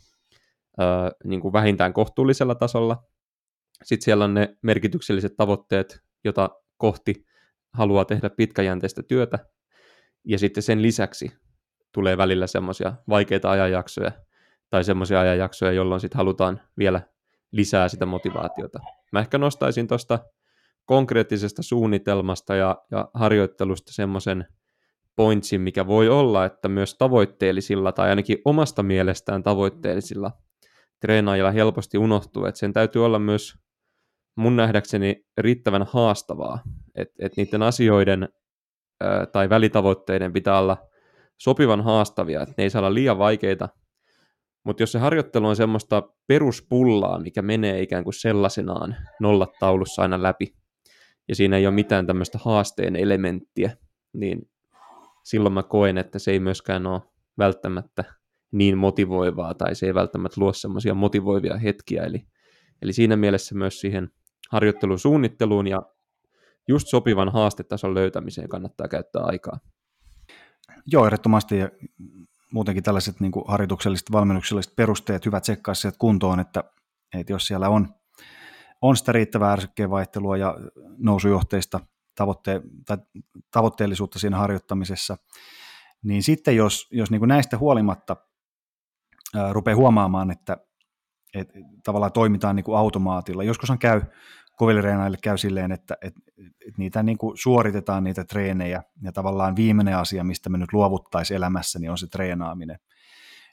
ö, 0.81 0.83
niin 1.25 1.41
kuin 1.41 1.53
vähintään 1.53 1.93
kohtuullisella 1.93 2.55
tasolla. 2.55 3.03
Sitten 3.83 4.05
siellä 4.05 4.25
on 4.25 4.35
ne 4.35 4.57
merkitykselliset 4.63 5.37
tavoitteet, 5.37 6.01
jota 6.25 6.51
kohti 6.77 7.25
haluaa 7.73 8.05
tehdä 8.05 8.31
pitkäjänteistä 8.31 9.03
työtä, 9.03 9.39
ja 10.25 10.39
sitten 10.39 10.63
sen 10.63 10.83
lisäksi 10.83 11.33
tulee 11.93 12.17
välillä 12.17 12.47
semmoisia 12.47 12.93
vaikeita 13.09 13.51
ajanjaksoja 13.51 14.13
tai 14.71 14.85
semmoisia 14.85 15.21
ajanjaksoja, 15.21 15.73
jolloin 15.73 16.01
sitten 16.01 16.17
halutaan 16.17 16.61
vielä 16.79 17.01
lisää 17.53 17.89
sitä 17.89 18.07
motivaatiota. 18.07 18.81
Mä 19.13 19.21
ehkä 19.21 19.39
nostaisin 19.39 19.89
tuosta 19.89 20.19
konkreettisesta 20.85 21.63
suunnitelmasta 21.63 22.55
ja, 22.55 22.77
ja 22.91 23.09
harjoittelusta 23.15 23.93
semmoisen 23.93 24.47
pointsin, 25.17 25.61
mikä 25.61 25.87
voi 25.87 26.09
olla, 26.09 26.45
että 26.45 26.69
myös 26.69 26.95
tavoitteellisilla 26.95 27.93
tai 27.93 28.09
ainakin 28.11 28.39
omasta 28.45 28.83
mielestään 28.83 29.43
tavoitteellisilla 29.43 30.33
treenaajilla 31.01 31.51
helposti 31.51 31.99
unohtuu, 31.99 32.45
että 32.45 32.59
sen 32.59 32.73
täytyy 32.73 33.05
olla 33.05 33.19
myös 33.19 33.55
mun 34.37 34.57
nähdäkseni 34.57 35.25
riittävän 35.39 35.87
haastavaa, 35.89 36.63
että 36.95 37.15
et 37.19 37.37
niiden 37.37 37.63
asioiden 37.63 38.29
ää, 39.01 39.27
tai 39.27 39.49
välitavoitteiden 39.49 40.33
pitää 40.33 40.59
olla 40.59 40.77
sopivan 41.43 41.81
haastavia, 41.81 42.43
että 42.43 42.55
ne 42.59 42.65
ei 42.65 42.71
saa 42.71 42.81
olla 42.81 42.95
liian 42.95 43.19
vaikeita, 43.19 43.69
mutta 44.65 44.83
jos 44.83 44.93
se 44.93 44.99
harjoittelu 44.99 45.47
on 45.47 45.57
semmoista 45.57 46.03
peruspullaa, 46.27 47.19
mikä 47.19 47.43
menee 47.43 47.83
ikään 47.83 48.05
kuin 48.05 48.15
sellaisenaan 48.15 48.97
nollataulussa 49.21 50.03
aina 50.03 50.23
läpi, 50.23 50.55
ja 51.29 51.35
siinä 51.35 51.57
ei 51.57 51.67
ole 51.67 51.75
mitään 51.75 52.07
tämmöistä 52.07 52.39
haasteen 52.43 52.97
elementtiä, 52.97 53.77
niin 54.13 54.51
silloin 55.25 55.53
mä 55.53 55.63
koen, 55.63 55.99
että 55.99 56.19
se 56.19 56.31
ei 56.31 56.41
myöskään 56.41 56.87
ole 56.87 57.03
välttämättä 57.39 58.05
niin 58.53 58.79
motivoivaa, 58.79 59.55
tai 59.55 59.75
se 59.75 59.87
ei 59.87 59.95
välttämättä 59.95 60.41
luo 60.41 60.53
semmoisia 60.53 60.95
motivoivia 60.95 61.57
hetkiä, 61.57 62.03
eli, 62.03 62.27
eli 62.83 62.93
siinä 62.93 63.17
mielessä 63.17 63.55
myös 63.55 63.81
siihen 63.81 64.11
harjoittelun 64.51 64.99
suunnitteluun 64.99 65.67
ja 65.67 65.83
just 66.69 66.89
sopivan 66.89 67.29
haastetason 67.29 67.95
löytämiseen 67.95 68.49
kannattaa 68.49 68.89
käyttää 68.89 69.23
aikaa. 69.23 69.59
Joo, 70.87 71.07
ehdottomasti 71.07 71.59
ja 71.59 71.69
muutenkin 72.53 72.83
tällaiset 72.85 73.21
niin 73.21 73.33
kuin 73.33 73.45
harjoitukselliset, 73.49 74.13
valmennukselliset 74.13 74.77
perusteet, 74.77 75.27
hyvät 75.27 75.43
tsekkaa 75.43 75.75
sieltä 75.75 75.99
kuntoon, 75.99 76.41
että, 76.41 76.65
että 77.19 77.33
jos 77.33 77.47
siellä 77.47 77.69
on, 77.69 77.95
on 78.83 78.97
sitä 78.97 79.13
riittävää 79.13 79.53
ärsykkeen 79.53 79.91
vaihtelua 79.91 80.37
ja 80.37 80.57
nousujohteista 80.99 81.81
tavoitte- 82.15 82.63
tai 82.87 82.97
tavoitteellisuutta 83.51 84.19
siinä 84.19 84.37
harjoittamisessa, 84.37 85.17
niin 86.03 86.23
sitten 86.23 86.57
jos, 86.57 86.89
jos 86.91 87.11
niin 87.11 87.19
kuin 87.21 87.29
näistä 87.29 87.59
huolimatta 87.59 88.17
ää, 89.37 89.53
rupeaa 89.53 89.77
huomaamaan, 89.77 90.31
että, 90.31 90.57
että 91.35 91.55
tavallaan 91.85 92.13
toimitaan 92.13 92.57
niin 92.57 92.65
kuin 92.65 92.79
automaatilla. 92.79 93.45
Joskushan 93.45 93.79
käy 93.79 94.03
koville 94.57 94.83
käy 95.23 95.39
silleen, 95.39 95.73
että, 95.73 95.97
että, 96.03 96.21
että 96.39 96.79
niitä 96.79 97.03
niin 97.03 97.19
kuin 97.19 97.37
suoritetaan 97.37 98.05
niitä 98.05 98.25
treenejä. 98.25 98.83
Ja 99.03 99.13
tavallaan 99.13 99.57
viimeinen 99.57 99.97
asia, 99.97 100.25
mistä 100.25 100.51
me 100.51 100.59
nyt 100.59 100.73
luovuttaisiin 100.73 101.37
elämässä, 101.37 101.79
niin 101.79 101.91
on 101.91 101.99
se 101.99 102.07
treenaaminen. 102.07 102.79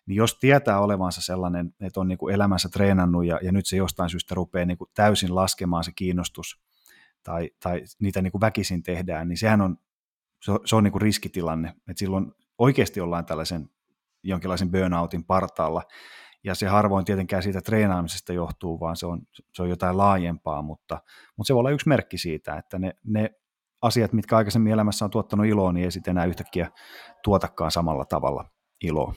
Niin 0.05 0.15
jos 0.15 0.39
tietää 0.39 0.79
olevansa 0.79 1.21
sellainen, 1.21 1.73
että 1.81 1.99
on 1.99 2.07
niin 2.07 2.17
kuin 2.17 2.33
elämänsä 2.33 2.69
treenannut 2.69 3.25
ja, 3.25 3.39
ja 3.43 3.51
nyt 3.51 3.65
se 3.65 3.77
jostain 3.77 4.09
syystä 4.09 4.35
rupeaa 4.35 4.65
niin 4.65 4.77
kuin 4.77 4.89
täysin 4.93 5.35
laskemaan 5.35 5.83
se 5.83 5.91
kiinnostus 5.95 6.61
tai, 7.23 7.49
tai 7.63 7.83
niitä 7.99 8.21
niin 8.21 8.31
kuin 8.31 8.41
väkisin 8.41 8.83
tehdään, 8.83 9.27
niin 9.27 9.37
sehän 9.37 9.61
on, 9.61 9.77
se 10.43 10.51
on, 10.51 10.59
se 10.65 10.75
on 10.75 10.83
niin 10.83 10.91
kuin 10.91 11.01
riskitilanne, 11.01 11.69
että 11.69 11.99
silloin 11.99 12.31
oikeasti 12.57 13.01
ollaan 13.01 13.25
tällaisen 13.25 13.69
jonkinlaisen 14.23 14.71
burnoutin 14.71 15.23
partaalla, 15.23 15.83
ja 16.43 16.55
se 16.55 16.67
harvoin 16.67 17.05
tietenkään 17.05 17.43
siitä 17.43 17.61
treenaamisesta 17.61 18.33
johtuu, 18.33 18.79
vaan 18.79 18.95
se 18.95 19.05
on, 19.05 19.21
se 19.53 19.61
on 19.61 19.69
jotain 19.69 19.97
laajempaa, 19.97 20.61
mutta, 20.61 21.01
mutta 21.37 21.47
se 21.47 21.53
voi 21.53 21.59
olla 21.59 21.69
yksi 21.69 21.89
merkki 21.89 22.17
siitä, 22.17 22.57
että 22.57 22.79
ne, 22.79 22.93
ne 23.03 23.29
asiat, 23.81 24.13
mitkä 24.13 24.37
aikaisemmin 24.37 24.73
elämässä 24.73 25.05
on 25.05 25.11
tuottanut 25.11 25.45
iloa, 25.45 25.71
niin 25.71 25.83
ei 25.83 25.91
sitten 25.91 26.11
enää 26.11 26.25
yhtäkkiä 26.25 26.71
tuotakaan 27.23 27.71
samalla 27.71 28.05
tavalla 28.05 28.45
iloa. 28.81 29.13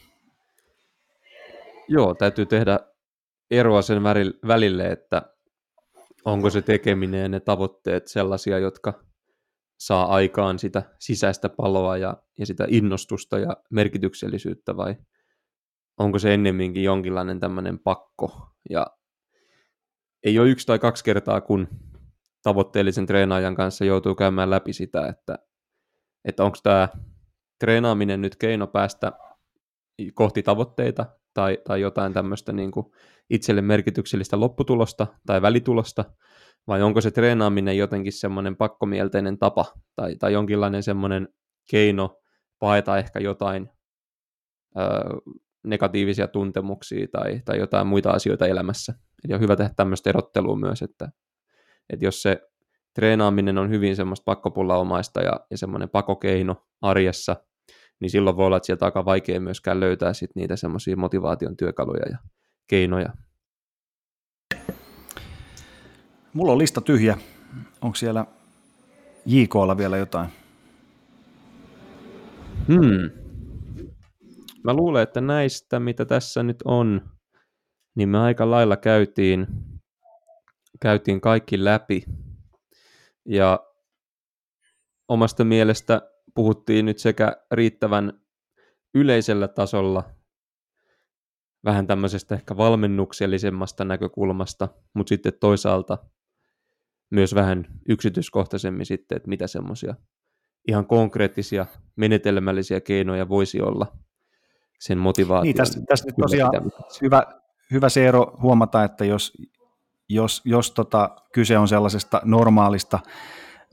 Joo, 1.89 2.15
täytyy 2.15 2.47
tehdä 2.47 2.81
eroa 3.51 3.83
sen 3.83 4.03
välille, 4.47 4.87
että 4.87 5.23
onko 6.25 6.51
se 6.51 6.63
tekeminen 6.63 7.23
ja 7.23 7.29
ne 7.29 7.41
tavoitteet 7.41 8.09
sellaisia, 8.09 8.59
jotka 8.59 9.05
saa 9.79 10.07
aikaan 10.07 10.59
sitä 10.59 10.83
sisäistä 10.99 11.49
paloa 11.49 11.97
ja, 11.97 12.17
ja 12.39 12.47
sitä 12.47 12.65
innostusta 12.69 13.39
ja 13.39 13.57
merkityksellisyyttä 13.71 14.77
vai 14.77 14.97
onko 15.99 16.19
se 16.19 16.35
ennemminkin 16.35 16.85
jonkinlainen 16.85 17.41
tämmöinen 17.41 17.79
pakko? 17.79 18.49
Ja 18.71 18.87
ei 20.25 20.39
ole 20.39 20.49
yksi 20.49 20.67
tai 20.67 20.79
kaksi 20.79 21.05
kertaa, 21.05 21.41
kun 21.41 21.69
tavoitteellisen 22.43 23.07
treenaajan 23.07 23.55
kanssa 23.55 23.85
joutuu 23.85 24.15
käymään 24.15 24.51
läpi 24.51 24.73
sitä, 24.73 25.07
että, 25.09 25.39
että 26.25 26.45
onko 26.45 26.59
tämä 26.63 26.89
treenaaminen 27.61 28.21
nyt 28.21 28.37
keino 28.37 28.67
päästä 28.67 29.13
kohti 30.15 30.43
tavoitteita 30.43 31.07
tai, 31.35 31.59
tai 31.65 31.81
jotain 31.81 32.13
tämmöistä 32.13 32.53
niin 32.53 32.71
kuin 32.71 32.87
itselle 33.31 33.63
merkityksellistä 33.63 34.41
lopputulosta 34.41 35.07
tai 35.27 35.43
välitulosta, 35.43 36.05
vai 36.67 36.83
onko 36.83 37.01
se 37.01 37.11
treenaaminen 37.11 37.77
jotenkin 37.77 38.13
semmoinen 38.13 38.57
pakkomielteinen 38.57 39.39
tapa 39.39 39.65
tai, 39.97 40.17
tai 40.17 40.33
jonkinlainen 40.33 40.83
semmoinen 40.83 41.29
keino 41.71 42.23
paeta 42.59 42.99
ehkä 42.99 43.21
jotain 43.21 43.71
ö, 44.77 44.81
negatiivisia 45.65 46.29
tuntemuksia 46.29 47.07
tai, 47.13 47.43
tai 47.45 47.59
jotain 47.59 47.87
muita 47.87 48.11
asioita 48.11 48.47
elämässä. 48.47 48.95
Eli 49.25 49.35
on 49.35 49.41
hyvä 49.41 49.57
tehdä 49.57 49.71
tämmöistä 49.77 50.11
erottelua 50.11 50.57
myös, 50.57 50.83
että, 50.83 51.09
että 51.91 52.05
jos 52.05 52.23
se 52.23 52.41
treenaaminen 52.95 53.59
on 53.59 53.71
hyvin 53.71 53.97
semmoista 53.97 54.25
pakkopullaomaista 54.25 55.23
ja, 55.23 55.41
ja 55.51 55.59
semmoinen 55.59 55.89
pakokeino 55.89 56.67
arjessa, 56.81 57.37
niin 58.01 58.11
silloin 58.11 58.37
voi 58.37 58.47
olla, 58.47 58.57
että 58.57 58.67
sieltä 58.67 58.85
aika 58.85 59.05
vaikea 59.05 59.41
myöskään 59.41 59.81
löytää 59.81 60.13
sit 60.13 60.31
niitä 60.35 60.57
semmoisia 60.57 60.97
motivaation 60.97 61.57
työkaluja 61.57 62.09
ja 62.11 62.19
keinoja. 62.67 63.13
Mulla 66.33 66.53
on 66.53 66.59
lista 66.59 66.81
tyhjä. 66.81 67.19
Onko 67.81 67.95
siellä 67.95 68.27
JKlla 69.27 69.77
vielä 69.77 69.97
jotain? 69.97 70.29
Hmm. 72.67 73.22
Mä 74.65 74.75
luulen, 74.75 75.03
että 75.03 75.21
näistä, 75.21 75.81
mitä 75.81 76.05
tässä 76.05 76.43
nyt 76.43 76.63
on, 76.65 77.11
niin 77.95 78.09
me 78.09 78.19
aika 78.19 78.51
lailla 78.51 78.77
käytiin, 78.77 79.47
käytiin 80.81 81.21
kaikki 81.21 81.65
läpi. 81.65 82.05
Ja 83.25 83.67
omasta 85.09 85.45
mielestä 85.45 86.03
puhuttiin 86.35 86.85
nyt 86.85 86.99
sekä 86.99 87.37
riittävän 87.51 88.21
yleisellä 88.95 89.49
tasolla 89.49 90.05
vähän 91.65 91.87
tämmöisestä 91.87 92.35
ehkä 92.35 92.57
valmennuksellisemmasta 92.57 93.85
näkökulmasta, 93.85 94.69
mutta 94.95 95.09
sitten 95.09 95.33
toisaalta 95.41 95.99
myös 97.11 97.35
vähän 97.35 97.65
yksityiskohtaisemmin 97.89 98.87
sitten, 98.87 99.17
että 99.17 99.29
mitä 99.29 99.47
semmoisia 99.47 99.95
ihan 100.69 100.87
konkreettisia 100.87 101.67
menetelmällisiä 101.97 102.81
keinoja 102.81 103.29
voisi 103.29 103.61
olla 103.61 103.97
sen 104.83 104.99
motivaation. 104.99 105.43
Niin, 105.43 105.57
tässä, 105.57 105.81
tässä 105.89 106.07
nyt 106.07 106.17
tosiaan 106.21 106.53
hyvä, 107.03 107.23
hyvä 107.71 107.89
se 107.89 108.07
ero 108.07 108.37
huomata, 108.43 108.85
että 108.85 109.05
jos, 109.05 109.33
jos, 110.09 110.43
jos 110.45 110.71
tota, 110.71 111.11
kyse 111.33 111.59
on 111.59 111.69
sellaisesta 111.69 112.21
normaalista 112.25 112.99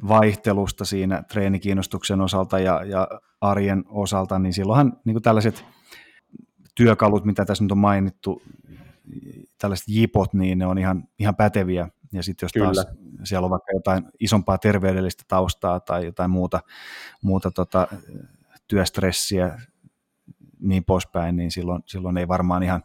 vaihtelusta 0.08 0.86
siinä 0.86 1.24
treenikiinnostuksen 1.24 2.22
osalta 2.22 2.60
ja, 2.60 2.84
ja 2.84 3.08
arjen 3.42 3.84
osalta, 3.88 4.40
niin 4.40 4.54
silloinhan 4.54 4.94
niin 5.06 5.22
tällaiset 5.22 5.66
työkalut, 6.76 7.26
mitä 7.26 7.46
tässä 7.46 7.64
nyt 7.64 7.72
on 7.72 7.78
mainittu, 7.78 8.42
tällaiset 9.58 9.88
jipot, 9.88 10.34
niin 10.34 10.58
ne 10.58 10.66
on 10.66 10.78
ihan, 10.78 11.04
ihan 11.20 11.36
päteviä. 11.36 11.90
Ja 12.14 12.24
sitten 12.24 12.46
jos 12.46 12.54
Kyllä. 12.54 12.74
taas 12.74 12.88
siellä 13.24 13.46
on 13.46 13.52
vaikka 13.52 13.72
jotain 13.74 14.04
isompaa 14.20 14.58
terveydellistä 14.58 15.24
taustaa 15.28 15.80
tai 15.80 16.06
jotain 16.06 16.32
muuta, 16.32 16.60
muuta 17.22 17.52
tota, 17.52 17.88
työstressiä, 18.68 19.60
niin 20.60 20.86
poispäin, 20.86 21.36
niin 21.36 21.52
silloin, 21.52 21.84
silloin 21.86 22.18
ei 22.18 22.28
varmaan 22.28 22.64
ihan 22.64 22.84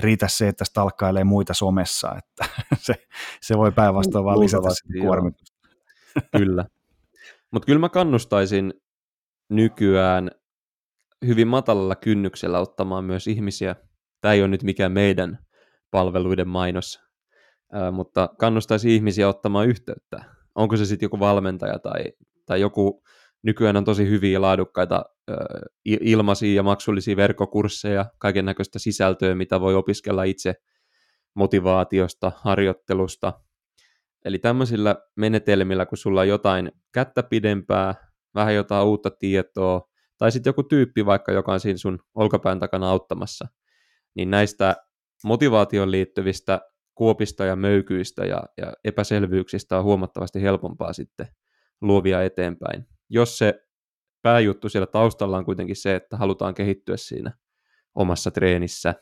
riitä 0.00 0.28
se, 0.28 0.48
että 0.48 0.64
stalkkailee 0.64 1.24
muita 1.24 1.54
somessa, 1.54 2.14
että 2.18 2.44
se, 2.86 2.94
se 3.40 3.58
voi 3.58 3.72
päinvastoin 3.72 4.24
vaan 4.24 4.40
lisätä 4.40 4.68
kuormitusta. 5.00 5.56
Kyllä. 6.36 6.64
Mutta 7.50 7.66
kyllä 7.66 7.78
mä 7.78 7.88
kannustaisin 7.88 8.74
nykyään 9.48 10.30
hyvin 11.26 11.48
matalalla 11.48 11.96
kynnyksellä 11.96 12.58
ottamaan 12.60 13.04
myös 13.04 13.26
ihmisiä. 13.26 13.76
Tämä 14.20 14.34
ei 14.34 14.40
ole 14.40 14.48
nyt 14.48 14.62
mikään 14.62 14.92
meidän 14.92 15.38
palveluiden 15.90 16.48
mainos, 16.48 17.00
mutta 17.92 18.28
kannustaisin 18.38 18.90
ihmisiä 18.90 19.28
ottamaan 19.28 19.68
yhteyttä. 19.68 20.24
Onko 20.54 20.76
se 20.76 20.86
sitten 20.86 21.06
joku 21.06 21.20
valmentaja 21.20 21.78
tai, 21.78 22.04
tai 22.46 22.60
joku, 22.60 23.02
nykyään 23.46 23.76
on 23.76 23.84
tosi 23.84 24.08
hyviä 24.08 24.40
laadukkaita 24.40 25.04
ilmaisia 25.84 26.54
ja 26.54 26.62
maksullisia 26.62 27.16
verkkokursseja, 27.16 28.06
kaiken 28.18 28.44
näköistä 28.44 28.78
sisältöä, 28.78 29.34
mitä 29.34 29.60
voi 29.60 29.74
opiskella 29.74 30.24
itse 30.24 30.54
motivaatiosta, 31.34 32.32
harjoittelusta, 32.36 33.32
Eli 34.26 34.38
tämmöisillä 34.38 34.96
menetelmillä, 35.16 35.86
kun 35.86 35.98
sulla 35.98 36.20
on 36.20 36.28
jotain 36.28 36.72
kättä 36.92 37.22
pidempää, 37.22 37.94
vähän 38.34 38.54
jotain 38.54 38.86
uutta 38.86 39.10
tietoa, 39.10 39.88
tai 40.18 40.32
sitten 40.32 40.50
joku 40.50 40.62
tyyppi 40.62 41.06
vaikka, 41.06 41.32
joka 41.32 41.52
on 41.52 41.60
siinä 41.60 41.76
sun 41.76 41.98
olkapään 42.14 42.60
takana 42.60 42.90
auttamassa, 42.90 43.48
niin 44.14 44.30
näistä 44.30 44.76
motivaation 45.24 45.90
liittyvistä 45.90 46.60
kuopista 46.94 47.44
ja 47.44 47.56
möykyistä 47.56 48.24
ja, 48.24 48.42
ja 48.56 48.72
epäselvyyksistä 48.84 49.78
on 49.78 49.84
huomattavasti 49.84 50.42
helpompaa 50.42 50.92
sitten 50.92 51.26
luovia 51.80 52.22
eteenpäin. 52.22 52.86
Jos 53.08 53.38
se 53.38 53.66
pääjuttu 54.22 54.68
siellä 54.68 54.86
taustalla 54.86 55.38
on 55.38 55.44
kuitenkin 55.44 55.76
se, 55.76 55.94
että 55.94 56.16
halutaan 56.16 56.54
kehittyä 56.54 56.96
siinä 56.96 57.32
omassa 57.94 58.30
treenissä. 58.30 58.94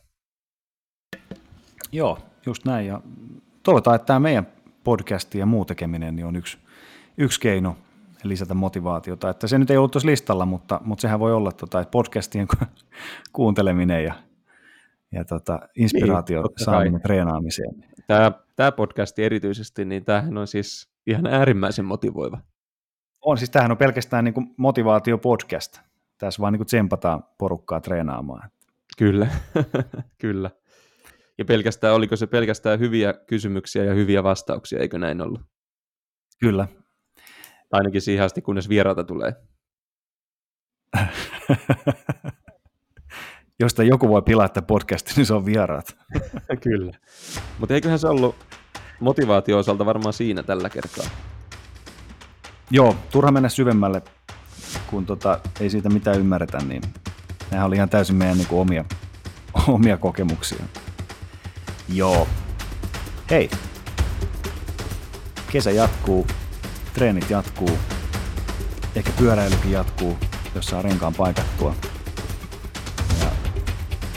Joo, 1.92 2.18
just 2.46 2.64
näin. 2.64 2.86
Ja 2.86 3.00
toivotaan, 3.62 3.96
että 3.96 4.06
tämä 4.06 4.20
meidän 4.20 4.46
podcasti 4.84 5.38
ja 5.38 5.46
muu 5.46 5.64
tekeminen 5.64 6.16
niin 6.16 6.26
on 6.26 6.36
yksi, 6.36 6.58
yksi 7.18 7.40
keino 7.40 7.76
lisätä 8.24 8.54
motivaatiota. 8.54 9.30
Että 9.30 9.46
se 9.46 9.58
nyt 9.58 9.70
ei 9.70 9.76
ollut 9.76 9.90
tuossa 9.90 10.08
listalla, 10.08 10.46
mutta, 10.46 10.80
mutta 10.84 11.02
sehän 11.02 11.20
voi 11.20 11.32
olla 11.32 11.52
tota, 11.52 11.80
että 11.80 11.90
podcastien 11.90 12.46
kuunteleminen 13.32 14.04
ja, 14.04 14.14
ja 15.12 15.24
tota, 15.24 15.60
inspiraatio 15.76 16.42
niin, 16.42 16.64
saaminen 16.64 17.00
treenaamiseen. 17.00 17.84
Tämä, 18.06 18.32
tämä 18.56 18.72
podcasti 18.72 19.24
erityisesti, 19.24 19.84
niin 19.84 20.04
tämähän 20.04 20.38
on 20.38 20.46
siis 20.46 20.90
ihan 21.06 21.26
äärimmäisen 21.26 21.84
motivoiva. 21.84 22.38
On, 23.24 23.38
siis 23.38 23.50
tämähän 23.50 23.70
on 23.70 23.76
pelkästään 23.76 24.24
niin 24.24 24.34
kuin 24.34 24.54
motivaatio-podcast. 24.56 25.80
Tässä 26.18 26.40
vaan 26.40 26.52
niin 26.52 26.58
kuin 26.58 26.66
tsempataan 26.66 27.24
porukkaa 27.38 27.80
treenaamaan. 27.80 28.50
Kyllä, 28.98 29.26
kyllä. 30.20 30.50
Ja 31.38 31.44
pelkästään, 31.44 31.94
oliko 31.94 32.16
se 32.16 32.26
pelkästään 32.26 32.78
hyviä 32.78 33.12
kysymyksiä 33.12 33.84
ja 33.84 33.94
hyviä 33.94 34.22
vastauksia, 34.22 34.78
eikö 34.78 34.98
näin 34.98 35.20
ollut? 35.20 35.40
Kyllä. 36.40 36.68
Ainakin 37.72 38.00
siihen 38.00 38.24
asti, 38.24 38.42
kunnes 38.42 38.68
vieraata 38.68 39.04
tulee. 39.04 39.32
Josta 43.60 43.82
joku 43.82 44.08
voi 44.08 44.22
pilata 44.22 44.62
podcastin, 44.62 45.14
niin 45.16 45.26
se 45.26 45.34
on 45.34 45.46
vieraat. 45.46 45.96
Kyllä. 46.62 46.92
Mutta 47.58 47.74
eiköhän 47.74 47.98
se 47.98 48.08
ollut 48.08 48.36
motivaatio-osalta 49.00 49.86
varmaan 49.86 50.12
siinä 50.12 50.42
tällä 50.42 50.70
kertaa. 50.70 51.33
Joo, 52.74 52.96
turha 53.10 53.30
mennä 53.30 53.48
syvemmälle, 53.48 54.02
kun 54.86 55.06
tota, 55.06 55.40
ei 55.60 55.70
siitä 55.70 55.88
mitään 55.88 56.18
ymmärretä, 56.18 56.58
niin 56.58 56.82
nehän 57.50 57.66
oli 57.66 57.76
ihan 57.76 57.88
täysin 57.88 58.16
meidän 58.16 58.36
niin 58.38 58.48
kuin, 58.48 58.60
omia, 58.60 58.84
omia 59.68 59.96
kokemuksia. 59.96 60.64
Joo. 61.88 62.28
Hei. 63.30 63.50
Kesä 65.52 65.70
jatkuu, 65.70 66.26
treenit 66.94 67.30
jatkuu, 67.30 67.78
ehkä 68.96 69.10
pyöräilykin 69.18 69.72
jatkuu, 69.72 70.18
jos 70.54 70.66
saa 70.66 70.82
renkaan 70.82 71.14
paikattua. 71.14 71.74
Ja 73.20 73.26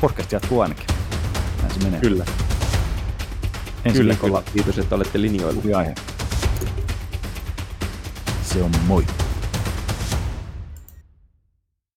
podcast 0.02 0.32
jatkuu 0.32 0.62
ainakin. 0.62 0.88
Näin 1.62 1.74
se 1.74 1.80
menee. 1.84 2.00
Kyllä. 2.00 2.26
Ensi 3.86 4.00
Kyllä, 4.00 4.10
viikolla 4.14 4.42
kyllä. 4.42 4.54
Kiitos, 4.54 4.78
että 4.78 4.96
olette 4.96 5.22
linjoilla. 5.22 5.78
aihe. 5.78 5.96
Se 8.58 8.64
on 8.64 8.72
moi. 8.88 9.27